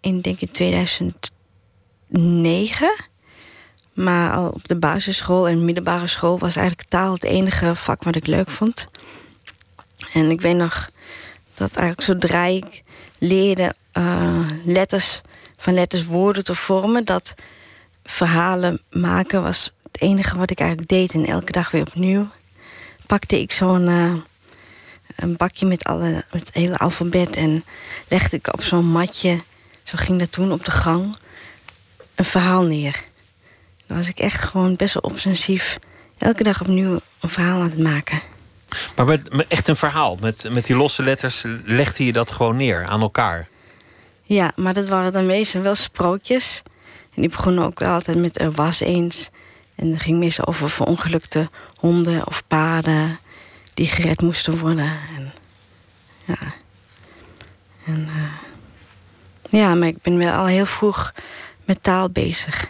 [0.00, 2.94] In, denk ik, 2009.
[3.92, 8.16] Maar al op de basisschool en middelbare school was eigenlijk taal het enige vak wat
[8.16, 8.86] ik leuk vond.
[10.12, 10.88] En ik weet nog
[11.56, 12.82] dat eigenlijk zodra ik
[13.18, 15.20] leerde uh, letters
[15.56, 17.34] van letters woorden te vormen, dat
[18.04, 21.12] verhalen maken was het enige wat ik eigenlijk deed.
[21.12, 22.28] En elke dag weer opnieuw
[23.06, 24.14] pakte ik zo'n uh,
[25.16, 27.64] een bakje met, alle, met het hele alfabet en
[28.08, 29.42] legde ik op zo'n matje,
[29.84, 31.16] zo ging dat toen op de gang,
[32.14, 33.04] een verhaal neer.
[33.86, 35.78] Dan was ik echt gewoon best wel obsessief.
[36.18, 38.20] Elke dag opnieuw een verhaal aan het maken.
[38.96, 40.16] Maar met, echt een verhaal.
[40.20, 43.48] Met, met die losse letters legde je dat gewoon neer aan elkaar.
[44.22, 46.62] Ja, maar dat waren dan meestal wel sprookjes.
[47.14, 49.30] En die begonnen ook altijd met er was eens.
[49.74, 53.18] En dat ging meestal over verongelukte honden of paarden
[53.74, 54.98] die gered moesten worden.
[55.16, 55.32] En,
[56.24, 56.38] ja.
[57.84, 61.12] En, uh, ja, maar ik ben wel al heel vroeg
[61.64, 62.68] met taal bezig.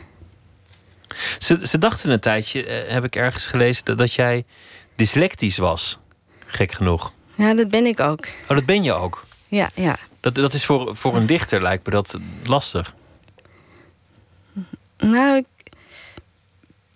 [1.39, 4.45] Ze, ze dachten een tijdje, eh, heb ik ergens gelezen, dat, dat jij
[4.97, 5.99] dyslectisch was.
[6.47, 7.13] Gek genoeg.
[7.35, 8.27] Ja, dat ben ik ook.
[8.43, 9.25] Oh, dat ben je ook?
[9.49, 9.97] Ja, ja.
[10.21, 12.95] Dat, dat is voor, voor een dichter, lijkt me dat lastig.
[14.99, 15.73] Nou, ik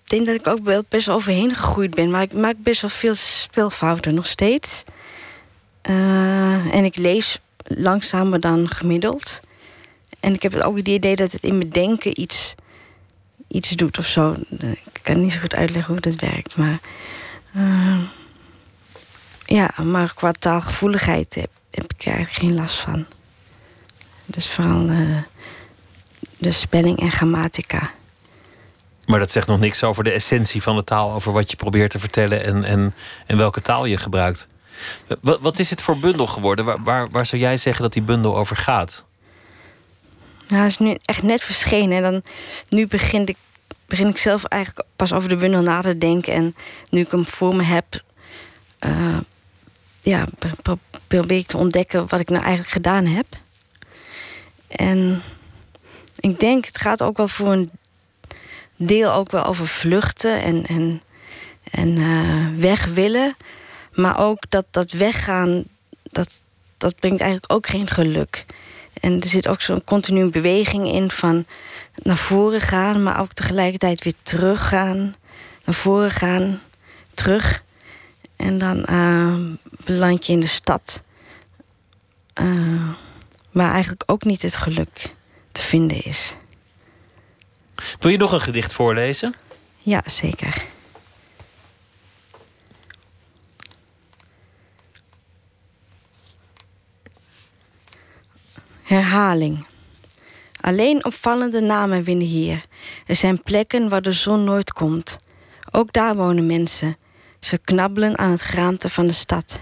[0.05, 2.11] denk dat ik ook wel best wel overheen gegroeid ben.
[2.11, 4.85] Maar ik maak best wel veel spelfouten nog steeds.
[5.89, 9.41] Uh, en ik lees langzamer dan gemiddeld.
[10.21, 12.55] En ik heb ook het idee dat het in mijn denken iets,
[13.49, 14.37] iets doet of zo.
[14.59, 16.57] Ik kan niet zo goed uitleggen hoe dat werkt.
[16.57, 16.81] Maar
[17.57, 17.99] uh,
[19.45, 23.07] Ja, maar qua taalgevoeligheid heb, heb ik er eigenlijk geen last van.
[24.27, 25.17] Dus vooral eh,
[26.39, 27.91] de spelling en grammatica.
[29.07, 31.91] Maar dat zegt nog niks over de essentie van de taal, over wat je probeert
[31.91, 32.95] te vertellen en, en,
[33.27, 34.49] en welke taal je gebruikt.
[35.21, 36.65] Wat, wat is het voor bundel geworden?
[36.65, 39.05] Waar, waar, waar zou jij zeggen dat die bundel over gaat?
[40.49, 42.05] Nou, hij is nu echt net verschenen.
[42.05, 42.23] En dan,
[42.69, 43.37] nu begin ik,
[43.91, 46.33] begin ik zelf eigenlijk pas over de bundel na te denken.
[46.33, 46.55] En
[46.91, 48.03] nu ik hem voor me heb,
[48.87, 49.19] uh,
[50.01, 50.25] ja,
[51.07, 53.27] probeer ik te ontdekken wat ik nou eigenlijk gedaan heb.
[54.69, 55.23] En
[56.17, 57.71] ik denk, het gaat ook wel voor een
[58.77, 61.03] deel ook wel over vluchten en, en,
[61.71, 63.37] en uh, weg willen.
[63.93, 65.65] Maar ook dat, dat weggaan,
[66.03, 66.43] dat,
[66.79, 68.47] dat brengt eigenlijk ook geen geluk.
[69.01, 71.47] En er zit ook zo'n continue beweging in van
[71.95, 75.15] naar voren gaan, maar ook tegelijkertijd weer teruggaan.
[75.65, 76.61] Naar voren gaan,
[77.15, 77.63] terug.
[78.37, 79.35] En dan uh,
[79.85, 81.03] beland je in de stad.
[82.41, 82.89] Uh,
[83.51, 85.15] waar eigenlijk ook niet het geluk
[85.53, 86.35] te vinden is.
[88.01, 89.35] Wil je nog een gedicht voorlezen?
[89.79, 90.65] Ja, zeker.
[98.91, 99.67] Herhaling.
[100.61, 102.65] Alleen opvallende namen winnen hier.
[103.07, 105.19] Er zijn plekken waar de zon nooit komt.
[105.71, 106.97] Ook daar wonen mensen.
[107.41, 109.61] Ze knabbelen aan het graante van de stad.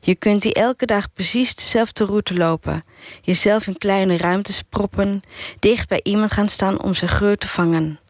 [0.00, 2.84] Je kunt hier elke dag precies dezelfde route lopen.
[3.22, 5.22] Jezelf in kleine ruimtes proppen.
[5.58, 8.00] Dicht bij iemand gaan staan om zijn geur te vangen.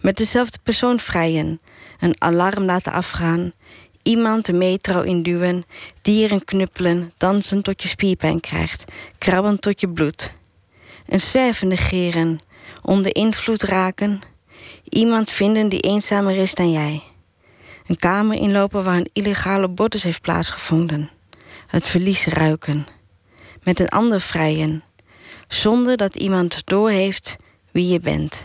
[0.00, 1.60] Met dezelfde persoon vrijen.
[2.00, 3.52] Een alarm laten afgaan.
[4.02, 5.64] Iemand de metro induwen.
[6.02, 7.12] Dieren knuppelen.
[7.16, 8.84] Dansen tot je spierpijn krijgt.
[9.18, 10.32] Krabben tot je bloed.
[11.06, 12.40] Een zwerven negeren.
[12.82, 14.20] Onder invloed raken.
[14.88, 17.02] Iemand vinden die eenzamer is dan jij.
[17.86, 21.10] Een kamer inlopen waar een illegale bordes heeft plaatsgevonden
[21.72, 22.86] het verlies ruiken.
[23.62, 24.82] Met een ander vrijen,
[25.48, 27.36] zonder dat iemand doorheeft
[27.70, 28.44] wie je bent.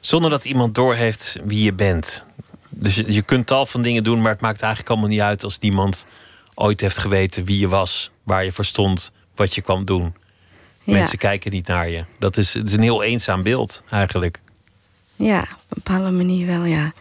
[0.00, 2.24] Zonder dat iemand doorheeft wie je bent.
[2.70, 5.44] Dus je, je kunt tal van dingen doen, maar het maakt eigenlijk allemaal niet uit
[5.44, 6.06] als niemand
[6.54, 10.14] ooit heeft geweten wie je was, waar je voor stond, wat je kwam doen.
[10.84, 12.04] Mensen kijken niet naar je.
[12.18, 14.40] Dat is, het is een heel eenzaam beeld eigenlijk.
[15.16, 16.92] Ja, op een bepaalde manier wel, ja.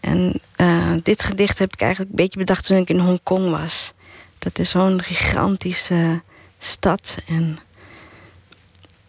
[0.00, 3.92] En uh, dit gedicht heb ik eigenlijk een beetje bedacht toen ik in Hongkong was.
[4.38, 6.22] Dat is zo'n gigantische
[6.58, 7.16] stad.
[7.26, 7.58] En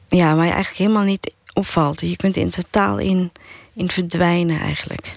[0.08, 2.02] ja, waar je eigenlijk helemaal niet opvalt.
[2.02, 3.32] Je kunt in totaal in,
[3.74, 5.16] in verdwijnen eigenlijk.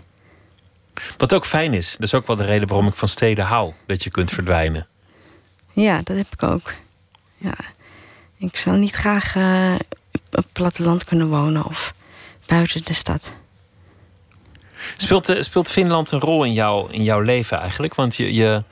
[1.16, 1.90] Wat ook fijn is.
[1.92, 3.72] Dat is ook wel de reden waarom ik van steden hou.
[3.86, 4.86] Dat je kunt verdwijnen.
[5.72, 6.72] Ja, dat heb ik ook.
[7.36, 7.54] Ja.
[8.38, 9.74] Ik zou niet graag uh,
[10.12, 11.94] op het platteland kunnen wonen of
[12.46, 13.32] buiten de stad.
[14.96, 17.94] Speelt, eh, speelt Finland een rol in, jou, in jouw leven eigenlijk?
[17.94, 18.62] Want je, je,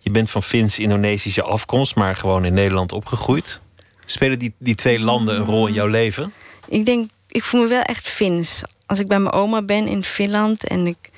[0.00, 3.60] je bent van Fins-Indonesische afkomst, maar gewoon in Nederland opgegroeid.
[4.04, 6.32] Spelen die, die twee landen een rol in jouw leven?
[6.68, 8.62] Ik denk, ik voel me wel echt Fins.
[8.86, 11.10] Als ik bij mijn oma ben in Finland en ik,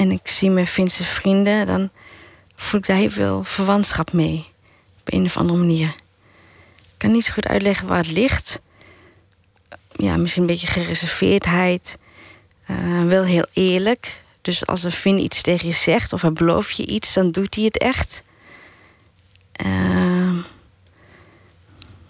[0.00, 1.90] en ik zie mijn Finse vrienden, dan
[2.56, 4.46] voel ik daar heel veel verwantschap mee.
[5.00, 5.88] Op een of andere manier.
[6.78, 8.60] Ik kan niet zo goed uitleggen waar het ligt.
[9.92, 11.98] Ja, misschien een beetje gereserveerdheid.
[12.70, 14.22] Uh, wel heel eerlijk.
[14.42, 17.54] Dus als een Finn iets tegen je zegt of hij belooft je iets, dan doet
[17.54, 18.22] hij het echt.
[19.64, 20.38] Uh,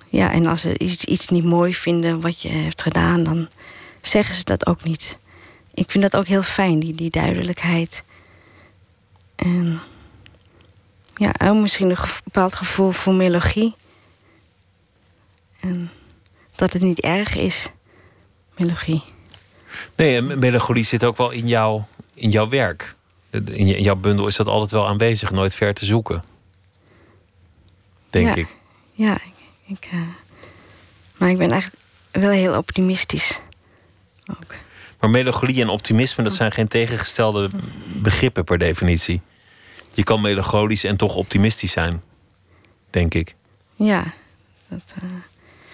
[0.09, 3.49] ja, en als ze iets, iets niet mooi vinden wat je hebt gedaan, dan
[4.01, 5.19] zeggen ze dat ook niet.
[5.81, 8.03] Ik vind dat ook heel fijn, die, die duidelijkheid.
[9.37, 9.81] En
[11.15, 13.75] ja, ook misschien een bepaald gevoel voor melodie.
[15.61, 15.91] En
[16.55, 17.69] dat het niet erg is,
[18.57, 19.03] melodie.
[19.97, 21.83] Nee, melancholie zit ook wel in, jou,
[22.15, 22.95] in jouw werk.
[23.31, 26.25] In, jouw bundel is dat altijd wel aanwezig, nooit ver te zoeken.
[28.11, 28.55] Denk ja, ik.
[28.93, 29.19] Ja,
[29.67, 30.01] ik, uh,
[31.17, 33.41] maar ik ben eigenlijk wel heel optimistisch.
[34.31, 34.55] Ook.
[35.01, 37.51] Maar melancholie en optimisme, dat zijn geen tegengestelde
[37.87, 39.21] begrippen per definitie.
[39.95, 42.03] Je kan melancholisch en toch optimistisch zijn,
[42.91, 43.35] denk ik.
[43.77, 44.05] Ja,
[44.69, 45.11] dat, uh,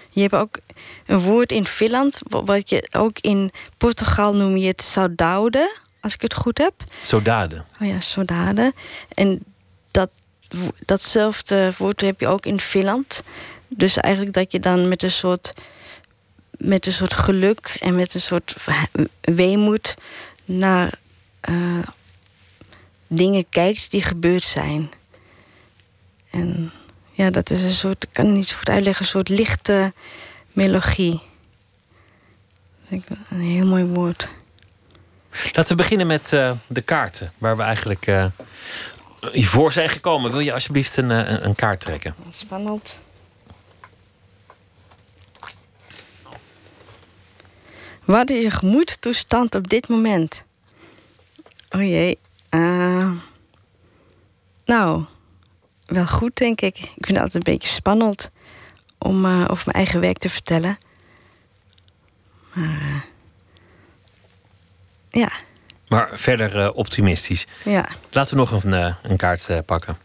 [0.09, 0.59] je hebt ook
[1.05, 6.21] een woord in Finland, wat je ook in Portugal noem je het saudade, als ik
[6.21, 6.73] het goed heb.
[7.01, 7.63] Saudade.
[7.81, 8.73] Oh ja, saudade.
[9.13, 9.43] En
[9.91, 10.09] dat,
[10.85, 13.23] datzelfde woord heb je ook in Finland.
[13.67, 15.53] Dus eigenlijk dat je dan met een soort,
[16.57, 18.55] met een soort geluk en met een soort
[19.21, 19.95] weemoed
[20.45, 20.93] naar
[21.49, 21.83] uh,
[23.07, 24.91] dingen kijkt die gebeurd zijn.
[26.31, 26.71] En
[27.11, 29.93] ja, dat is een soort, ik kan het niet zo goed uitleggen, een soort lichte
[30.51, 31.21] melodie.
[32.89, 34.27] Dat is een heel mooi woord.
[35.53, 38.25] Laten we beginnen met eh, de kaarten, waar we eigenlijk uh,
[39.33, 40.31] voor zijn gekomen.
[40.31, 41.09] Wil je alsjeblieft een,
[41.45, 42.15] een kaart trekken?
[42.29, 42.99] Spannend.
[48.07, 50.43] Wat is je gemoedstoestand op dit moment?
[51.69, 52.17] Oh jee.
[52.49, 53.11] Uh,
[54.65, 55.05] nou,
[55.85, 56.77] wel goed, denk ik.
[56.77, 58.29] Ik vind het altijd een beetje spannend
[58.97, 60.77] om uh, over mijn eigen werk te vertellen.
[62.53, 63.01] Maar uh,
[65.09, 65.31] ja.
[65.87, 67.47] Maar verder optimistisch.
[67.63, 67.89] Ja.
[68.09, 69.97] Laten we nog een, een kaart pakken.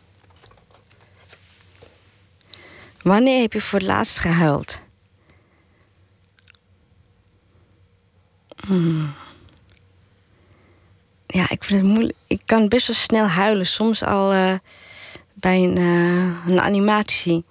[3.02, 4.80] Wanneer heb je voor het laatst gehuild?
[11.26, 12.18] Ja, ik vind het moeilijk.
[12.26, 13.66] Ik kan best wel snel huilen.
[13.66, 14.54] Soms al uh,
[15.34, 17.44] bij een, uh, een animatiefilm.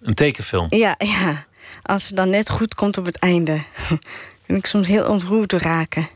[0.00, 0.66] Een tekenfilm?
[0.70, 1.46] Ja, ja.
[1.82, 3.62] Als het dan net goed komt op het einde.
[4.46, 6.02] kan ik soms heel ontroerd door raken.
[6.02, 6.10] Het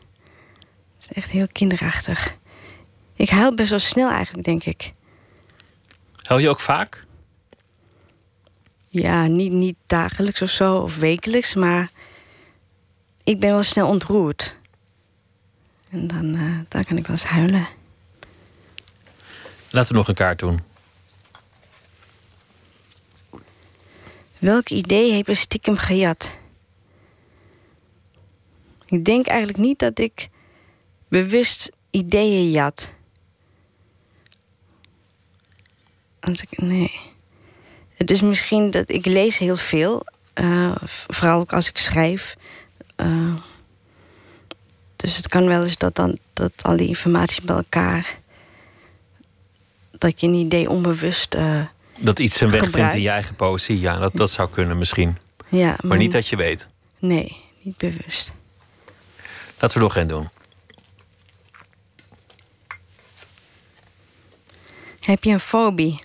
[0.99, 2.35] is echt heel kinderachtig.
[3.15, 4.93] Ik huil best wel snel eigenlijk, denk ik.
[6.23, 7.05] Huil je ook vaak?
[8.89, 11.91] Ja, niet, niet dagelijks of zo, of wekelijks, maar
[13.27, 14.57] ik ben wel snel ontroerd.
[15.91, 17.67] En dan, uh, dan kan ik wel eens huilen.
[19.71, 20.63] Laten we nog een kaart doen.
[24.39, 26.33] Welk idee heb je stiekem gejat?
[28.87, 30.29] Ik denk eigenlijk niet dat ik
[31.09, 32.89] bewust ideeën jat.
[36.21, 37.01] Als ik, nee.
[37.95, 40.07] Het is misschien dat ik lees heel veel.
[40.35, 40.75] Uh,
[41.07, 42.37] vooral ook als ik schrijf.
[42.97, 43.35] Uh,
[44.97, 48.19] dus het kan wel eens dat, dan, dat al die informatie bij elkaar.
[49.99, 51.35] dat je een idee onbewust.
[51.35, 51.61] Uh,
[51.99, 55.17] dat iets zijn weg vindt in je eigen poëzie, ja, dat, dat zou kunnen misschien.
[55.49, 56.69] Ja, maar, maar niet dat je weet.
[56.99, 58.33] Nee, niet bewust.
[59.59, 60.29] Laten we nog één doen.
[65.01, 66.05] Heb je een fobie?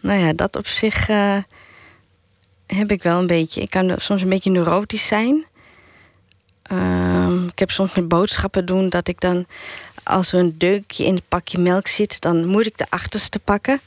[0.00, 1.38] Nou ja, dat op zich uh,
[2.66, 3.60] heb ik wel een beetje.
[3.60, 5.46] Ik kan soms een beetje neurotisch zijn.
[6.72, 9.46] Uh, ik heb soms met boodschappen doen dat ik dan...
[10.02, 12.20] als er een deukje in het pakje melk zit...
[12.20, 13.80] dan moet ik de achterste pakken.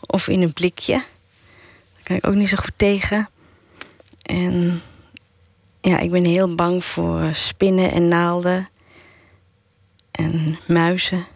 [0.00, 0.92] Of in een blikje.
[0.92, 3.28] Daar kan ik ook niet zo goed tegen.
[4.22, 4.82] En
[5.80, 8.68] ja, ik ben heel bang voor spinnen en naalden.
[10.10, 11.26] En muizen.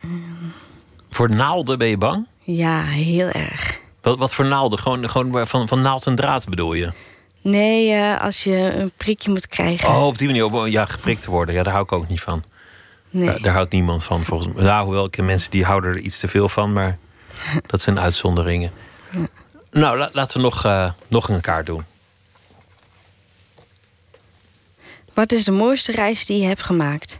[0.00, 0.52] En...
[1.10, 2.26] Voor naalden ben je bang?
[2.42, 3.80] Ja, heel erg.
[4.00, 4.78] Wat, wat voor naalden?
[4.78, 6.92] Gewoon, gewoon van, van naald en draad bedoel je?
[7.46, 9.88] Nee, uh, als je een prikje moet krijgen.
[9.88, 10.44] Oh, op die manier.
[10.44, 11.54] Op, ja, geprikt te worden.
[11.54, 12.44] Ja, daar hou ik ook niet van.
[13.10, 13.26] Nee.
[13.26, 14.64] Daar, daar houdt niemand van, volgens mij.
[14.64, 16.98] Nou, hoewel ik ken mensen die houden er iets te veel van, maar
[17.66, 18.70] dat zijn uitzonderingen.
[19.12, 19.26] Ja.
[19.70, 21.84] Nou, la, laten we nog, uh, nog een kaart doen.
[25.14, 27.18] Wat is de mooiste reis die je hebt gemaakt?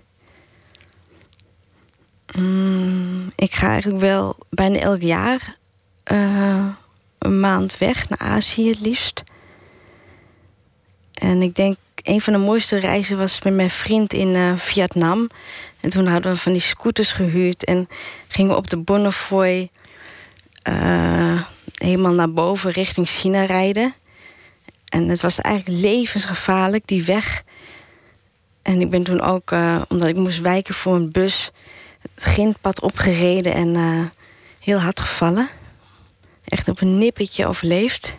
[2.33, 5.57] Mm, ik ga eigenlijk wel bijna elk jaar
[6.13, 6.67] uh,
[7.19, 9.23] een maand weg naar Azië het liefst.
[11.19, 15.29] En ik denk, een van de mooiste reizen was met mijn vriend in uh, Vietnam.
[15.81, 17.89] En toen hadden we van die scooters gehuurd en
[18.29, 19.71] gingen we op de Bonnefoy
[20.69, 21.43] uh,
[21.75, 23.95] helemaal naar boven richting China rijden.
[24.89, 27.43] En het was eigenlijk levensgevaarlijk, die weg.
[28.63, 31.51] En ik ben toen ook, uh, omdat ik moest wijken voor een bus,
[32.01, 34.13] het grindpad opgereden en
[34.61, 35.49] heel hard gevallen.
[36.45, 38.17] Echt op een nippertje overleefd.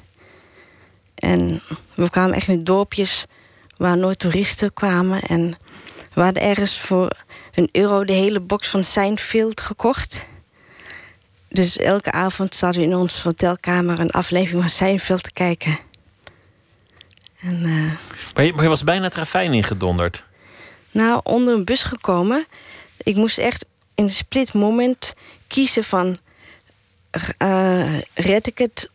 [1.18, 1.61] En
[1.94, 3.26] we kwamen echt in dorpjes
[3.77, 5.22] waar nooit toeristen kwamen.
[5.22, 5.57] En
[6.14, 7.11] we hadden ergens voor
[7.53, 10.26] een euro de hele box van Seinfeld gekocht.
[11.49, 15.80] Dus elke avond zaten we in onze hotelkamer een aflevering van Seinfeld te kijken.
[17.39, 17.91] En, uh,
[18.35, 20.23] maar, je, maar je was bijna het ravijn ingedonderd.
[20.91, 22.45] Nou, onder een bus gekomen.
[22.98, 23.65] Ik moest echt
[23.95, 25.14] in een split moment
[25.48, 26.18] kiezen van...
[27.38, 28.89] Uh, red ik het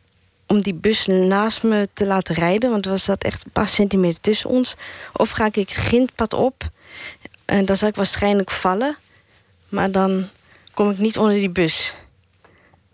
[0.52, 2.70] om die bus naast me te laten rijden...
[2.70, 4.76] want er zat echt een paar centimeter tussen ons...
[5.12, 6.70] of ga ik het grindpad op
[7.44, 8.96] en dan zal ik waarschijnlijk vallen...
[9.68, 10.28] maar dan
[10.74, 11.94] kom ik niet onder die bus.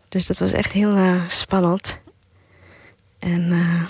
[0.09, 1.99] Dus dat was echt heel uh, spannend.
[3.19, 3.83] En uh,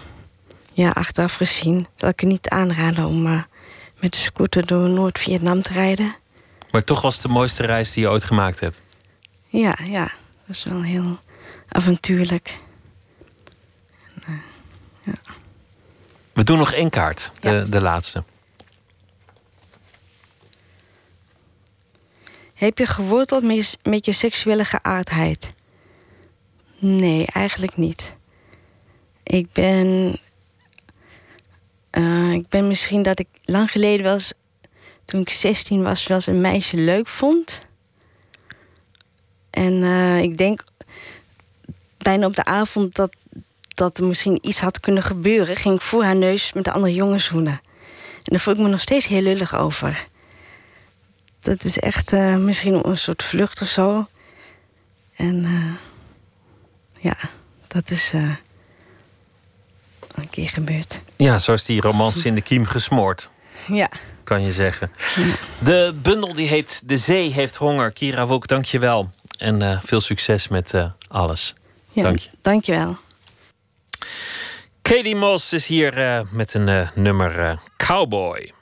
[0.73, 3.43] ja, achteraf gezien zal ik het niet aanraden om uh,
[4.01, 6.15] met de scooter door Noord-Vietnam te rijden.
[6.71, 8.83] Maar toch was het de mooiste reis die je ooit gemaakt hebt?
[9.47, 10.03] Ja, ja.
[10.03, 11.19] Dat was wel heel
[11.69, 12.59] avontuurlijk.
[14.25, 14.43] En,
[15.03, 15.13] ja.
[16.39, 17.65] We doen nog één kaart, de, Ja.
[17.65, 18.25] de laatste.
[22.55, 23.43] Heb je geworteld
[23.83, 25.53] met je, seksuele geaardheid?
[26.79, 28.17] Nee, eigenlijk niet.
[29.23, 30.19] Ik ben
[31.91, 34.33] Eh, ik ben misschien dat ik lang geleden wel eens,
[35.05, 37.61] toen ik 16 was, wel eens een meisje leuk vond.
[39.51, 40.65] En eh, ik denk
[41.97, 43.17] bijna op de avond dat,
[43.79, 46.95] dat er misschien iets had kunnen gebeuren, ging ik voor haar neus met de andere
[46.95, 47.61] jongens zoenen.
[48.17, 50.07] En daar voel ik me nog steeds heel lullig over.
[51.41, 54.09] Dat is echt eh, misschien een soort vlucht of zo.
[55.17, 55.75] En eh,
[57.03, 57.17] ja,
[57.67, 58.35] dat is eh,
[60.15, 61.01] een keer gebeurd.
[61.17, 63.31] Ja, zo is die romance in de kiem gesmoord.
[63.67, 63.91] Ja.
[64.25, 64.91] Kan je zeggen.
[65.63, 67.93] De bundel die heet De Zee heeft honger.
[67.93, 69.11] Kira Wok, dank je wel.
[69.39, 70.75] En veel succes met
[71.09, 71.55] alles.
[71.93, 72.29] ja Dank je.
[72.43, 72.99] Dankjewel.
[74.83, 78.53] Katie Moss is hier eh, met een eh, nummer eh, Cowboy.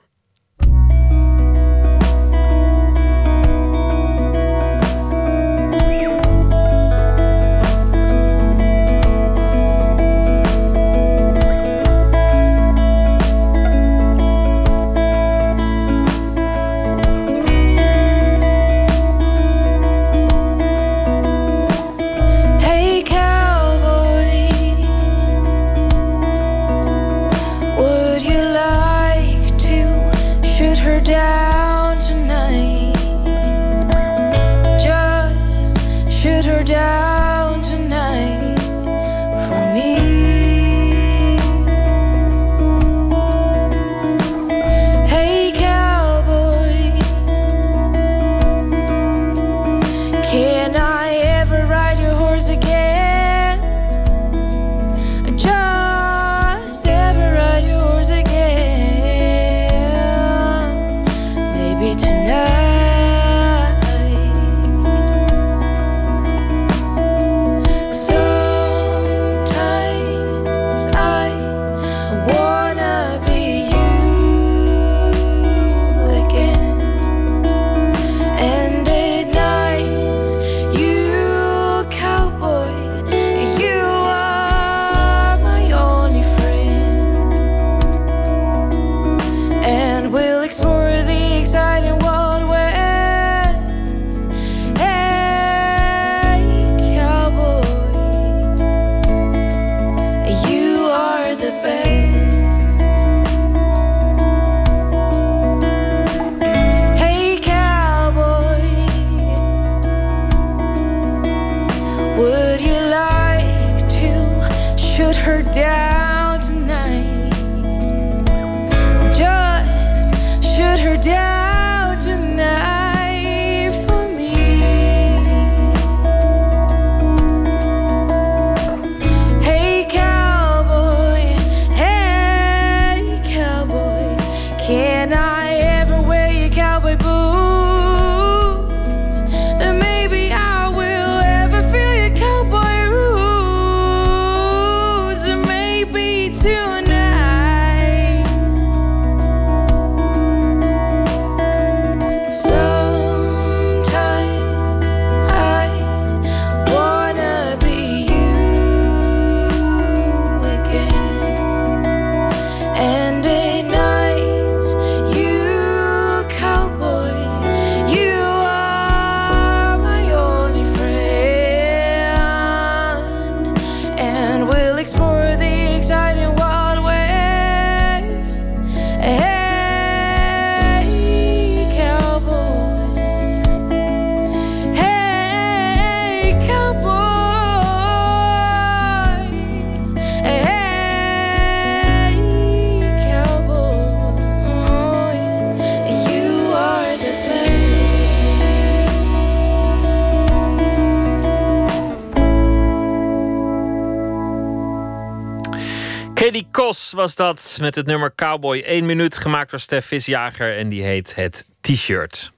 [206.91, 208.61] Was dat met het nummer Cowboy.
[208.61, 212.33] 1 minuut gemaakt door Stef Visjager en die heet het T-shirt.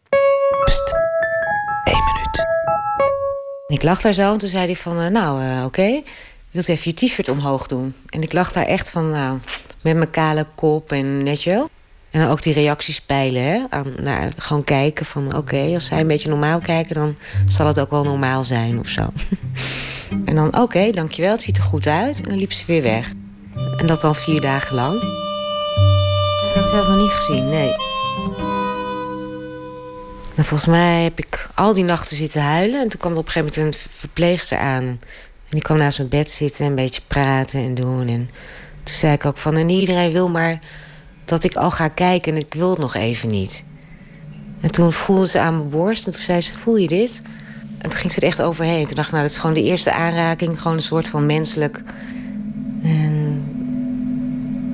[3.67, 6.03] Ik lag daar zo en toen zei hij van, eh, nou eh, oké,
[6.51, 7.95] wilt u even je t-shirt omhoog doen?
[8.07, 9.39] En ik lag daar echt van, nou,
[9.81, 11.69] met mijn kale kop en net je.
[12.11, 13.61] En dan ook die reacties peilen, hè.
[13.71, 16.95] Aan, gewoon kijken van, oké, als zij een beetje normaal kijken...
[16.95, 17.17] dan
[17.47, 19.09] zal het ook wel normaal zijn of zo.
[20.25, 22.17] en dan, oké, dankjewel, het ziet er goed uit.
[22.17, 23.13] En dan liep ze weer weg.
[23.77, 25.03] En dat dan vier dagen lang.
[25.03, 27.71] Ik had het zelf nog niet gezien, nee.
[30.35, 32.81] En volgens mij heb ik al die nachten zitten huilen.
[32.81, 34.85] En toen kwam er op een gegeven moment een verpleegster aan.
[34.85, 34.99] En
[35.49, 38.09] die kwam naast mijn bed zitten en een beetje praten en doen.
[38.09, 38.31] En
[38.83, 39.57] toen zei ik ook van...
[39.57, 40.59] En iedereen wil maar
[41.25, 43.65] dat ik al ga kijken en ik wil het nog even niet.
[44.61, 47.23] En toen voelde ze aan mijn borst en toen zei ze, voel je dit?
[47.79, 48.87] En toen ging ze er echt overheen.
[48.87, 50.61] Toen dacht ik, nou, dat is gewoon de eerste aanraking.
[50.61, 51.83] Gewoon een soort van menselijk.
[52.83, 53.45] En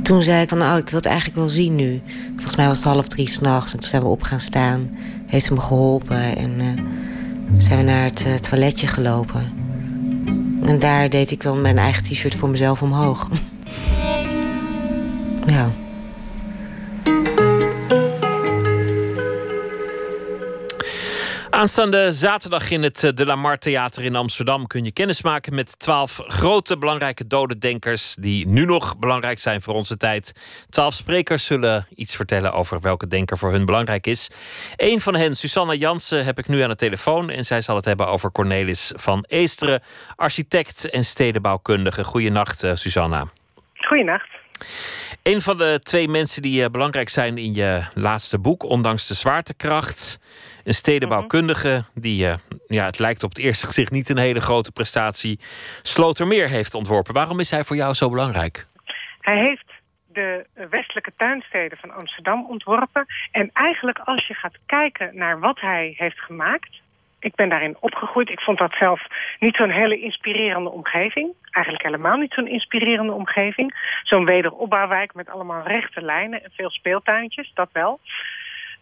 [0.02, 2.02] toen zei ik van, nou, ik wil het eigenlijk wel zien nu.
[2.34, 3.72] Volgens mij was het half drie s'nachts.
[3.72, 4.90] En toen zijn we op gaan staan.
[5.26, 6.36] Heeft ze me geholpen.
[6.36, 6.66] En uh,
[7.56, 9.52] zijn we naar het uh, toiletje gelopen.
[10.64, 13.28] En daar deed ik dan mijn eigen t-shirt voor mezelf omhoog.
[15.46, 15.70] ja.
[21.54, 25.78] Aanstaande zaterdag in het eh, De La Mar Theater in Amsterdam kun je kennismaken met
[25.78, 30.32] twaalf grote belangrijke dode denkers die nu nog belangrijk zijn voor onze tijd.
[30.68, 34.30] Twaalf sprekers zullen iets vertellen over welke denker voor hun belangrijk is.
[34.76, 37.84] Een van hen, Susanna Jansen, heb ik nu aan de telefoon en zij zal het
[37.84, 39.82] hebben over Cornelis van Eesteren,
[40.16, 42.04] architect en stedenbouwkundige.
[42.04, 43.26] Goedenacht, uh, Susanna.
[43.74, 44.28] Goedenacht.
[45.22, 49.14] Een van de twee mensen die uh, belangrijk zijn in je laatste boek, Ondanks de
[49.14, 50.18] zwaartekracht.
[50.64, 52.34] Een stedenbouwkundige die, uh,
[52.66, 55.38] ja, het lijkt op het eerste gezicht niet een hele grote prestatie,
[55.82, 57.14] Slotermeer heeft ontworpen.
[57.14, 58.66] Waarom is hij voor jou zo belangrijk?
[59.20, 59.72] Hij heeft
[60.12, 63.06] de westelijke tuinsteden van Amsterdam ontworpen.
[63.30, 66.82] En eigenlijk als je gaat kijken naar wat hij heeft gemaakt...
[67.18, 68.28] Ik ben daarin opgegroeid.
[68.28, 69.00] Ik vond dat zelf
[69.38, 71.32] niet zo'n hele inspirerende omgeving.
[71.50, 73.74] Eigenlijk helemaal niet zo'n inspirerende omgeving.
[74.02, 78.00] Zo'n wederopbouwwijk met allemaal rechte lijnen en veel speeltuintjes, dat wel.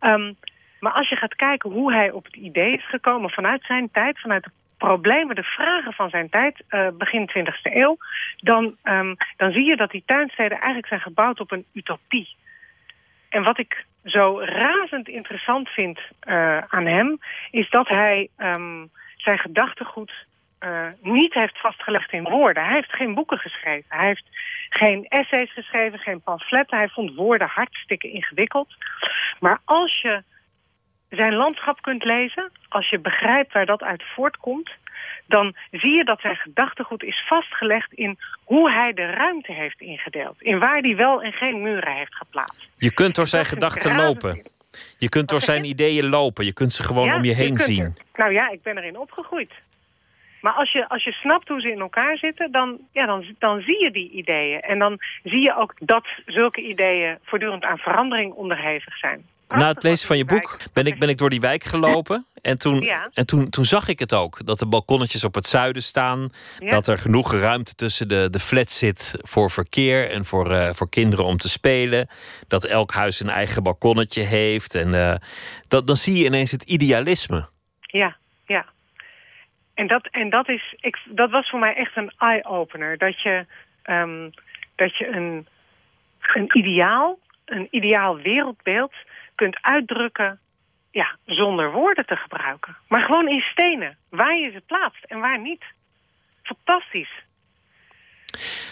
[0.00, 0.36] Um,
[0.82, 4.20] maar als je gaat kijken hoe hij op het idee is gekomen vanuit zijn tijd,
[4.20, 7.96] vanuit de problemen, de vragen van zijn tijd, uh, begin 20e eeuw,
[8.36, 12.36] dan, um, dan zie je dat die tuinsteden eigenlijk zijn gebouwd op een utopie.
[13.28, 15.98] En wat ik zo razend interessant vind
[16.28, 17.18] uh, aan hem,
[17.50, 20.12] is dat hij um, zijn gedachtegoed
[20.60, 22.64] uh, niet heeft vastgelegd in woorden.
[22.64, 23.86] Hij heeft geen boeken geschreven.
[23.88, 24.26] Hij heeft
[24.68, 26.78] geen essays geschreven, geen pamfletten.
[26.78, 28.74] Hij vond woorden hartstikke ingewikkeld.
[29.40, 30.22] Maar als je
[31.16, 32.51] zijn landschap kunt lezen...
[32.68, 34.70] als je begrijpt waar dat uit voortkomt...
[35.26, 40.43] dan zie je dat zijn gedachtegoed is vastgelegd in hoe hij de ruimte heeft ingedeeld.
[40.43, 42.68] In waar hij wel en geen muren heeft geplaatst.
[42.76, 44.51] Je kunt door zijn gedachten lopen.
[44.98, 46.44] Je kunt door zijn ideeën lopen.
[46.44, 47.82] Je kunt ze gewoon ja, om je heen je zien.
[47.82, 47.93] Er.
[48.14, 49.52] Nou ja, ik ben erin opgegroeid.
[50.40, 53.60] Maar als je, als je snapt hoe ze in elkaar zitten, dan, ja, dan, dan
[53.60, 54.60] zie je die ideeën.
[54.60, 59.24] En dan zie je ook dat zulke ideeën voortdurend aan verandering onderhevig zijn.
[59.58, 62.26] Na het lezen van je boek ben ik, ben ik door die wijk gelopen.
[62.42, 63.10] En, toen, Ja.
[63.14, 64.46] en toen, toen zag ik het ook.
[64.46, 66.28] Dat de balkonnetjes op het zuiden staan.
[66.58, 66.70] Ja.
[66.70, 70.88] Dat er genoeg ruimte tussen de, de flats zit voor verkeer en voor, eh, voor
[70.88, 72.08] kinderen om te spelen.
[72.48, 74.74] Dat elk huis een eigen balkonnetje heeft.
[74.74, 75.14] En eh,
[75.68, 77.48] dat, dan zie je ineens het idealisme.
[77.80, 78.16] Ja,
[78.46, 78.66] ja.
[79.74, 82.98] En dat, en dat, is, ik, dat was voor mij echt een eye-opener.
[82.98, 83.46] Dat je,
[83.82, 84.30] ehm,
[84.76, 85.46] dat je een,
[86.34, 88.92] een ideaal, een ideaal wereldbeeld
[89.34, 90.40] kunt uitdrukken
[90.90, 92.76] ja, zonder woorden te gebruiken.
[92.88, 95.64] Maar gewoon in stenen, waar je ze plaatst en waar niet.
[96.42, 97.12] Fantastisch.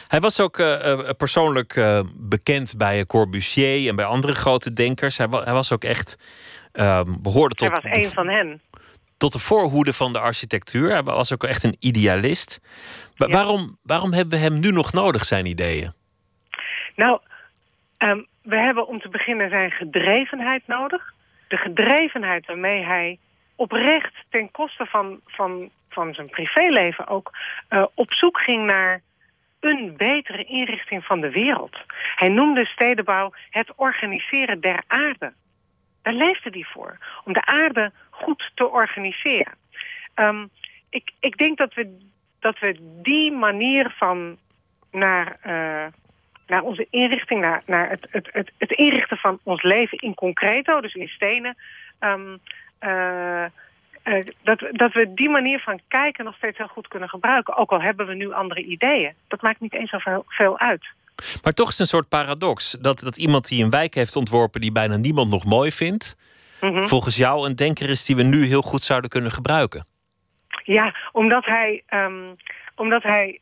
[0.09, 5.17] Hij was ook eh, eh, persoonlijk eh, bekend bij Corbusier en bij andere grote denkers.
[5.19, 6.19] Hij, wa- hij was ook echt
[6.73, 8.61] ehm, behoorde tot, Hij was een van hen.
[9.17, 10.91] tot de voorhoede van de architectuur.
[10.91, 12.61] Hij was ook echt een idealist.
[13.17, 15.93] Wa- waarom, waarom hebben we hem nu nog nodig, zijn ideeën?
[16.97, 17.21] Nou,
[17.97, 18.21] ehm,
[18.51, 21.15] we hebben om te beginnen zijn gedrevenheid nodig.
[21.49, 23.19] De gedrevenheid waarmee hij
[23.55, 27.33] oprecht ten koste van, van, van zijn privéleven ook
[27.69, 29.01] eh, op zoek ging naar
[29.61, 31.77] een betere inrichting van de wereld.
[32.15, 35.33] Hij noemde stedenbouw het organiseren der aarde.
[36.03, 39.55] Daar leefde hij voor, om de aarde goed te organiseren.
[40.15, 40.47] Ehm,
[40.91, 44.39] ik, ik denk dat we, dat we die manier van
[44.91, 45.87] naar, eh,
[46.51, 50.81] naar onze inrichting, naar, naar het, het, het, het inrichten van ons leven in concreto,
[50.81, 51.57] dus in stenen,
[51.99, 52.37] ehm,
[52.79, 53.45] eh,
[54.03, 57.57] eh, dat, dat we die manier van kijken nog steeds heel goed kunnen gebruiken.
[57.57, 59.15] Ook al hebben we nu andere ideeën.
[59.29, 60.87] Dat maakt niet eens zoveel veel uit.
[61.43, 62.71] Maar toch is het een soort paradox.
[62.71, 66.17] Dat, dat iemand die een wijk heeft ontworpen die bijna niemand nog mooi vindt.
[66.61, 66.83] Mhm.
[66.83, 69.87] Volgens jou een denker is die we nu heel goed zouden kunnen gebruiken.
[70.65, 72.35] Ja, omdat hij, ehm,
[72.75, 73.41] omdat hij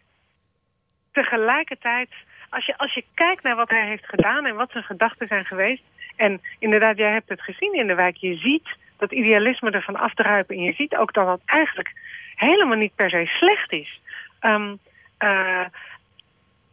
[1.12, 2.09] tegelijkertijd...
[2.51, 5.45] Als je, als je kijkt naar wat hij heeft gedaan en wat zijn gedachten zijn
[5.45, 5.83] geweest...
[6.16, 8.16] en inderdaad, jij hebt het gezien in de wijk.
[8.16, 10.57] Je ziet dat idealisme ervan afdruipen...
[10.57, 11.93] en je ziet ook dat dat eigenlijk
[12.35, 14.01] helemaal niet per se slecht is.
[14.41, 14.75] Ehm,
[15.19, 15.65] eh,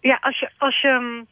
[0.02, 1.24] ja, als je, als, je,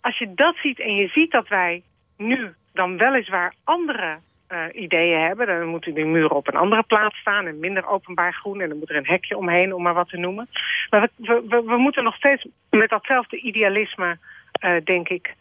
[0.00, 1.82] als je dat ziet en je ziet dat wij
[2.16, 4.18] nu dan weliswaar andere
[4.50, 5.46] eh, ideeën hebben...
[5.46, 8.60] dan moeten die muren op een andere plaats staan en minder openbaar groen...
[8.60, 10.48] en dan moet er een hekje omheen, om maar wat te noemen.
[10.90, 14.18] Maar we, we, we moeten nog steeds met datzelfde idealisme,
[14.52, 15.34] eh, denk ik,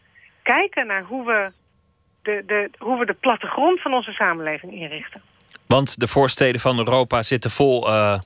[0.43, 1.51] kijken naar hoe we
[2.21, 5.21] de, de, hoe we de plattegrond van onze samenleving inrichten.
[5.67, 8.19] Want de voorsteden van Europa zitten vol uh,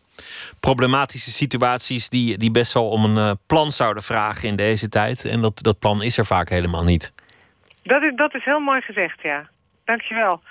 [0.59, 5.25] problematische situaties die, die best wel om een uh, plan zouden vragen in deze tijd.
[5.25, 7.13] En dat, dat plan is er vaak helemaal niet.
[7.83, 9.49] Dat is, dat is heel mooi gezegd, ja.
[9.85, 10.41] Dankjewel.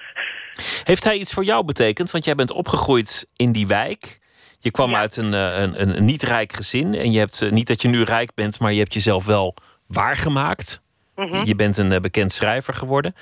[0.85, 2.11] Heeft hij iets voor jou betekend?
[2.11, 4.21] Want jij bent opgegroeid in die wijk.
[4.59, 6.95] Je kwam uit een, een, een, niet rijk gezin.
[6.95, 9.55] En je hebt niet dat je nu rijk bent, maar je hebt jezelf wel
[9.87, 10.83] waargemaakt.
[11.17, 13.15] Mm Je bent een bekend schrijver geworden.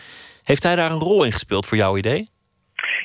[0.42, 2.30] Heeft hij daar een rol in gespeeld voor jouw idee?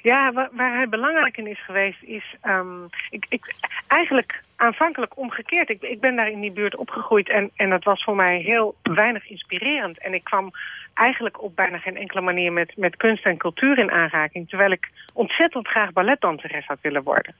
[0.01, 2.35] Ja, waar, waar hij belangrijk in is geweest is...
[2.43, 3.55] Um, ik, ik,
[3.87, 5.69] eigenlijk aanvankelijk omgekeerd.
[5.69, 8.75] Ik, ik ben daar in die buurt opgegroeid en, en dat was voor mij heel
[8.83, 9.97] weinig inspirerend.
[9.97, 10.51] En ik kwam
[10.93, 14.49] eigenlijk op bijna geen enkele manier met, met kunst en cultuur in aanraking...
[14.49, 17.35] terwijl ik ontzettend graag balletdanseres had willen worden.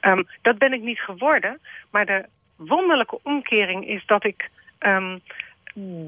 [0.00, 1.60] Um, dat ben ik niet geworden,
[1.90, 2.24] maar de
[2.56, 4.50] wonderlijke omkering is dat ik...
[4.78, 5.20] Um,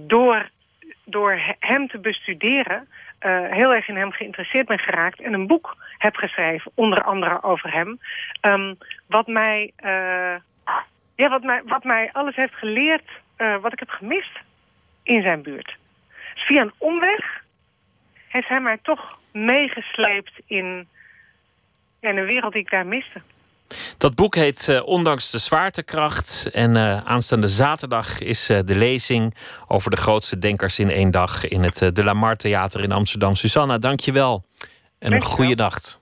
[0.06, 0.50] door,
[1.04, 2.88] door hem te bestuderen
[3.24, 5.20] uh, heel erg in hem geïnteresseerd ben geraakt...
[5.20, 8.00] en een boek heb geschreven, onder andere over hem.
[8.40, 10.34] Um, wat, mij, uh,
[11.14, 13.08] ja, wat, mij, wat mij alles heeft geleerd,
[13.38, 14.38] uh, wat ik heb gemist
[15.02, 15.76] in zijn buurt.
[16.34, 17.42] Dus via een omweg
[18.28, 20.88] heeft hij mij toch meegesleept in,
[22.00, 23.20] in een wereld die ik daar miste.
[23.96, 26.48] Dat boek heet uh, Ondanks de zwaartekracht.
[26.52, 29.34] En uh, aanstaande zaterdag is uh, de lezing
[29.68, 33.34] over de grootste denkers in één dag in het De La Mar Theater in Amsterdam.
[33.34, 34.44] Susanna, dank je wel.
[34.98, 36.01] En een goede nacht.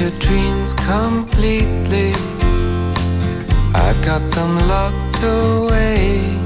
[0.00, 2.14] Your dreams completely.
[3.74, 6.38] I've got them locked away.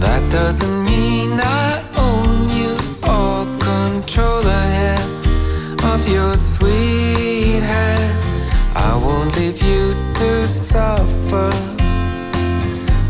[0.00, 5.02] That doesn't mean I own you or control the hair
[5.92, 8.16] of your sweet head.
[8.74, 11.50] I won't leave you to suffer.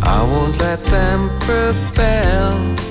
[0.02, 2.81] I won't let them prevail.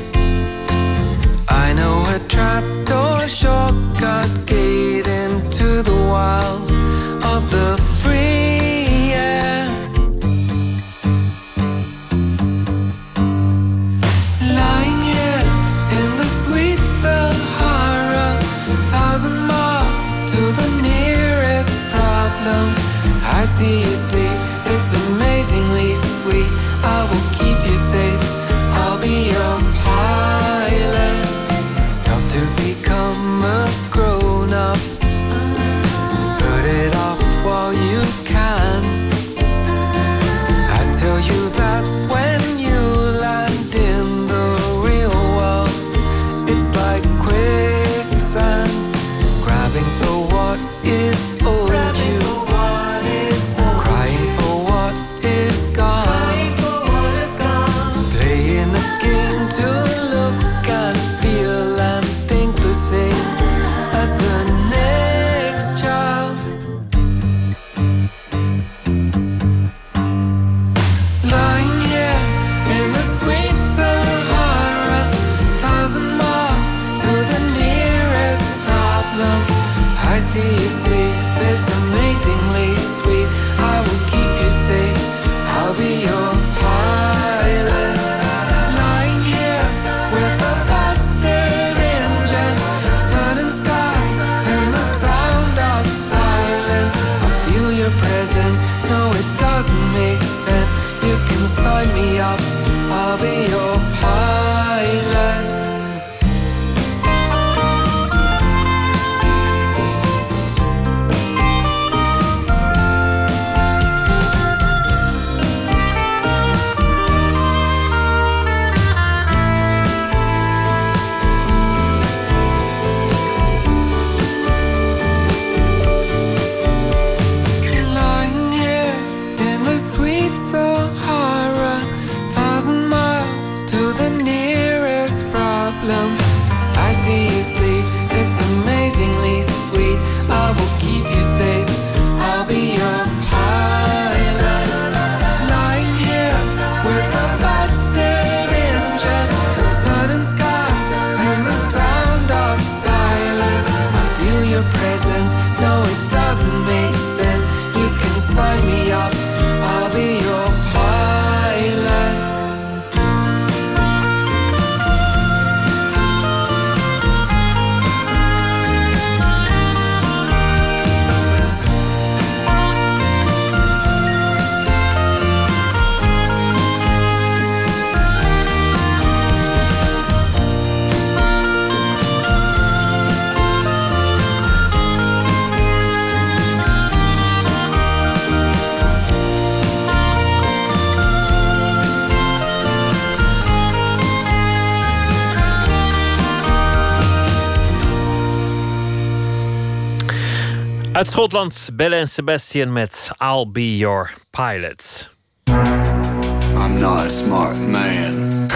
[201.21, 205.09] Schotland, Belle en Sebastian met I'll Be Your Pilot.
[205.47, 208.47] I'm not a smart man.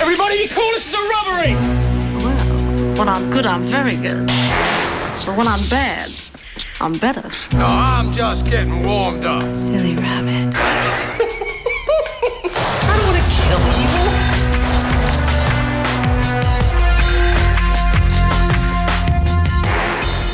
[0.00, 1.54] Everybody be cool, this is a robbery!
[2.16, 4.26] Well, when I'm good, I'm very good.
[5.26, 6.08] But when I'm bad,
[6.80, 7.30] I'm better.
[7.58, 9.54] No, I'm just getting warmed up.
[9.54, 10.54] Silly rabbit.
[12.84, 13.81] I don't want to kill you.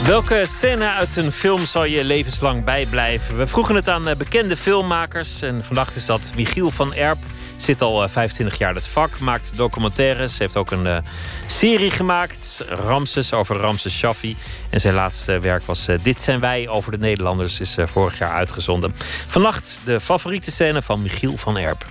[0.08, 3.36] Welke scène uit een film zal je levenslang bijblijven?
[3.36, 5.42] We vroegen het aan eh, bekende filmmakers.
[5.42, 7.18] En vandaag is dat Michiel van Erp.
[7.56, 10.38] Zit al eh, 25 jaar in het vak, maakt documentaires.
[10.38, 10.98] Heeft ook een eh,
[11.46, 14.36] serie gemaakt, Ramses, over Ramses Shaffi.
[14.70, 17.60] En zijn laatste werk was eh, Dit zijn wij over de Nederlanders.
[17.60, 18.94] Is eh, vorig jaar uitgezonden.
[19.26, 21.86] Vannacht de favoriete scène van Michiel van Erp.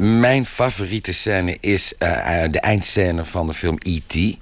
[0.00, 4.36] Mijn favoriete scène is eh, eh, de eindscène van de film E.T.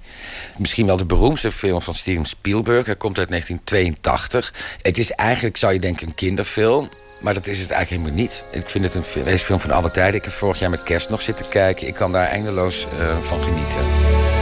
[0.56, 2.86] Misschien wel de beroemdste film van Steven Spielberg.
[2.86, 4.52] Hij komt uit 1982.
[4.82, 6.88] Het is eigenlijk, zou je denken, een kinderfilm.
[7.20, 8.44] Maar dat is het eigenlijk helemaal niet.
[8.50, 10.14] Ik vind het een film van alle tijden.
[10.14, 11.86] Ik heb vorig jaar met kerst nog zitten kijken.
[11.86, 14.37] Ik kan daar eindeloos eh, van genieten.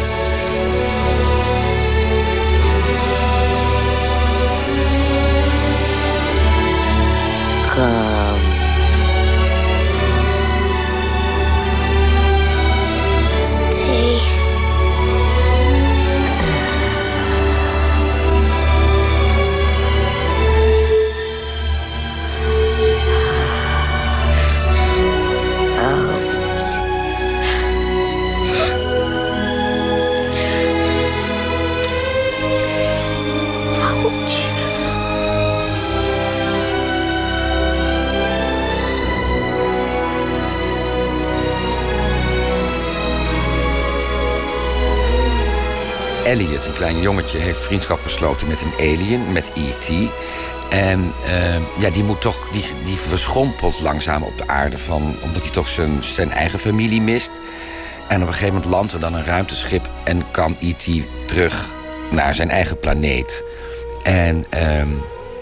[46.37, 49.89] Elliot, een klein jongetje, heeft vriendschap gesloten met een alien, met E.T.
[50.71, 55.43] En eh, ja, die moet toch, die, die verschrompelt langzaam op de aarde van, omdat
[55.43, 57.31] hij toch zijn, zijn eigen familie mist.
[58.09, 60.89] En op een gegeven moment landt er dan een ruimteschip en kan E.T.
[61.27, 61.69] terug
[62.11, 63.45] naar zijn eigen planeet.
[64.03, 64.89] En ehm,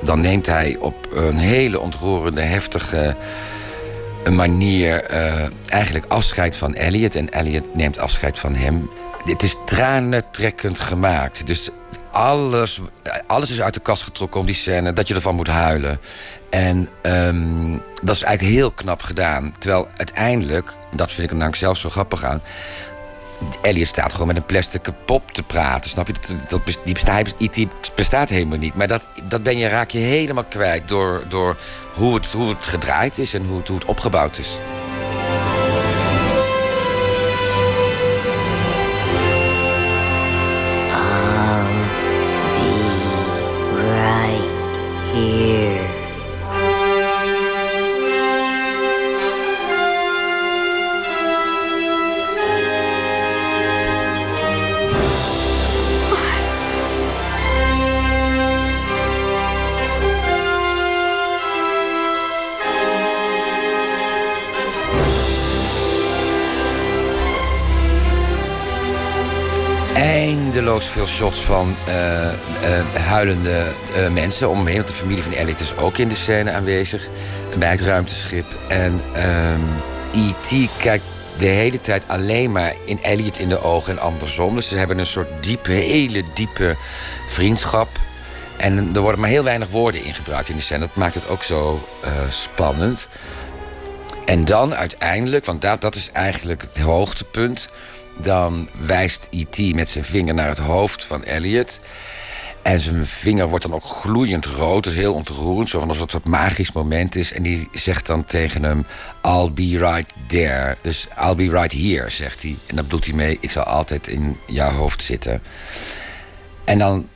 [0.01, 3.17] dan neemt hij op een hele ontroerende, heftige
[4.31, 7.15] manier eh, eigenlijk afscheid van Elliot.
[7.15, 8.89] En Elliot neemt afscheid van hem.
[9.25, 11.47] Het is tranentrekkend gemaakt.
[11.47, 11.71] Dus
[12.11, 12.81] alles,
[13.27, 16.01] alles is uit de kast getrokken om die scène dat je ervan moet huilen.
[16.51, 17.73] En ehm,
[18.03, 19.53] dat is eigenlijk heel knap gedaan.
[19.59, 22.43] Terwijl uiteindelijk, dat vind ik er namelijk zelf zo grappig aan.
[23.63, 25.91] Elliot staat gewoon met een plastic pop te praten.
[25.91, 26.15] Snap je?
[26.49, 28.75] Dat, die bestaat, helemaal niet.
[28.75, 31.57] Maar dat, dat ben je, raak je helemaal kwijt door, door
[31.95, 34.59] hoe, het, hoe het gedraaid is en hoe hoe het opgebouwd is.
[70.65, 72.37] Eindeloos veel shots van eh, eh,
[72.95, 74.77] huilende eh, mensen om hem heen.
[74.77, 77.09] Want de familie van Elliot is ook in de scène aanwezig.
[77.59, 78.47] Bij het ruimteschip.
[78.69, 79.61] En ehm
[80.13, 80.71] E.T.
[80.79, 81.05] kijkt
[81.39, 84.55] de hele tijd alleen maar in Elliot in de ogen en andersom.
[84.55, 86.77] Dus ze hebben een soort diepe, hele diepe
[87.29, 87.89] vriendschap.
[88.57, 90.81] En er worden maar heel weinig woorden in gebruikt in de scène.
[90.81, 91.89] Dat maakt het ook zo
[92.29, 93.09] spannend.
[94.25, 97.69] En dan uiteindelijk, want dat, dat is eigenlijk het hoogtepunt...
[98.17, 99.75] dan wijst E.T.
[99.75, 101.79] met zijn vinger naar het hoofd van Elliot...
[102.65, 104.85] En zijn vinger wordt dan ook gloeiend rood.
[104.85, 105.69] Dus heel ontroerend.
[105.69, 107.33] Zo van alsof het een magisch moment is.
[107.33, 108.87] En die zegt dan tegen hem...
[109.23, 110.77] I'll be right there.
[110.81, 112.57] Dus I'll be right here, zegt hij.
[112.67, 113.37] En daar bedoelt hij mee...
[113.41, 115.43] ik zal altijd in jouw hoofd zitten.
[116.65, 117.09] En dan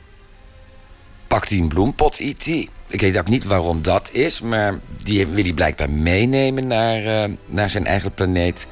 [1.27, 2.47] pakt hij een bloempot, E.T.
[2.87, 4.41] Ik weet ook niet waarom dat is...
[4.41, 8.67] maar die wil hij blijkbaar meenemen naar, eh, naar zijn eigen planeet...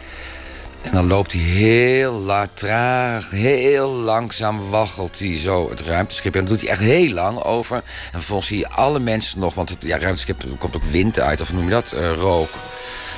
[0.82, 6.36] En dan loopt hij heel la, traag, heel langzaam waggelt hij zo het ruimteschip.
[6.36, 7.76] En dat doet hij echt heel lang over.
[7.76, 11.42] En vervolgens zie je alle mensen nog, want het ja, ruimteschip komt ook wind uit,
[11.42, 11.92] of noem je dat?
[11.92, 12.50] Eh, rook.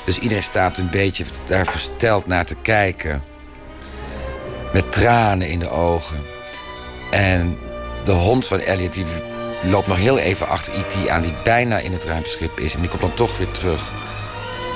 [0.05, 3.23] Dus iedereen staat een beetje daar versteld naar te kijken.
[4.73, 6.17] Met tranen in de ogen.
[7.11, 7.57] En
[8.03, 9.05] de hond van Elliot die
[9.63, 11.09] loopt nog heel even achter E.T.
[11.09, 12.73] aan, die bijna in het ruimteschip is.
[12.73, 13.91] En die komt dan toch weer terug.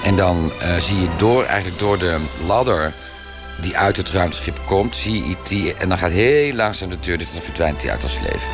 [0.03, 2.17] En dan eh, zie je door, eigenlijk door de
[2.47, 2.93] ladder
[3.61, 5.77] die uit het ruimteschip komt, zie je IT.
[5.77, 8.47] En dan gaat heel langzaam de deur dicht en dan verdwijnt hij uit ons leven.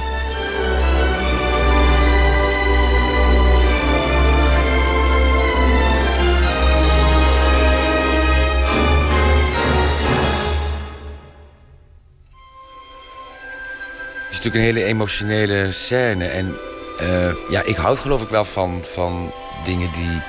[14.24, 16.26] Het is natuurlijk een hele emotionele scène.
[16.26, 16.56] En
[17.00, 19.32] eh, ja, ik hou geloof ik wel van, van
[19.64, 20.22] dingen die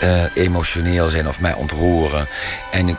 [0.00, 2.28] eh, emotioneel zijn of mij ontroeren.
[2.70, 2.96] En ik,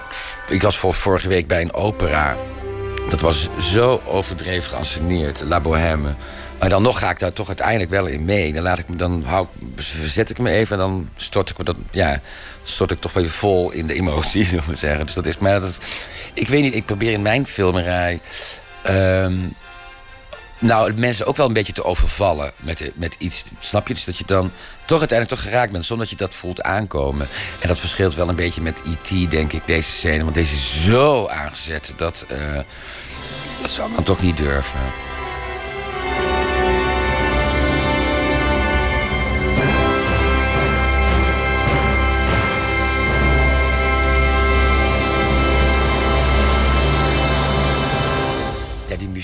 [0.50, 2.38] ik was voor, vorige week bij een opera.
[3.10, 6.14] Dat was zo overdreven geanceneerd, La Bohème.
[6.60, 8.54] Maar dan nog ga ik daar toch uiteindelijk wel in mee.
[8.54, 11.64] Dan, laat ik me, dan hou, verzet ik me even en dan stort ik me
[11.64, 12.22] dat, ja,
[12.64, 15.06] stort ik toch weer vol in de emotie, zullen we zeggen.
[15.06, 15.78] Dus dat is, maar dat is,
[16.34, 18.20] ik weet niet, ik probeer in mijn filmerij.
[18.82, 19.36] ehm,
[20.60, 23.44] nou, mensen ook wel een beetje te overvallen met, met iets.
[23.60, 23.94] Snap je?
[23.94, 24.52] Dus dat je dan
[24.86, 27.28] toch uiteindelijk toch geraakt bent zonder dat je dat voelt aankomen.
[27.60, 30.24] En dat verschilt wel een beetje met E.T., denk ik, deze scène.
[30.24, 32.26] Want deze is zo aangezet dat.
[32.28, 32.60] eh,
[33.62, 34.80] dat zou dan toch niet durven.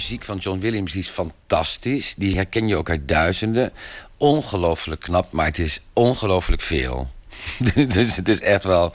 [0.03, 2.13] Muziek van John Williams die is fantastisch.
[2.17, 3.71] Die herken je ook uit duizenden.
[4.17, 7.09] Ongelooflijk knap, maar het is ongelooflijk veel.
[7.87, 8.93] dus het is echt wel...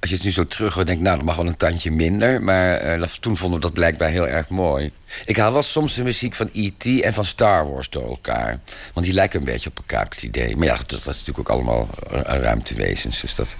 [0.00, 2.42] Als je het nu zo terug hoort, denk nou, dat mag wel een tandje minder.
[2.42, 4.90] Maar eh, toen vonden we dat blijkbaar heel erg mooi.
[5.24, 6.86] Ik haal wel soms de muziek van E.T.
[7.00, 8.60] en van Star Wars door elkaar.
[8.92, 10.56] Want die lijken een beetje op elkaar, het idee.
[10.56, 11.88] Maar ja, dat, dat is natuurlijk ook allemaal
[12.24, 13.20] ruimtewezens.
[13.20, 13.56] Dus dat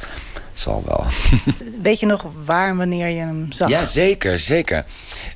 [0.59, 1.07] zal wel.
[1.83, 3.69] Weet je nog waar en wanneer je hem zag?
[3.69, 4.85] Ja, zeker, zeker.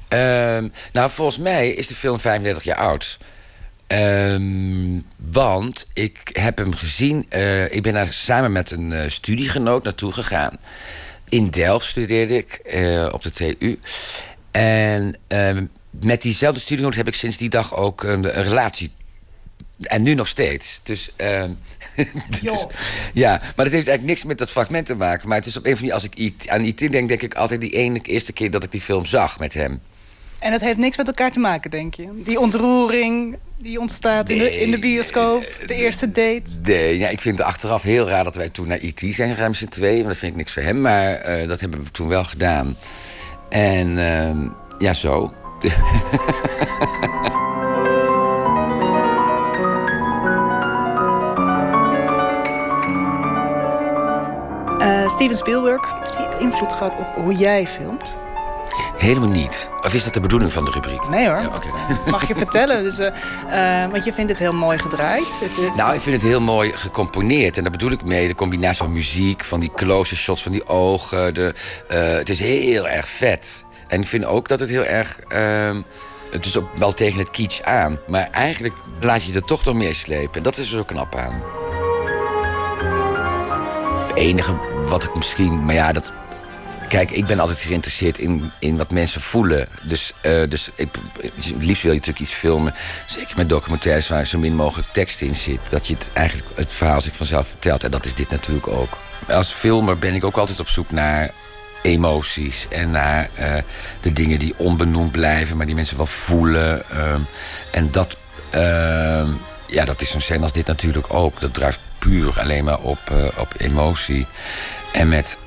[0.08, 3.18] Ehm, nou, volgens mij is de film 35 jaar oud.
[3.86, 7.26] Ehm, want ik heb hem gezien.
[7.28, 10.56] eh, ik ben daar samen met een eh, studiegenoot naartoe gegaan.
[11.28, 13.78] In Delft studeerde ik eh, op de TU.
[14.50, 18.90] En ehm, met diezelfde studiegenoot heb ik sinds die dag ook een, een relatie.
[19.82, 20.80] En nu nog steeds.
[20.82, 21.10] Dus.
[22.42, 22.66] is-
[23.12, 25.28] ja, maar dat heeft eigenlijk niks met dat fragment te maken.
[25.28, 25.94] Maar het is op een van die.
[25.94, 28.70] Als ik IT aan IT denk, denk ik altijd die ene eerste keer dat ik
[28.72, 29.80] die film zag met hem.
[30.38, 32.08] En dat heeft niks met elkaar te maken, denk je?
[32.24, 36.42] Die ontroering die ontstaat in, de, in de bioscoop, de eerste date.
[36.62, 39.48] Nee, ja, ik vind het achteraf heel raar dat wij toen naar IT zijn gegaan
[39.48, 39.96] met z'n tweeën.
[39.96, 40.80] Want dat vind ik niks voor hem.
[40.80, 42.76] Maar eh, dat hebben we toen wel gedaan.
[43.48, 44.48] En ehm,
[44.78, 45.32] ja, zo.
[55.20, 58.16] Steven Spielberg, heeft die invloed gehad op hoe jij filmt?
[58.96, 59.68] Helemaal niet.
[59.82, 61.08] Of is dat de bedoeling van de rubriek?
[61.08, 61.66] Nee hoor, Ja, oké.
[62.10, 62.82] mag je vertellen.
[62.82, 65.40] Dus, eh, eh, want je vindt het heel mooi gedraaid.
[65.40, 67.56] Het- het- Nou, ik vind het heel mooi gecomponeerd.
[67.56, 70.66] En daar bedoel ik mee de combinatie van muziek, van die close shots van die
[70.68, 71.34] ogen.
[71.34, 71.54] De,
[71.88, 73.64] eh, het is heel erg vet.
[73.88, 75.20] En ik vind ook dat het heel erg...
[75.28, 75.76] ehm,
[76.30, 77.98] het is ook wel tegen het kitsch aan.
[78.06, 80.34] Maar eigenlijk laat je er toch door meeslepen.
[80.36, 81.42] En dat is er zo knap aan.
[84.10, 84.54] Het enige
[84.86, 85.64] wat ik misschien...
[85.64, 86.12] Maar ja, dat...
[86.88, 89.68] Kijk, ik ben altijd geïnteresseerd in, in wat mensen voelen.
[89.82, 90.88] Dus, eh, dus ik,
[91.58, 92.74] liefst wil je natuurlijk iets filmen.
[93.06, 95.60] Zeker met documentaires waar zo min mogelijk tekst in zit.
[95.68, 97.84] Dat je het eigenlijk het verhaal zich vanzelf vertelt.
[97.84, 98.98] En dat is dit natuurlijk ook.
[99.28, 101.30] Als filmer ben ik ook altijd op zoek naar
[101.82, 102.66] emoties.
[102.68, 103.54] En naar eh,
[104.00, 106.90] de dingen die onbenoemd blijven, maar die mensen wel voelen.
[106.90, 107.20] ehm,
[107.70, 108.18] en dat,
[108.50, 109.28] ehm,
[109.66, 111.40] ja, dat is zo'n scène als dit natuurlijk ook.
[111.40, 114.26] Dat druist puur alleen maar op, eh, op emotie.
[114.92, 115.38] En met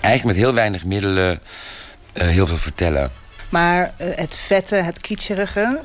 [0.00, 1.40] eigenlijk met heel weinig middelen
[2.12, 3.10] eh, heel veel vertellen.
[3.48, 5.80] Maar eh, het vette, het kitscherige...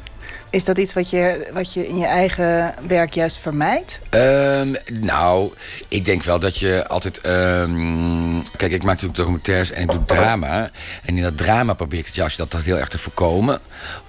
[0.56, 4.00] is dat iets wat je, wat je in je eigen werk juist vermijdt?
[4.10, 5.54] Ehm, nou,
[5.88, 7.22] ik denk wel dat je altijd.
[7.22, 10.72] ehm, kijk, ik maak natuurlijk documentaires en ik doe drama.
[11.04, 13.60] En in dat drama probeer ik het juist dat, heel erg te voorkomen.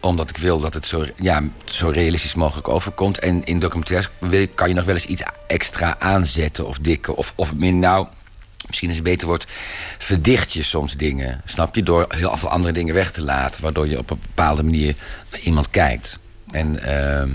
[0.00, 3.18] Omdat ik wil dat het zo, ja, zo realistisch mogelijk overkomt.
[3.18, 4.08] En in documentaires
[4.54, 7.16] kan je nog wel eens iets extra aanzetten of dikken.
[7.16, 8.06] Of, of meer, nou,
[8.66, 9.46] misschien als het beter wordt,
[9.98, 11.40] verdicht je soms dingen.
[11.44, 11.82] Snap je?
[11.82, 13.62] Door heel veel andere dingen weg te laten.
[13.62, 14.94] Waardoor je op een bepaalde manier
[15.30, 16.18] naar iemand kijkt.
[16.56, 17.28] En, ehm,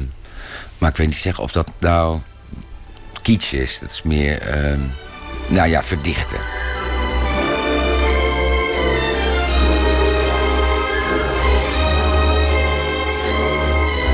[0.77, 2.19] maar ik weet niet zeggen of dat nou
[3.21, 3.79] kitsch is.
[3.79, 4.79] Dat is meer, ehm,
[5.47, 6.39] nou ja, verdichten.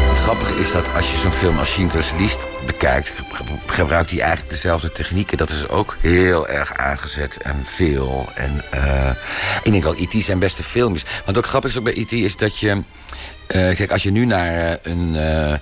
[0.09, 3.09] Het grappige is dat als je zo'n film als Schindler's List bekijkt...
[3.09, 3.43] ge- ge-
[3.73, 5.37] gebruikt hij eigenlijk dezelfde technieken.
[5.37, 8.29] Dat is ook heel erg aangezet en veel.
[8.35, 9.09] En eh,
[9.63, 10.23] ik denk wel, E.T.
[10.23, 11.03] zijn beste film is.
[11.25, 12.11] Want ook grappig is ook bij E.T.
[12.11, 12.81] is dat je...
[13.47, 15.57] eh, kijk, als je nu naar eh, een, eh,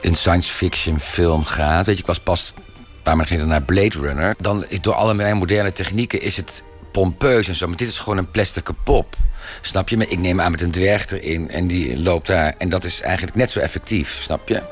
[0.00, 1.86] een science fiction film gaat...
[1.86, 2.62] Weet je, ik was pas een
[3.02, 4.34] paar maanden geleden naar Blade Runner...
[4.38, 6.62] dan is door allerlei moderne technieken is het
[6.92, 7.66] pompeus en zo.
[7.66, 9.16] Maar dit is gewoon een plastic pop.
[9.60, 9.96] Snap je?
[9.96, 12.54] Maar Ik neem aan met een dwerg erin en die loopt daar.
[12.58, 14.62] En dat is eigenlijk net zo effectief, snap je?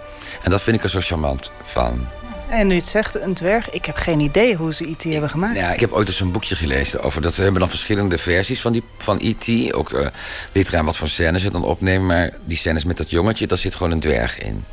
[0.42, 2.06] En dat vind ik er zo charmant van.
[2.48, 3.70] En nu het zegt, een dwerg.
[3.70, 5.02] Ik heb geen idee hoe ze E.T.
[5.02, 5.56] hebben gemaakt.
[5.56, 7.36] Ja, ik heb ooit eens een boekje gelezen over dat.
[7.36, 9.74] We hebben dan verschillende versies van, die, van E.T.
[9.74, 10.06] Ook uh,
[10.52, 12.06] eraan wat voor scènes ze dan opnemen.
[12.06, 14.64] Maar die scènes met dat jongetje, daar zit gewoon een dwerg in.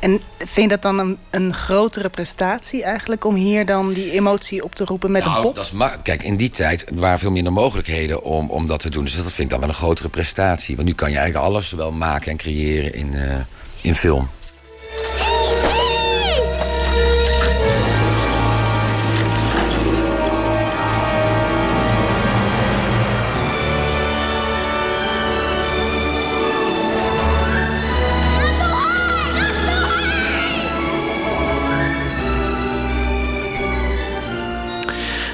[0.00, 3.24] En vind je dat dan een, een grotere prestatie eigenlijk...
[3.24, 5.54] om hier dan die emotie op te roepen met nou, een pop?
[5.54, 5.72] Dat is
[6.02, 9.04] Kijk, in die tijd waren veel minder mogelijkheden om, om dat te doen.
[9.04, 10.76] Dus dat vind ik dan wel een grotere prestatie.
[10.76, 13.34] Want nu kan je eigenlijk alles wel maken en creëren in, uh,
[13.80, 14.28] in film.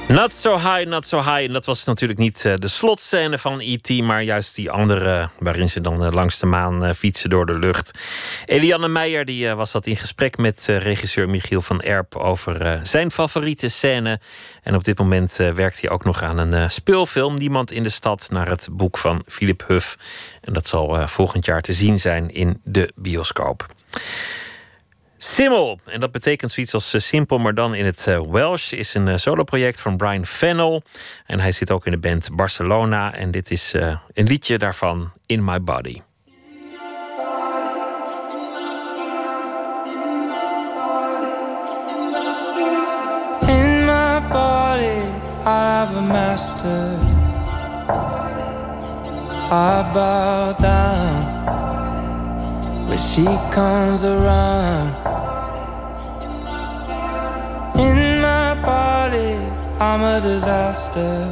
[0.08, 1.44] Not so high, not so high.
[1.44, 5.68] En dat was natuurlijk niet uh, de slotscène van E.T., maar juist die andere, waarin
[5.68, 7.98] ze dan uh, langs de maan uh, fietsen door de lucht.
[8.44, 13.68] Eliane Meijer die, was dat in gesprek met regisseur Michiel van Erp over zijn favoriete
[13.68, 14.20] scène.
[14.62, 18.28] En op dit moment werkt hij ook nog aan een speelfilm, Niemand in de Stad,
[18.30, 19.96] naar het boek van Philip Huff.
[20.40, 23.66] En dat zal volgend jaar te zien zijn in de bioscoop.
[25.20, 28.94] Simmel, en dat betekent zoiets als uh, simpel, maar dan in het uh, Welsh, is
[28.94, 30.82] een uh, soloproject van Brian Fennel.
[31.26, 33.14] En hij zit ook in de band Barcelona.
[33.14, 33.72] En dit is
[34.12, 36.00] een liedje daarvan, In My Body.
[43.40, 44.98] In my body,
[45.44, 46.98] I have a master.
[49.50, 51.67] I bow down
[52.88, 54.94] when she comes around.
[57.78, 59.34] In my body,
[59.78, 61.30] I'm a disaster.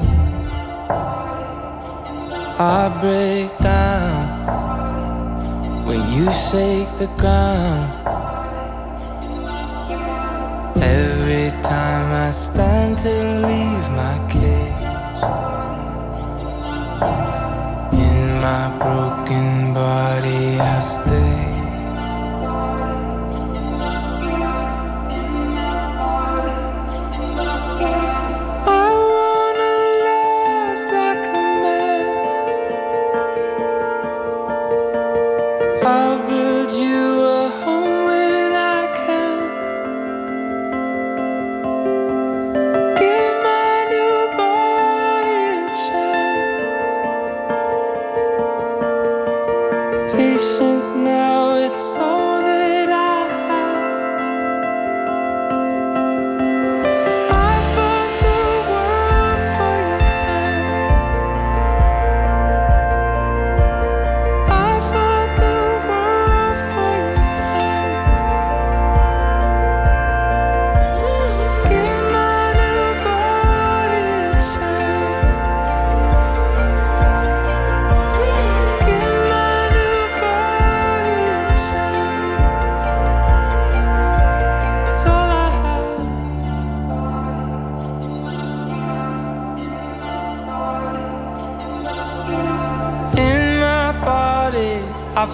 [2.58, 4.16] I break down
[5.86, 7.90] when you shake the ground.
[10.76, 13.14] Every time I stand to
[13.46, 14.82] leave my cage,
[18.04, 21.35] in my broken body I stay.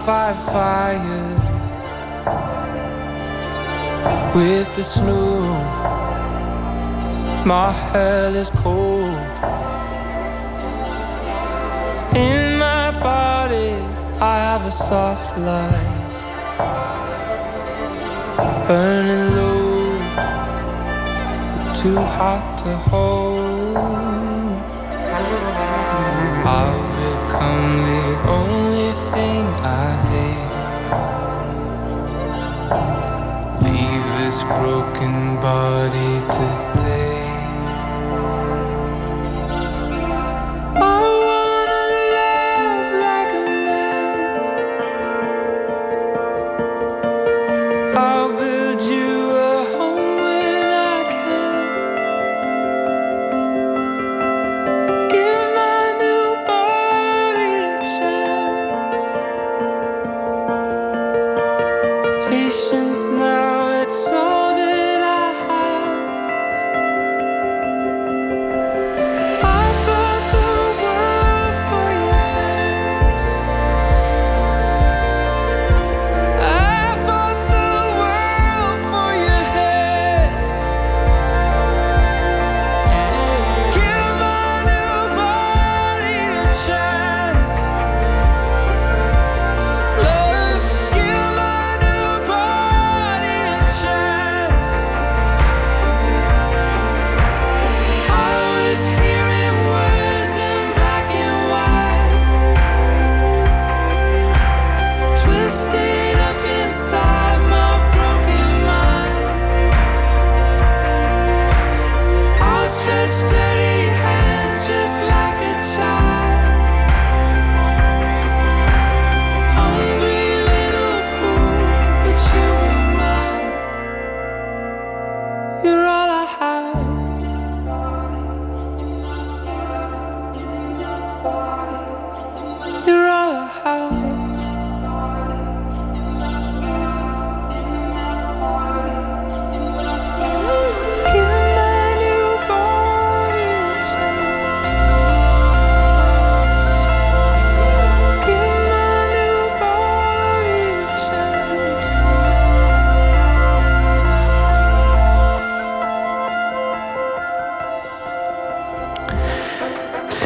[0.05, 1.39] Fight fire
[4.35, 5.45] with the snow.
[7.47, 9.27] My hell is cold.
[12.17, 13.75] In my body,
[14.21, 16.03] I have a soft light
[18.67, 19.99] burning low,
[21.75, 23.77] too hot to hold.
[26.59, 28.72] I've become the only
[34.61, 36.22] broken body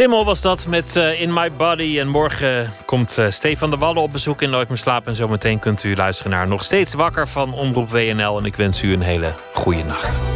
[0.07, 1.99] Schimmel was dat met eh, In My Body.
[1.99, 5.09] En morgen komt eh, Stefan de Wallen op bezoek in Nooit meer slapen.
[5.09, 8.39] En zometeen kunt u luisteren naar Nog Steeds Wakker van Omroep WNL.
[8.39, 10.36] En ik wens u een hele goede nacht.